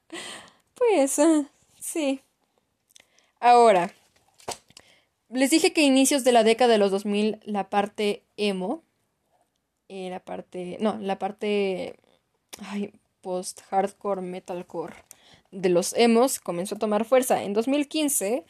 [0.73, 1.45] Pues ah,
[1.80, 2.22] sí.
[3.47, 3.93] Ahora,
[5.30, 8.81] les dije que inicios de la década de los 2000 la parte emo,
[9.88, 11.95] la parte, no, la parte
[13.22, 14.95] post-hardcore, metalcore
[15.51, 17.43] de los emos comenzó a tomar fuerza.
[17.43, 18.45] En 2015,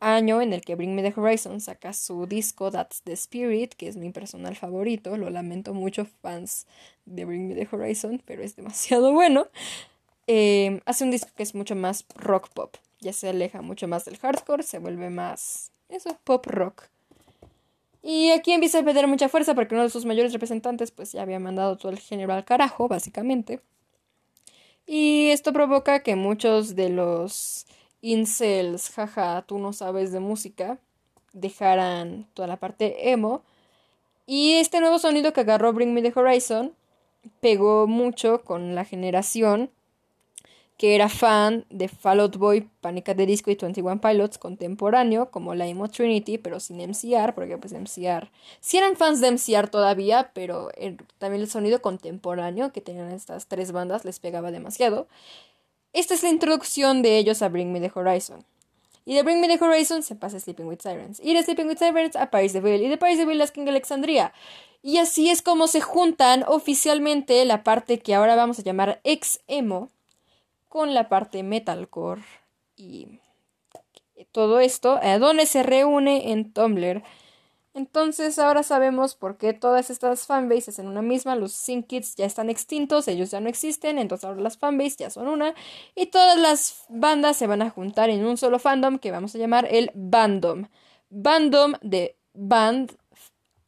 [0.00, 3.86] año en el que Bring Me the Horizon saca su disco That's the Spirit, que
[3.86, 6.66] es mi personal favorito, lo lamento mucho fans
[7.04, 9.48] de Bring Me the Horizon, pero es demasiado bueno.
[10.26, 14.04] Eh, hace un disco que es mucho más rock pop ya se aleja mucho más
[14.04, 16.84] del hardcore, se vuelve más eso, pop rock.
[18.02, 21.22] Y aquí empieza a perder mucha fuerza porque uno de sus mayores representantes pues ya
[21.22, 23.60] había mandado todo el género al carajo, básicamente.
[24.86, 27.66] Y esto provoca que muchos de los
[28.00, 30.78] incels, jaja, tú no sabes de música,
[31.32, 33.42] dejaran toda la parte emo.
[34.26, 36.72] Y este nuevo sonido que agarró Bring Me the Horizon
[37.40, 39.70] pegó mucho con la generación
[40.78, 43.08] que era fan de Fall Out Boy, Panic!
[43.08, 47.58] at the Disco y 21 Pilots contemporáneo, como la Emo Trinity, pero sin MCR, porque
[47.58, 48.30] pues MCR,
[48.60, 50.70] sí eran fans de MCR todavía, pero
[51.18, 55.08] también el sonido contemporáneo que tenían estas tres bandas les pegaba demasiado.
[55.92, 58.44] Esta es la introducción de ellos a Bring Me the Horizon.
[59.04, 61.18] Y de Bring Me the Horizon se pasa Sleeping with Sirens.
[61.18, 62.84] Y de Sleeping with Sirens a Paris Deville.
[62.84, 64.34] Y de Paris Deville a King Alexandria.
[64.82, 69.88] Y así es como se juntan oficialmente la parte que ahora vamos a llamar ex-emo
[70.68, 72.22] con la parte metalcore
[72.76, 73.20] y
[74.32, 77.02] todo esto, a dónde se reúne en Tumblr.
[77.74, 82.24] Entonces ahora sabemos por qué todas estas fanbases en una misma, los Sync Kids ya
[82.24, 85.54] están extintos, ellos ya no existen, entonces ahora las fanbases ya son una
[85.94, 89.38] y todas las bandas se van a juntar en un solo fandom que vamos a
[89.38, 90.66] llamar el Bandom.
[91.10, 92.92] Bandom de band,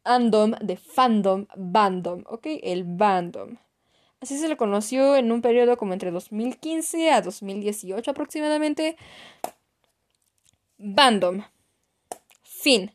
[0.05, 2.47] andom de fandom, bandom, ¿ok?
[2.63, 3.59] El Bandom.
[4.21, 8.97] Así se le conoció en un periodo como entre 2015 a 2018 aproximadamente.
[10.77, 11.43] Bandom.
[12.43, 12.93] Fin.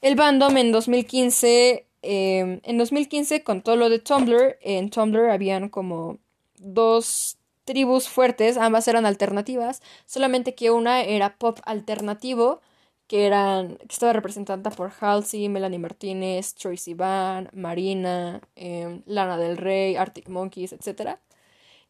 [0.00, 5.68] El Bandom en 2015, em, en 2015 con todo lo de Tumblr, en Tumblr habían
[5.68, 6.18] como
[6.58, 12.60] dos tribus fuertes, ambas eran alternativas, solamente que una era pop alternativo
[13.06, 19.56] que eran que estaba representada por Halsey, Melanie Martínez, Tracy Van, Marina, em, Lana del
[19.56, 21.18] Rey, Arctic Monkeys, etc.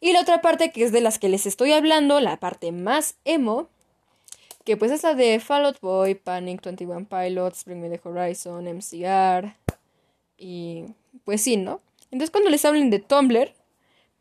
[0.00, 3.16] Y la otra parte que es de las que les estoy hablando, la parte más
[3.24, 3.68] emo,
[4.64, 8.66] que pues es la de Fall Out Boy, Panic, 21 Pilots, Bring Me the Horizon,
[8.66, 9.54] MCR
[10.36, 10.84] y
[11.24, 11.80] pues sí, ¿no?
[12.10, 13.52] Entonces cuando les hablen de Tumblr,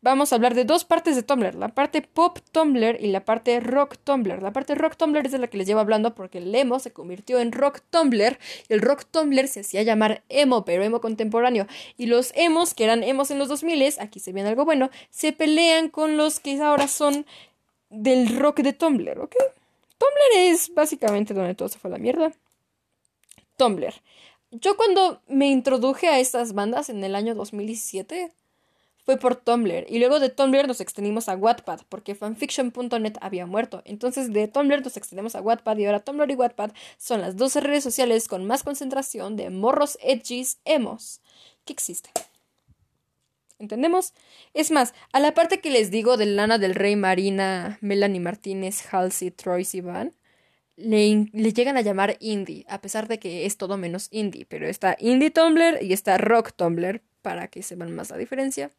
[0.04, 3.58] vamos a hablar de dos partes de Tumblr, la parte pop Tumblr y la parte
[3.58, 4.42] rock Tumblr.
[4.42, 6.92] La parte rock Tumblr es de la que les llevo hablando porque el emo se
[6.92, 11.66] convirtió en rock Tumblr y el rock Tumblr se hacía llamar emo, pero emo contemporáneo.
[11.96, 15.32] Y los emos, que eran emos en los 2000, aquí se viene algo bueno, se
[15.32, 17.24] pelean con los que ahora son
[17.88, 19.34] del rock de Tumblr, ¿ok?
[19.96, 22.30] Tumblr es básicamente donde todo se fue a la mierda.
[23.56, 23.94] Tumblr.
[24.50, 28.32] Yo cuando me introduje a estas bandas en el año 2017,
[29.04, 29.86] fue por Tumblr.
[29.88, 33.82] Y luego de Tumblr nos extendimos a Wattpad, porque fanfiction.net había muerto.
[33.84, 37.54] Entonces de Tumblr nos extendemos a Wattpad y ahora Tumblr y Wattpad son las dos
[37.56, 41.20] redes sociales con más concentración de morros edgys emos
[41.64, 42.12] que existen.
[43.58, 44.14] ¿Entendemos?
[44.52, 48.84] Es más, a la parte que les digo de Lana del Rey, Marina, Melanie Martínez,
[48.92, 50.14] Halsey, Troy Sivan,
[50.76, 54.44] le, le, llegan a llamar indie, a pesar de que es todo menos indie.
[54.44, 58.70] Pero está indie Tumblr y está rock Tumblr, para que sepan más la diferencia.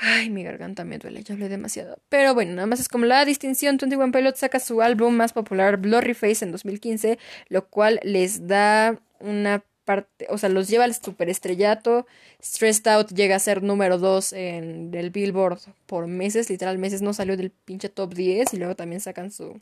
[0.00, 1.98] Ay, mi garganta me duele, ya hablé demasiado.
[2.08, 3.78] Pero bueno, nada más es como la distinción.
[3.78, 7.18] 21 Pilots saca su álbum más popular, Blurry Face, en 2015,
[7.48, 12.06] lo cual les da una parte, o sea, los lleva al superestrellato.
[12.40, 17.12] Stressed Out llega a ser número 2 en el Billboard por meses, literal meses no
[17.12, 19.60] salió del pinche top 10 y luego también sacan su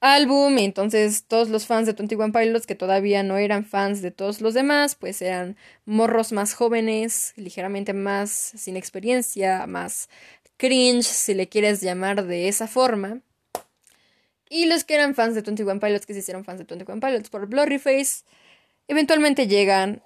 [0.00, 0.58] álbum.
[0.58, 4.54] Entonces todos los fans de 21 Pilots que todavía no eran fans de todos los
[4.54, 10.08] demás, pues eran morros más jóvenes, ligeramente más sin experiencia, más
[10.56, 13.20] cringe, si le quieres llamar de esa forma.
[14.50, 17.30] Y los que eran fans de 21 Pilots, que se hicieron fans de 21 Pilots
[17.30, 18.24] por Blurryface,
[18.88, 20.02] eventualmente llegan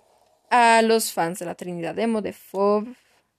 [0.51, 2.94] a los fans de la Trinidad Demo, de FOB,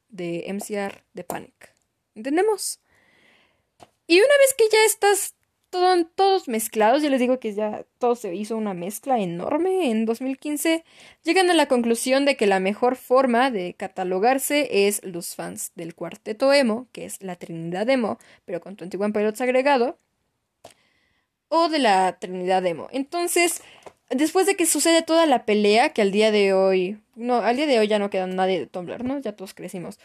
[0.10, 1.74] de MCR, de Panic.
[2.16, 2.80] ¿Entendemos?
[4.08, 5.36] Y una vez que ya estás
[6.16, 10.84] todos mezclados, yo les digo que ya todo se hizo una mezcla enorme en 2015,
[11.24, 15.96] llegan a la conclusión de que la mejor forma de catalogarse es los fans del
[15.96, 19.98] cuarteto emo, que es la Trinidad emo, pero con 21 Pilots agregado,
[21.50, 22.88] o de la Trinidad emo.
[22.92, 23.62] Entonces,
[24.10, 27.68] después de que sucede toda la pelea, que al día de hoy, no, al día
[27.68, 29.20] de hoy ya no queda nadie de Tumblr, ¿no?
[29.20, 30.00] Ya todos crecimos.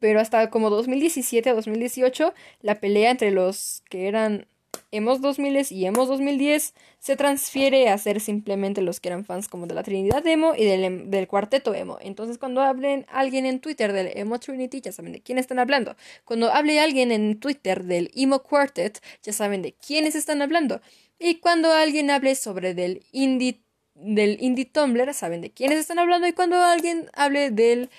[0.00, 4.46] Pero hasta como 2017 a 2018, la pelea entre los que eran
[4.90, 9.66] Emos 2000 y Emos 2010 se transfiere a ser simplemente los que eran fans como
[9.66, 11.98] de la Trinidad Emo y del, em, del cuarteto Emo.
[12.00, 15.94] Entonces cuando hablen alguien en Twitter del Emo Trinity ya saben de quién están hablando.
[16.24, 20.80] Cuando hable alguien en Twitter del Emo Quartet ya saben de quiénes están hablando.
[21.18, 23.60] Y cuando alguien hable sobre del indie
[23.94, 27.90] del indie Tumblr saben de quiénes están hablando y cuando alguien hable del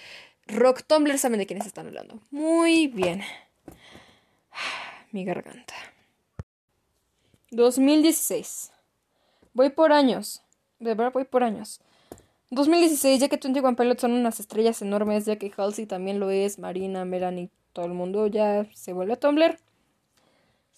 [0.48, 2.20] rock Tumblr saben de quiénes están hablando.
[2.32, 3.22] Muy bien.
[5.11, 5.76] Mi garganta.
[7.52, 8.72] 2016.
[9.54, 10.42] Voy por años.
[10.80, 11.82] De verdad voy por años.
[12.52, 16.58] 2016, ya que 21 Pilots son unas estrellas enormes, ya que Halsey también lo es,
[16.58, 19.60] Marina, Melanie, todo el mundo ya se vuelve a Tumblr.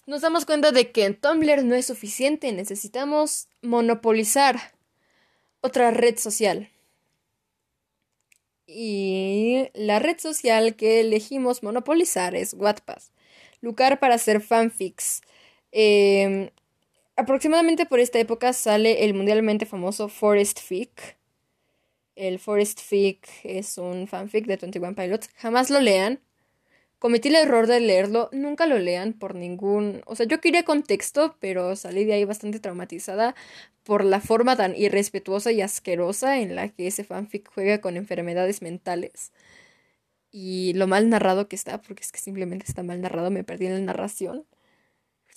[0.05, 4.57] Nos damos cuenta de que en Tumblr no es suficiente, necesitamos monopolizar
[5.61, 6.69] otra red social.
[8.67, 13.01] Y la red social que elegimos monopolizar es Wattpad.
[13.61, 15.21] Lugar para hacer fanfics.
[15.71, 16.51] Eh,
[17.15, 21.17] Aproximadamente por esta época sale el mundialmente famoso Forest Fic.
[22.15, 25.29] El Forest Fic es un fanfic de 21 Pilots.
[25.35, 26.19] Jamás lo lean.
[26.99, 28.29] Cometí el error de leerlo.
[28.31, 30.01] Nunca lo lean por ningún...
[30.05, 33.35] O sea, yo quería contexto, pero salí de ahí bastante traumatizada
[33.83, 38.61] por la forma tan irrespetuosa y asquerosa en la que ese fanfic juega con enfermedades
[38.61, 39.31] mentales.
[40.31, 43.65] Y lo mal narrado que está, porque es que simplemente está mal narrado, me perdí
[43.67, 44.45] en la narración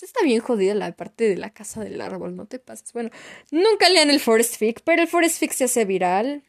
[0.02, 2.92] está bien jodida la parte de la casa del árbol, no te pases.
[2.92, 3.10] Bueno,
[3.50, 6.42] nunca lean el Forest Fic, pero el Forest Fic se hace viral.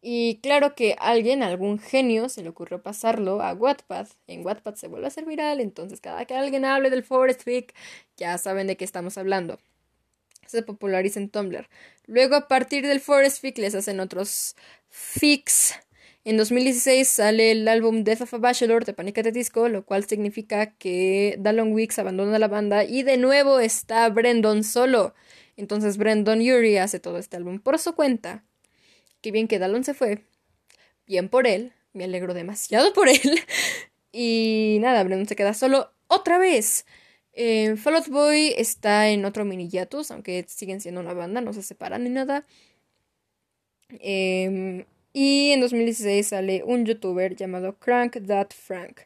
[0.00, 4.06] Y claro que alguien, algún genio, se le ocurrió pasarlo a Wattpad.
[4.28, 7.74] En Wattpad se vuelve a hacer viral, entonces cada que alguien hable del Forest Fic,
[8.16, 9.58] ya saben de qué estamos hablando.
[10.46, 11.68] Se populariza en Tumblr.
[12.06, 14.54] Luego, a partir del Forest Fic, les hacen otros
[14.88, 15.74] fics
[16.26, 19.18] en 2016 sale el álbum Death of a Bachelor de Panic!
[19.18, 24.08] at Disco, lo cual significa que Dallon Weeks abandona la banda y de nuevo está
[24.08, 25.14] Brandon solo.
[25.56, 28.44] Entonces Brandon Yuri hace todo este álbum por su cuenta.
[29.20, 30.24] Qué bien que Dallon se fue.
[31.06, 31.72] Bien por él.
[31.92, 33.20] Me alegro demasiado por él.
[34.10, 36.86] y nada, Brandon se queda solo otra vez.
[37.34, 41.52] Eh, Fall Out Boy está en otro mini hiatus, aunque siguen siendo una banda, no
[41.52, 42.44] se separan ni nada.
[44.00, 44.86] Eh,
[45.18, 49.00] y en 2016 sale un youtuber llamado Crank That Frank.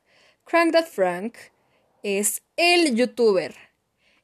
[0.44, 1.36] Crank That Frank
[2.02, 3.54] es el youtuber.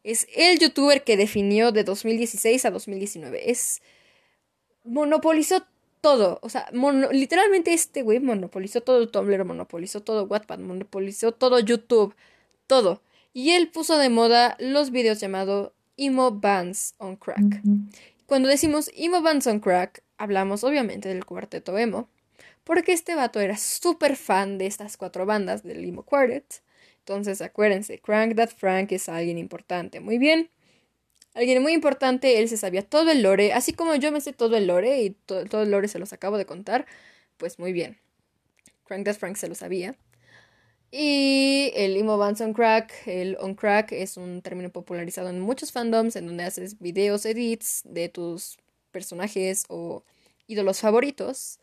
[0.03, 3.53] Es el youtuber que definió de 2016 a 2019.
[3.53, 3.83] Es.
[4.83, 5.65] Monopolizó
[6.01, 6.41] todo.
[6.43, 6.69] O sea,
[7.13, 12.17] literalmente este güey monopolizó todo Tumblr, monopolizó todo Wattpad, monopolizó todo YouTube.
[12.67, 13.01] Todo.
[13.33, 17.63] Y él puso de moda los videos llamados Emo Bands on Crack.
[18.27, 22.09] Cuando decimos Emo Bands on Crack, hablamos obviamente del cuarteto emo,
[22.65, 26.63] porque este vato era súper fan de estas cuatro bandas del emo quartet.
[26.99, 30.01] Entonces acuérdense, Crank That Frank es alguien importante.
[30.01, 30.51] Muy bien.
[31.35, 34.57] Alguien muy importante, él se sabía todo el lore, así como yo me sé todo
[34.57, 36.87] el lore y todo el lore se los acabo de contar,
[37.37, 37.99] pues muy bien.
[38.85, 39.97] Crank That Frank se lo sabía.
[40.91, 45.73] Y el emo bands on crack, el on crack es un término popularizado en muchos
[45.73, 48.57] fandoms en donde haces videos, edits de tus
[48.97, 50.05] personajes o
[50.47, 51.61] ídolos favoritos,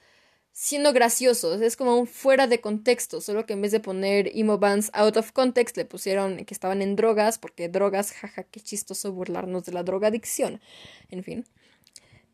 [0.51, 1.61] siendo graciosos.
[1.61, 4.59] Es como un fuera de contexto, solo que en vez de poner emo
[4.93, 9.65] out of context le pusieron que estaban en drogas, porque drogas, jaja, qué chistoso burlarnos
[9.65, 10.61] de la drogadicción.
[11.09, 11.45] En fin.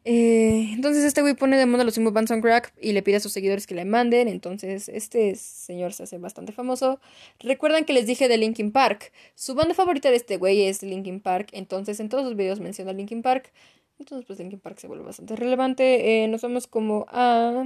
[0.05, 3.17] Eh, entonces este güey pone de moda los Emo Bands on Crack y le pide
[3.17, 4.27] a sus seguidores que le manden.
[4.27, 6.99] Entonces este señor se hace bastante famoso.
[7.39, 9.11] Recuerdan que les dije de Linkin Park.
[9.35, 11.49] Su banda favorita de este güey es Linkin Park.
[11.53, 13.51] Entonces en todos sus videos menciona Linkin Park.
[13.99, 16.23] Entonces pues Linkin Park se vuelve bastante relevante.
[16.23, 17.65] Eh, nos vamos como a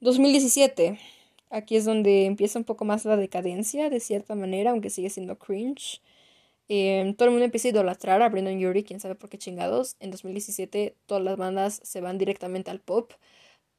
[0.00, 0.98] 2017.
[1.48, 5.38] Aquí es donde empieza un poco más la decadencia de cierta manera, aunque sigue siendo
[5.38, 6.00] cringe.
[6.68, 9.96] Em, todo el mundo empieza a idolatrar a Brendan Yuri, quién sabe por qué chingados.
[10.00, 13.12] En 2017 todas las bandas se van directamente al pop.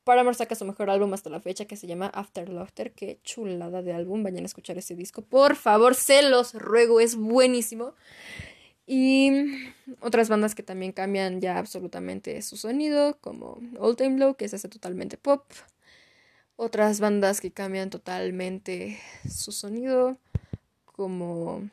[0.03, 2.91] Paramore saca su mejor álbum hasta la fecha que se llama After Laughter.
[2.91, 4.21] Qué chulada de álbum.
[4.23, 5.21] Vayan a escuchar ese disco.
[5.23, 6.99] Por favor, se los ruego.
[6.99, 7.93] Es buenísimo.
[8.85, 9.31] Y
[10.01, 14.57] otras bandas que también cambian ya absolutamente su sonido, como Old Time Low, que se
[14.57, 15.45] hace totalmente pop.
[16.55, 18.99] Otras bandas que cambian totalmente
[19.29, 20.17] su sonido,
[20.85, 21.69] como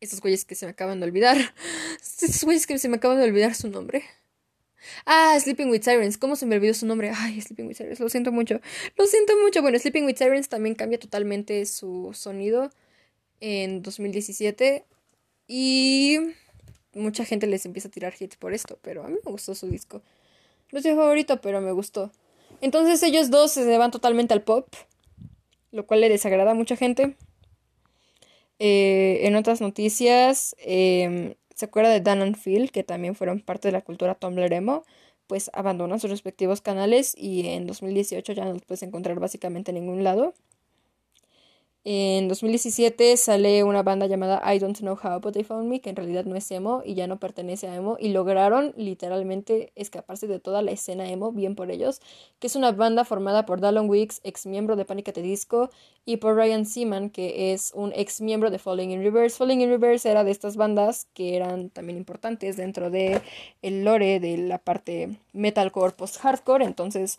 [0.00, 1.36] estos güeyes que se me acaban de olvidar.
[2.00, 4.04] Estos güeyes que se me acaban de olvidar su nombre.
[5.06, 6.18] Ah, Sleeping with Sirens.
[6.18, 7.10] ¿Cómo se me olvidó su nombre?
[7.14, 8.00] Ay, Sleeping with Sirens.
[8.00, 8.60] Lo siento mucho.
[8.96, 9.62] Lo siento mucho.
[9.62, 12.70] Bueno, Sleeping with Sirens también cambia totalmente su sonido
[13.40, 14.84] en 2017.
[15.48, 16.18] Y
[16.94, 18.78] mucha gente les empieza a tirar hits por esto.
[18.82, 20.02] Pero a mí me gustó su disco.
[20.70, 22.12] No es mi favorito, pero me gustó.
[22.60, 24.68] Entonces ellos dos se van totalmente al pop.
[25.72, 27.16] Lo cual le desagrada a mucha gente.
[28.58, 33.68] Eh, en otras noticias, em, ¿se acuerda de Dan and Phil, que también fueron parte
[33.68, 34.84] de la cultura Tumblr emo?
[35.26, 39.76] Pues abandonan sus respectivos canales y en 2018 ya no los puedes encontrar básicamente en
[39.76, 40.34] ningún lado.
[41.90, 45.88] En 2017 sale una banda llamada I Don't Know How But They Found Me, que
[45.88, 50.26] en realidad no es emo y ya no pertenece a emo, y lograron literalmente escaparse
[50.26, 52.02] de toda la escena emo, bien por ellos,
[52.40, 55.08] que es una banda formada por Dallon Weeks, ex miembro de Panic!
[55.08, 55.70] at the Disco,
[56.04, 59.38] y por Ryan Seaman, que es un ex miembro de Falling in Reverse.
[59.38, 63.22] Falling in Reverse era de estas bandas que eran también importantes dentro de
[63.62, 67.18] el lore de la parte metalcore post-hardcore, entonces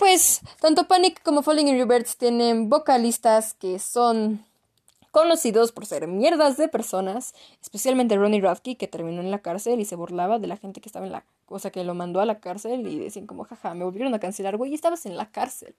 [0.00, 4.42] pues tanto Panic como Falling in Reverse tienen vocalistas que son
[5.10, 9.84] conocidos por ser mierdas de personas, especialmente Ronnie Radke, que terminó en la cárcel y
[9.84, 12.40] se burlaba de la gente que estaba en la cosa que lo mandó a la
[12.40, 15.74] cárcel y decían como, jaja, me volvieron a cancelar, güey, estabas en la cárcel.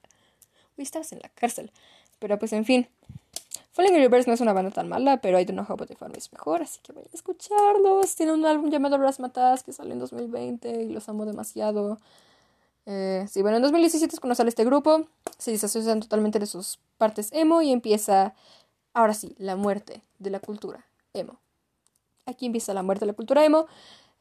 [0.75, 1.71] Güey, estabas en la cárcel.
[2.19, 2.87] Pero pues en fin.
[3.71, 5.87] Falling in Reverse no es una banda tan mala, pero I Don't Know How But
[5.87, 8.15] The es mejor, así que vayan a escucharlos.
[8.15, 11.97] Tiene un álbum llamado Rasmatas que salió en 2020 y los amo demasiado.
[12.85, 15.05] Eh, sí, bueno, en 2017 es cuando sale este grupo,
[15.37, 18.33] se disocian totalmente de sus partes emo y empieza,
[18.93, 21.39] ahora sí, la muerte de la cultura emo.
[22.25, 23.67] Aquí empieza la muerte de la cultura emo,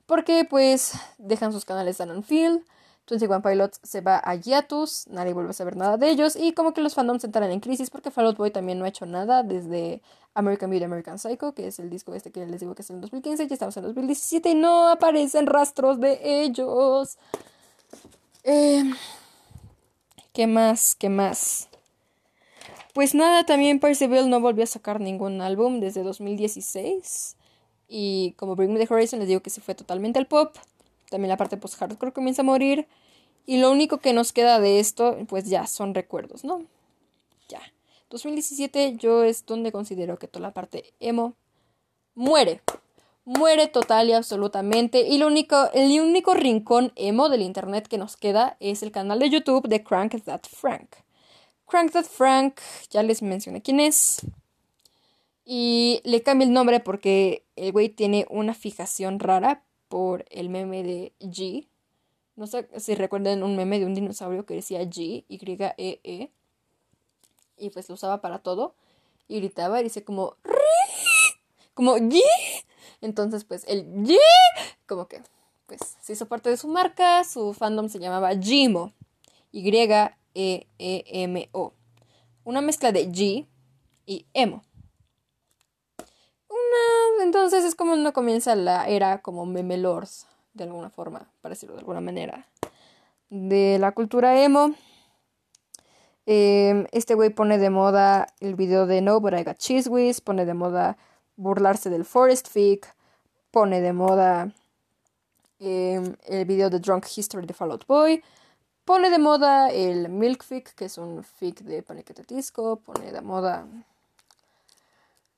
[0.07, 2.65] porque pues dejan sus canales Dan Feel,
[3.09, 6.73] 21 Pilots se va a Yatus, nadie vuelve a saber nada de ellos, y como
[6.73, 9.43] que los fandoms entran en crisis porque Fall Out Boy también no ha hecho nada
[9.43, 10.01] desde
[10.35, 13.01] American Beauty, American Psycho, que es el disco este que les digo que es en
[13.01, 17.19] 2015, ya estamos en 2017 y no aparecen rastros de ellos.
[18.45, 18.85] Eh,
[20.33, 20.95] ¿Qué más?
[20.95, 21.69] ¿Qué más?
[22.95, 27.37] Pues nada, también Percival no volvió a sacar ningún álbum desde 2016.
[27.89, 30.57] Y como Bring Me the Horizon les digo que se fue totalmente al pop.
[31.11, 32.87] También la parte post-hardcore comienza a morir.
[33.47, 36.65] Y lo único que nos queda de esto, pues ya, son recuerdos, ¿no?
[37.49, 37.61] Ya.
[38.11, 41.35] 2017 yo es donde considero que toda la parte emo
[42.15, 42.61] muere
[43.31, 45.02] muere total y absolutamente.
[45.02, 49.20] Y lo único, el único rincón emo del internet que nos queda es el canal
[49.20, 50.97] de YouTube de Crank That Frank.
[51.66, 54.23] Crank That Frank, ya les mencioné quién es.
[55.44, 60.82] Y le cambio el nombre porque el güey tiene una fijación rara por el meme
[60.82, 61.69] de G.
[62.35, 66.01] No sé si recuerdan un meme de un dinosaurio que decía G, Y-E-E.
[66.02, 66.31] -E,
[67.59, 68.74] y pues lo usaba para todo.
[69.28, 70.36] Y gritaba y dice como...
[71.74, 72.20] Como G.
[73.01, 74.17] Entonces, pues el G,
[74.87, 75.23] como que,
[75.67, 78.93] pues se hizo parte de su marca, su fandom se llamaba Gimo,
[79.53, 80.15] Y-E-E-M-O.
[82.45, 83.47] Una mezcla de G
[84.07, 84.65] y emo.
[86.49, 91.77] Una, entonces es como no comienza la era como memelors, de alguna forma, para decirlo
[91.77, 92.49] de alguna manera,
[93.29, 94.75] de la cultura emo.
[96.27, 100.21] Em, este güey pone de moda el video de No, but I got cheese whiz,
[100.21, 100.99] pone de moda
[101.41, 102.81] burlarse del Forest Fig,
[103.51, 104.53] pone de moda
[105.59, 108.23] em, el video de Drunk History de Fall Out Boy,
[108.85, 113.21] pone de moda el milk fig, que es un fig de paniquete disco, pone de
[113.21, 113.67] moda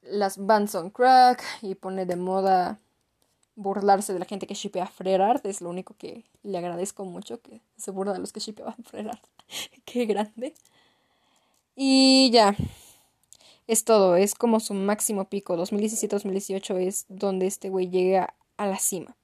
[0.02, 2.78] las bands on crack y pone de moda
[3.54, 5.46] burlarse de la gente que shipea Frerard.
[5.46, 9.20] Es lo único que le agradezco mucho, que se burla de los que shipeaban Frerard.
[9.84, 10.54] Qué grande.
[11.76, 12.56] Y ya.
[13.66, 15.56] Es todo, es como su máximo pico.
[15.56, 19.16] 2017-2018 es donde este güey llega a la cima.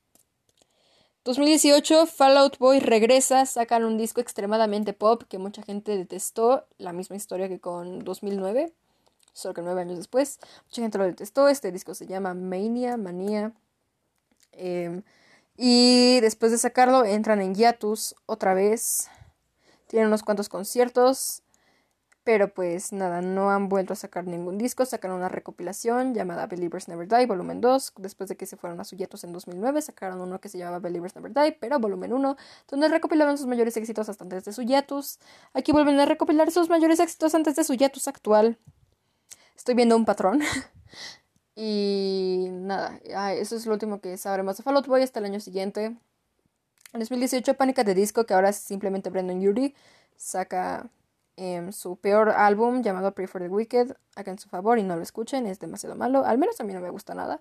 [1.25, 7.17] 2018, Fallout Boy regresa, sacan un disco extremadamente pop que mucha gente detestó, la misma
[7.17, 8.73] historia que con 2009,
[9.35, 10.39] solo que nueve años después.
[10.65, 13.53] Mucha gente lo detestó, este disco se llama Mania, Manía.
[14.53, 15.03] Em,
[15.57, 19.11] y después de sacarlo entran en hiatus otra vez.
[19.89, 21.43] Tienen unos cuantos conciertos.
[22.29, 24.85] Pero pues nada, no han vuelto a sacar ningún disco.
[24.85, 27.95] Sacaron una recopilación llamada Believers Never Die, volumen 2.
[27.97, 31.17] Después de que se fueron a Suyetos en 2009, sacaron uno que se llamaba Believers
[31.17, 32.37] Never Die, pero volumen 1,
[32.71, 35.21] donde recopilaban sus mayores éxitos hasta antes de su hiatus.
[35.55, 38.59] Aquí vuelven a recopilar sus mayores éxitos antes de su hiatus actual.
[39.57, 40.43] Estoy viendo un patrón.
[41.57, 43.01] y nada,
[43.33, 45.97] eso es lo último que sabremos de Fallout Boy hasta el año siguiente.
[46.93, 49.75] En 2018, Pánica de Disco, que ahora simplemente Brendan Yuri,
[50.19, 50.91] saca
[51.41, 53.95] Em, su peor álbum llamado Pray for the Wicked.
[54.17, 56.25] Hagan su favor y no lo escuchen, es demasiado malo.
[56.25, 57.41] Al menos a mí no me gusta nada.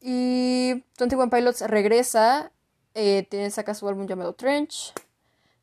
[0.00, 2.50] Y 21 Pilots regresa,
[2.94, 4.94] eh, tiene, saca su álbum llamado Trench.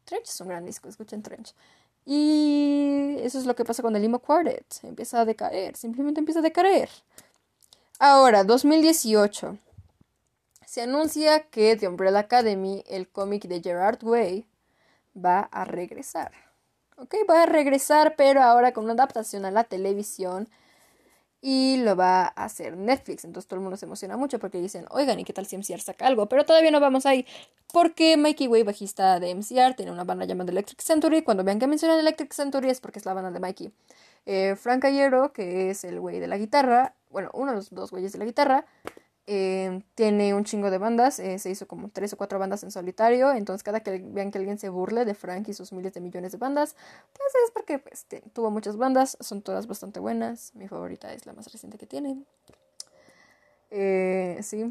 [0.05, 1.55] Trench es un gran disco, escuchen Trench.
[2.05, 4.65] Y eso es lo que pasa con el Limo Quartet.
[4.83, 6.89] Empieza a decaer, simplemente empieza a decaer.
[7.97, 9.57] Ahora, 2018.
[10.67, 14.45] Se anuncia que The Umbrella Academy, el cómic de Gerard Way,
[15.15, 16.50] va a regresar.
[17.01, 20.47] Ok, va a regresar, pero ahora con una adaptación a la televisión.
[21.41, 23.25] Y lo va a hacer Netflix.
[23.25, 25.81] Entonces todo el mundo se emociona mucho porque dicen, oigan, ¿y qué tal si MCR
[25.81, 26.27] saca algo?
[26.27, 27.25] Pero todavía no vamos ahí.
[27.73, 31.23] Porque Mikey Way, bajista de MCR, tiene una banda llamada Electric Century.
[31.23, 33.71] Cuando vean que mencionan Electric Century es porque es la banda de Mikey.
[34.27, 37.89] Eh, Frank Ayero, que es el güey de la guitarra, bueno, uno de los dos
[37.89, 38.65] güeyes de la guitarra,
[39.27, 42.71] eh, tiene un chingo de bandas, eh, se hizo como tres o cuatro bandas en
[42.71, 46.01] solitario, entonces cada que vean que alguien se burle de Frank y sus miles de
[46.01, 46.75] millones de bandas,
[47.13, 51.33] pues es porque pues, tuvo muchas bandas, son todas bastante buenas, mi favorita es la
[51.33, 52.23] más reciente que tiene.
[53.69, 54.65] Eh, sí.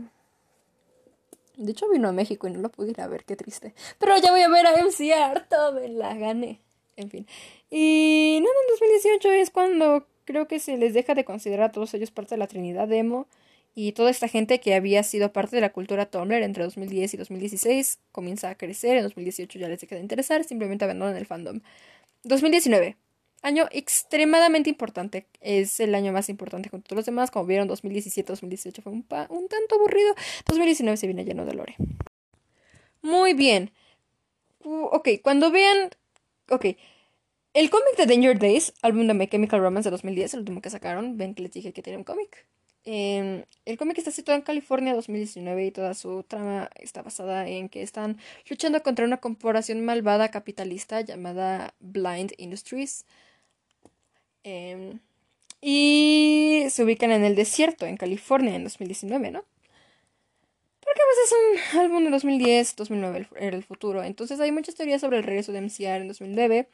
[1.56, 3.74] De hecho vino a México y no lo pude ir a ver, qué triste.
[3.98, 6.60] Pero ya voy a ver a MCR, todo me la gané.
[6.96, 7.26] En fin.
[7.70, 11.94] Y nada, en 2018 es cuando creo que se les deja de considerar a todos
[11.94, 13.26] ellos parte de la Trinidad Emo.
[13.74, 17.16] Y toda esta gente que había sido parte de la cultura Tumblr entre 2010 y
[17.16, 18.96] 2016 comienza a crecer.
[18.96, 21.60] En 2018 ya les deja de interesar, simplemente abandonan el fandom.
[22.24, 22.96] 2019.
[23.42, 25.26] Año extremadamente importante.
[25.40, 27.30] Es el año más importante con todos los demás.
[27.30, 30.14] Como vieron, 2017-2018 fue un, un tanto aburrido.
[30.46, 31.76] 2019 se viene lleno de lore.
[33.02, 33.70] Muy bien.
[34.62, 35.90] Ok, cuando vean...
[36.50, 36.66] Ok.
[37.54, 40.70] El cómic de Danger Days, álbum de My Chemical Romance de 2010, el último que
[40.70, 41.16] sacaron.
[41.16, 42.46] Ven que les dije que tiene un cómic.
[42.84, 47.68] Em, el cómic está situado en California 2019 y toda su trama está basada en
[47.68, 53.04] que están luchando contra una corporación malvada capitalista llamada Blind Industries.
[54.44, 54.98] Em,
[55.60, 59.44] y se ubican en el desierto, en California, en 2019, ¿no?
[60.80, 64.02] Porque pues es un álbum de 2010, 2009 era el futuro.
[64.02, 66.68] Entonces hay muchas teorías sobre el regreso de MCR en 2009.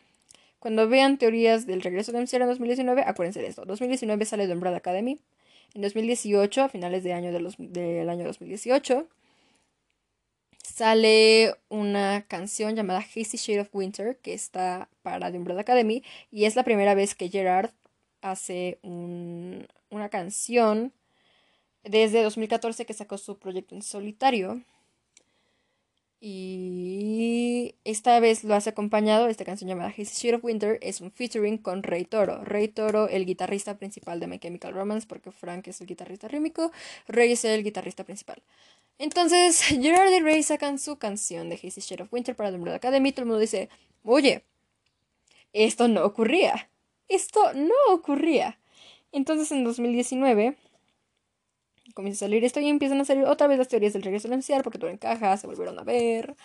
[0.60, 3.64] Cuando vean teorías del regreso de MCR en 2019, acuérdense de esto.
[3.64, 5.18] 2019 sale de Umbrella Academy.
[5.76, 9.06] En 2018, a finales de año del año 2018,
[10.64, 16.46] sale una canción llamada Hazy Shade of Winter que está para The Umbrella Academy y
[16.46, 17.72] es la primera vez que Gerard
[18.22, 20.94] hace una canción
[21.84, 24.62] desde 2014 que sacó su proyecto en solitario
[26.20, 31.12] y esta vez lo hace acompañado, esta canción llamada His Shade of Winter es un
[31.12, 32.43] featuring con Rey Toro.
[32.44, 36.72] Rey Toro, el guitarrista principal de My Chemical Romance, porque Frank es el guitarrista rítmico,
[37.06, 38.43] Rey es el guitarrista principal.
[38.98, 42.76] Entonces, Gerard y Ray sacan su canción de His Shade of Winter para The Umbrella
[42.76, 43.12] Academy.
[43.12, 43.68] Todo el mundo dice,
[44.02, 44.44] oye,
[45.52, 46.70] esto no ocurría.
[47.09, 48.59] Esto no ocurría.
[49.12, 50.56] Entonces, en 2019
[51.97, 54.43] comienza a salir esto y empiezan a salir otra vez las teorías del regreso del
[54.62, 56.36] porque todo encaja, se volvieron a ver,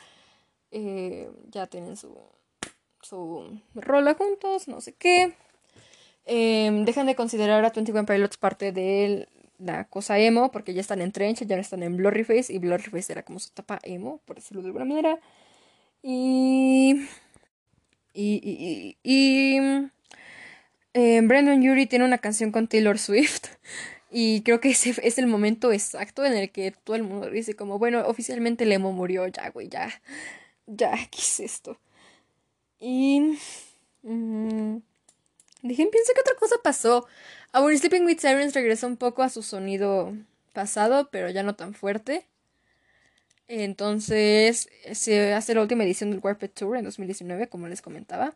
[0.72, 2.18] eh, ya tienen su,
[3.02, 5.34] su rola juntos, no sé qué.
[6.26, 9.28] Em, dejan de considerar a 21 Pilots parte de
[9.60, 13.11] la cosa emo, porque ya están en Trench, ya no están en Blurryface, y Blurryface
[13.11, 15.19] era como su tapa emo, por decirlo de alguna manera.
[16.02, 17.07] Y.
[18.14, 18.40] Y.
[18.44, 18.98] Y.
[19.03, 19.57] y,
[20.94, 23.48] em, Brandon Yuri tiene una canción con Taylor Swift.
[24.11, 27.55] Y creo que ese es el momento exacto en el que todo el mundo dice
[27.55, 29.89] como, bueno, oficialmente Lemo murió, ya, güey, ya,
[30.67, 31.79] ya, ¿qué es esto?
[32.79, 33.38] Y...
[34.03, 34.77] Mm,
[35.61, 37.07] dije, pienso que otra cosa pasó.
[37.53, 40.13] Our Sleeping with Sirens regresó un poco a su sonido
[40.53, 42.25] pasado, pero ya no tan fuerte.
[43.47, 48.33] Entonces se hace la última edición del Warped Tour en 2019, como les comentaba.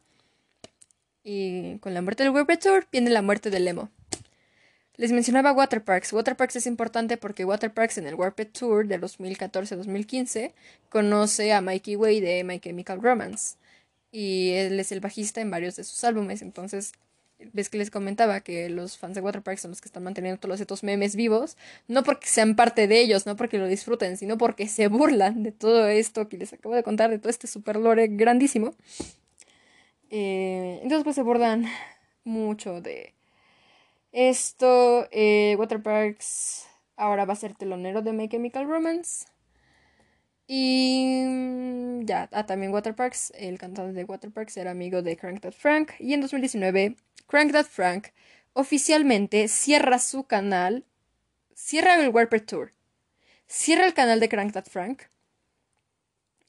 [1.24, 3.90] Y con la muerte del Warped Tour viene la muerte del Emo.
[4.98, 6.14] Les mencionaba Waterparks.
[6.14, 10.54] Waterparks es importante porque Waterparks en el Warped Tour de 2014-2015
[10.90, 13.58] conoce a Mikey Way de My Chemical Romance.
[14.12, 16.42] Y él es el bajista en varios de sus álbumes.
[16.42, 16.94] Entonces
[17.54, 20.60] ves que les comentaba que los fans de Waterparks son los que están manteniendo todos
[20.62, 21.58] estos memes vivos,
[21.88, 25.52] no porque sean parte de ellos, no porque lo disfruten, sino porque se burlan de
[25.52, 28.74] todo esto que les acabo de contar, de todo este super lore grandísimo.
[30.10, 31.66] Eh, entonces pues se burlan
[32.24, 33.15] mucho de
[34.16, 35.08] esto.
[35.12, 36.66] Eh, Waterparks
[36.96, 39.28] ahora va a ser telonero de My Chemical Romance.
[40.48, 45.54] Y mm, ya, ah, también Waterparks, el cantante de Waterparks era amigo de Crank That
[45.54, 45.92] Frank.
[46.00, 46.96] Y en 2019
[47.28, 48.08] Crank That Frank
[48.54, 50.86] oficialmente cierra su canal,
[51.56, 52.74] cierra el Warped Tour,
[53.48, 55.04] cierra el canal de Crank That Frank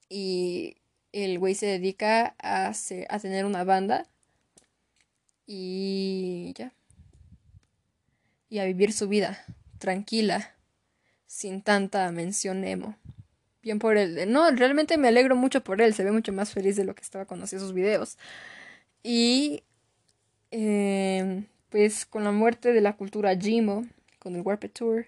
[0.08, 0.76] y
[1.12, 2.72] el güey se dedica a,
[3.08, 4.06] a tener una banda
[5.46, 6.75] y ya.
[8.48, 9.44] Y a vivir su vida
[9.78, 10.54] tranquila,
[11.26, 12.96] sin tanta mención emo.
[13.62, 14.30] Bien por él.
[14.30, 15.92] No, realmente me alegro mucho por él.
[15.92, 18.16] Se ve mucho más feliz de lo que estaba cuando hacía sus videos.
[19.02, 19.64] Y
[20.52, 23.86] eh, pues con la muerte de la cultura Jimo,
[24.18, 25.06] con el Warped Tour,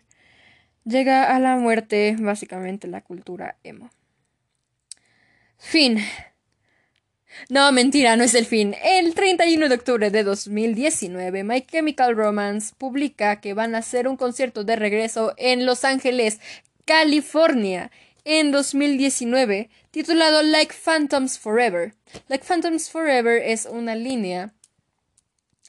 [0.85, 3.91] llega a la muerte básicamente la cultura emo.
[5.59, 5.99] Fin.
[7.49, 8.75] No, mentira, no es el fin.
[8.83, 14.17] El 31 de octubre de 2019, My Chemical Romance publica que van a hacer un
[14.17, 16.41] concierto de regreso en Los Ángeles,
[16.85, 17.91] California,
[18.25, 21.95] en 2019, titulado Like Phantoms Forever.
[22.29, 24.53] Like Phantoms Forever es una línea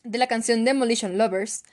[0.04, 1.64] de la canción Demolition Lovers,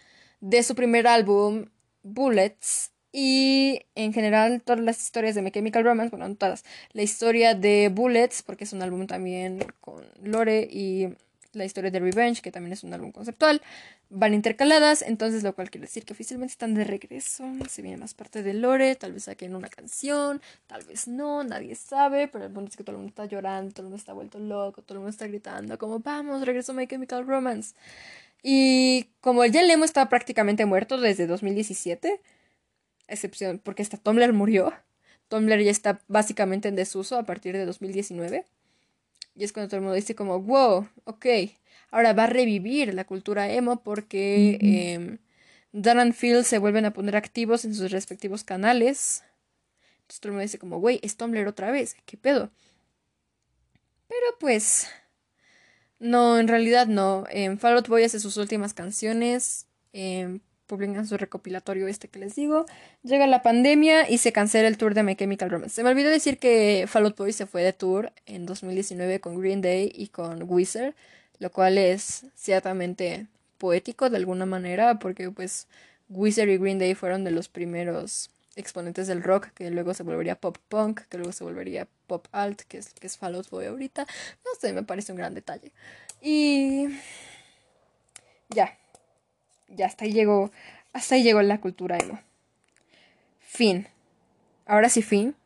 [0.41, 1.67] de su primer álbum
[2.03, 7.01] Bullets, y en general todas las historias de My Chemical Romance, bueno, no todas, la
[7.01, 11.09] historia de Bullets, porque es un álbum también con Lore, y
[11.55, 13.63] la historia de Revenge, que también es un álbum conceptual,
[14.11, 18.13] van intercaladas, entonces lo cual quiere decir que oficialmente están de regreso, se viene más
[18.13, 22.53] parte de Lore, tal vez saquen una canción, tal vez no, nadie sabe, pero el
[22.53, 24.97] punto es que todo el mundo está llorando, todo el mundo está vuelto loco, todo
[24.97, 27.75] el mundo está gritando como vamos, regreso My Chemical Romance.
[28.43, 32.21] Y como ya Lemo está prácticamente muerto desde 2017,
[33.09, 34.73] excepción porque hasta Tumblr murió,
[35.29, 38.45] Tumblr ya está básicamente en desuso a partir de 2019.
[39.35, 41.27] Y es cuando todo el mundo dice como, wow, ok,
[41.91, 45.19] ahora va a revivir la cultura emo porque eh,
[45.73, 49.23] Dan and Phil se vuelven a poner activos en sus respectivos canales.
[49.99, 52.51] Entonces todo el mundo dice como, güey, es Tumblr otra vez, ¿qué pedo?
[54.09, 54.89] Pero pues,
[55.99, 57.25] no, en realidad no.
[57.31, 59.67] Eh, Fall Out Boy hace sus últimas canciones.
[59.93, 62.67] Eh, publican su recopilatorio este que les digo.
[63.03, 65.75] Llega la pandemia y se cancela el tour de My Chemical Romance.
[65.75, 69.41] Se me olvidó decir que Fall Out Boy se fue de tour en 2019 con
[69.41, 70.95] Green Day y con Wizard,
[71.39, 73.27] lo cual es ciertamente
[73.59, 75.67] poético de alguna manera porque pues
[76.09, 80.35] Wizard y Green Day fueron de los primeros exponentes del rock que luego se volvería
[80.35, 83.67] pop punk, que luego se volvería pop alt, que es, que es Fall Out Boy
[83.67, 84.07] ahorita.
[84.45, 85.73] No sé, me parece un gran detalle.
[86.21, 86.89] Y
[88.49, 88.77] ya,
[89.69, 90.51] ya hasta ahí llegó,
[90.93, 92.21] hasta ahí llegó la cultura emo.
[93.41, 93.89] Fin.
[94.67, 95.37] Ahora sí, fin.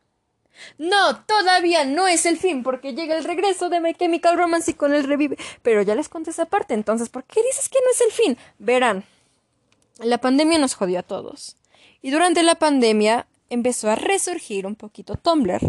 [0.77, 4.73] No, todavía no es el fin, porque llega el regreso de My Chemical Romance y
[4.73, 5.37] con el revive.
[5.61, 8.37] Pero ya les conté esa parte, entonces, ¿por qué dices que no es el fin?
[8.59, 9.05] Verán,
[9.99, 11.57] la pandemia nos jodió a todos.
[12.01, 15.61] Y durante la pandemia empezó a resurgir un poquito Tumblr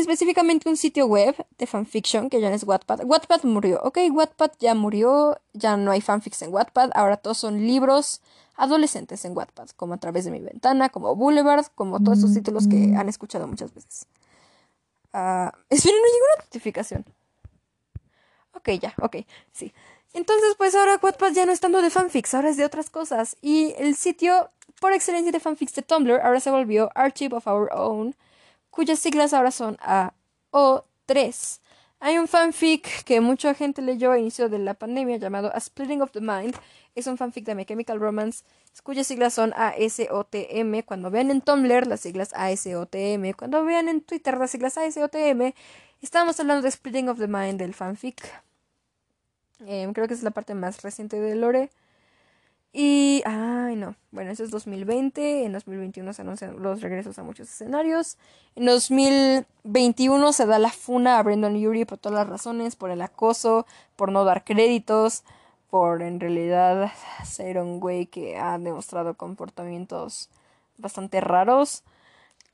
[0.00, 3.04] específicamente un sitio web de fanfiction que ya no es Wattpad.
[3.04, 7.66] Wattpad murió, ok, Wattpad ya murió, ya no hay fanfics en Wattpad, ahora todos son
[7.66, 8.20] libros
[8.56, 12.66] adolescentes en Wattpad, como a través de mi ventana, como Boulevard, como todos esos títulos
[12.66, 14.06] que han escuchado muchas veces.
[15.10, 17.04] Uh, esperen, no llegó una notificación.
[18.52, 19.16] Ok, ya, ok,
[19.52, 19.72] sí.
[20.12, 23.38] Entonces, pues ahora Wattpad ya no es tanto de fanfics, ahora es de otras cosas.
[23.40, 24.50] Y el sitio
[24.80, 28.14] por excelencia de fanfics de Tumblr ahora se volvió Archive of Our Own
[28.78, 29.76] cuyas siglas ahora son
[30.52, 31.60] AO3.
[31.98, 36.00] Hay un fanfic que mucha gente leyó a inicio de la pandemia llamado A Splitting
[36.00, 36.54] of the Mind.
[36.94, 38.44] Es un fanfic de My Chemical Romance
[38.84, 40.82] cuyas siglas son ASOTM.
[40.86, 45.54] Cuando vean en Tumblr las siglas ASOTM, cuando vean en Twitter las siglas ASOTM,
[46.00, 48.22] estamos hablando de Splitting of the Mind del fanfic.
[49.66, 51.72] Em, creo que es la parte más reciente de Lore.
[52.72, 57.48] Y, ay no, bueno, eso es 2020, en 2021 se anuncian los regresos a muchos
[57.48, 58.18] escenarios,
[58.56, 63.00] en 2021 se da la funa a Brendan Urie por todas las razones, por el
[63.00, 63.66] acoso,
[63.96, 65.24] por no dar créditos,
[65.70, 66.92] por en realidad
[67.24, 70.28] ser un güey que ha demostrado comportamientos
[70.76, 71.84] bastante raros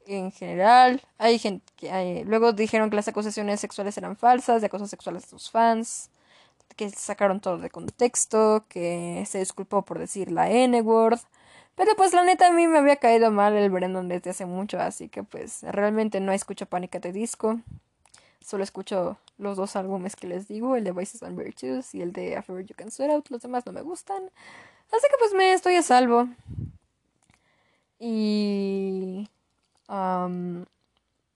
[0.06, 1.02] en general.
[1.18, 5.16] Hay gente que hay, luego dijeron que las acusaciones sexuales eran falsas, de acoso sexual
[5.16, 6.10] a sus fans,
[6.76, 11.20] que sacaron todo de contexto, que se disculpó por decir la N-word.
[11.74, 14.78] Pero pues la neta a mí me había caído mal el Brandon desde hace mucho,
[14.78, 17.60] así que pues realmente no escucho Pánica de Disco.
[18.40, 22.12] Solo escucho los dos álbumes que les digo, el de Voices and Virtues y el
[22.12, 23.30] de After You Can Sweat Out.
[23.30, 24.22] Los demás no me gustan.
[24.92, 26.28] Así que pues me estoy a salvo.
[27.98, 29.28] Y...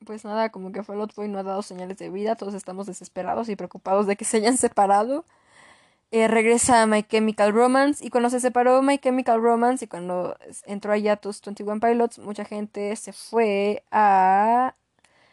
[0.08, 2.34] pues nada, como que Fall Out Boy no ha dado señales de vida.
[2.34, 5.26] Todos estamos desesperados y preocupados de que se hayan separado.
[6.12, 10.94] Eh, regresa My Chemical Romance y cuando se separó My Chemical Romance y cuando entró
[10.94, 14.74] a tus 21 Pilots, mucha gente se fue a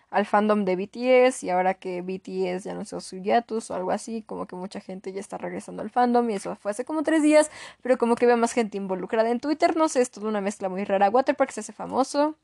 [0.09, 4.23] al fandom de BTS y ahora que BTS ya no su hiatus o algo así,
[4.23, 7.23] como que mucha gente ya está regresando al fandom y eso fue hace como tres
[7.23, 7.49] días,
[7.81, 10.67] pero como que veo más gente involucrada en Twitter, no sé, es toda una mezcla
[10.69, 11.09] muy rara.
[11.09, 12.35] Waterpark se hace famoso,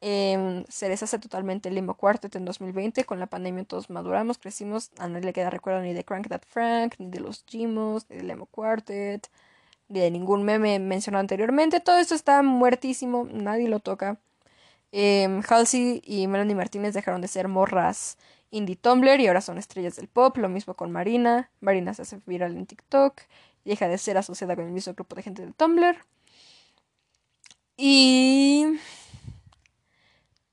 [0.00, 4.90] eh, se deshace totalmente el Limo Quartet en 2020, con la pandemia todos maduramos, crecimos,
[4.98, 8.16] a nadie le queda recuerdo ni de Crank That Frank, ni de los Jimos, ni
[8.16, 9.28] del Limo Quartet,
[9.88, 14.18] ni de ningún meme mencionado anteriormente, todo esto está muertísimo, nadie lo toca.
[14.92, 18.16] Eh, Halsey y Melanie Martínez dejaron de ser morras
[18.50, 20.36] indie Tumblr y ahora son estrellas del pop.
[20.36, 21.50] Lo mismo con Marina.
[21.60, 23.20] Marina se hace viral en TikTok.
[23.64, 25.96] Y deja de ser asociada con el mismo grupo de gente de Tumblr.
[27.76, 28.78] Y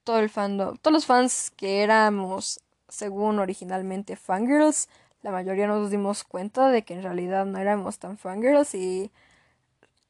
[0.07, 4.88] todo el fandom, todos los fans que éramos, según originalmente fangirls,
[5.21, 9.11] la mayoría nos dimos cuenta de que en realidad no éramos tan fangirls y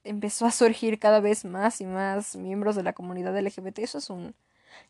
[0.03, 3.79] empezó a surgir cada vez más y más miembros de la comunidad LGBT.
[3.79, 4.35] Eso es un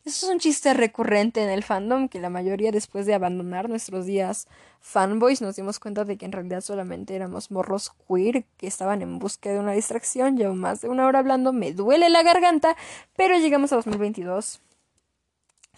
[0.04, 4.04] eso es un chiste recurrente en el fandom que la mayoría después de abandonar nuestros
[4.04, 4.46] días
[4.80, 9.18] fanboys nos dimos cuenta de que en realidad solamente éramos morros queer que estaban en
[9.18, 10.36] busca de una distracción.
[10.36, 12.76] Llevo más de una hora hablando, me duele la garganta,
[13.16, 14.60] pero llegamos a 2022.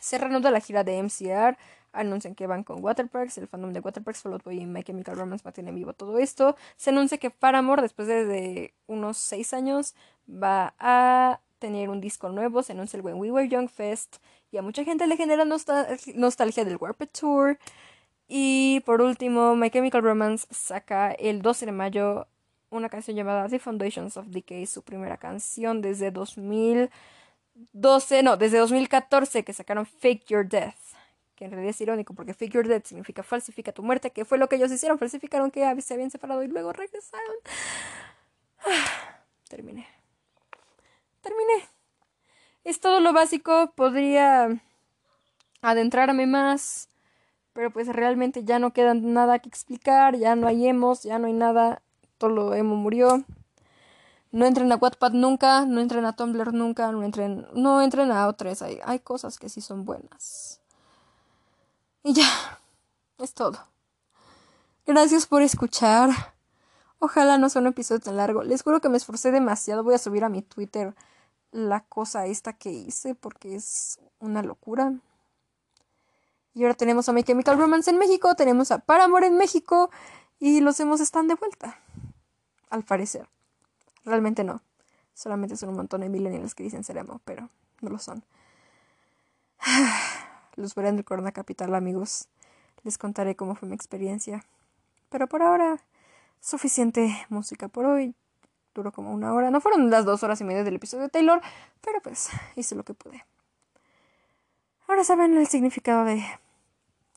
[0.01, 1.57] Se reanuda la gira de MCR
[1.93, 5.17] anuncian que van con Waterparks, el fandom de Waterparks, Fall Out Boy y My Chemical
[5.17, 6.57] Romance mantienen vivo todo esto.
[6.77, 9.95] Se anuncia que Paramore, después de, unos seis años,
[10.29, 12.63] va a tener un disco nuevo.
[12.63, 14.17] Se anuncia el When We Were Young Fest.
[14.53, 17.59] Y a mucha gente le genera nostalgia del Warped Tour.
[18.29, 22.27] Y por último, My Chemical Romance saca el 12 de mayo
[22.71, 26.13] una canción llamada The Foundations of Decay, su primera canción desde
[27.73, 30.75] 2012, no, desde 2014 que sacaron Fake Your Death
[31.41, 34.51] que en realidad es irónico porque figure dead significa falsifica tu muerte, que fue lo
[34.51, 37.37] que ellos hicieron, falsificaron que se habían separado y luego regresaron.
[39.49, 39.89] terminé.
[41.23, 41.67] Terminé.
[42.63, 44.61] Es todo lo básico, podría
[45.63, 46.91] adentrarme más,
[47.55, 51.27] pero pues realmente ya no queda nada que explicar, ya no hay emos, ya no
[51.27, 51.81] hay nada,
[52.19, 53.25] todo lo emo murió.
[54.33, 58.29] No entren a Wattpad nunca, no entren a Tumblr nunca, no entren, no entren a
[58.29, 60.61] otras, hay, hay cosas que sí son buenas.
[62.05, 62.61] Y ya,
[63.19, 63.59] es todo.
[64.87, 66.11] Gracias por escuchar.
[66.99, 68.43] Ojalá no sea un episodio tan largo.
[68.43, 69.83] Les juro que me esforcé demasiado.
[69.83, 70.95] Voy a subir a mi Twitter
[71.53, 74.93] la cosa esta que hice porque es una locura.
[76.55, 79.91] Y ahora tenemos a My Chemical Romance en México, tenemos a Paramore en México
[80.39, 81.79] y los hemos están de vuelta.
[82.71, 83.29] Al parecer.
[84.05, 84.63] Realmente no.
[85.15, 87.49] Solamente son un montón de millennials que dicen seremos, pero
[87.81, 88.25] no lo son.
[90.57, 92.29] Los veré en el Corona Capital, amigos.
[92.83, 94.45] Les contaré cómo fue mi experiencia.
[95.09, 95.79] Pero por ahora,
[96.41, 98.15] suficiente música por hoy.
[98.75, 99.51] Duró como una hora.
[99.51, 101.41] No fueron las dos horas y media del episodio de Taylor,
[101.81, 103.25] pero pues hice lo que pude.
[104.87, 106.25] Ahora saben el significado de...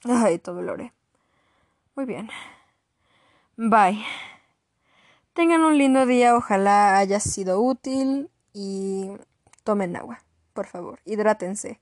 [0.03, 0.93] Ay, todo lore.
[1.95, 2.29] Muy bien.
[3.55, 4.03] Bye.
[5.33, 9.09] Tengan un lindo día, ojalá haya sido útil y
[9.63, 10.19] tomen agua,
[10.53, 11.79] por favor, hidrátense.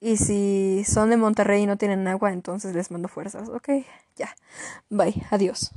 [0.00, 3.48] Y si son de Monterrey y no tienen agua, entonces les mando fuerzas.
[3.50, 3.68] Ok,
[4.16, 4.34] ya.
[4.90, 5.22] Bye.
[5.30, 5.72] Adiós.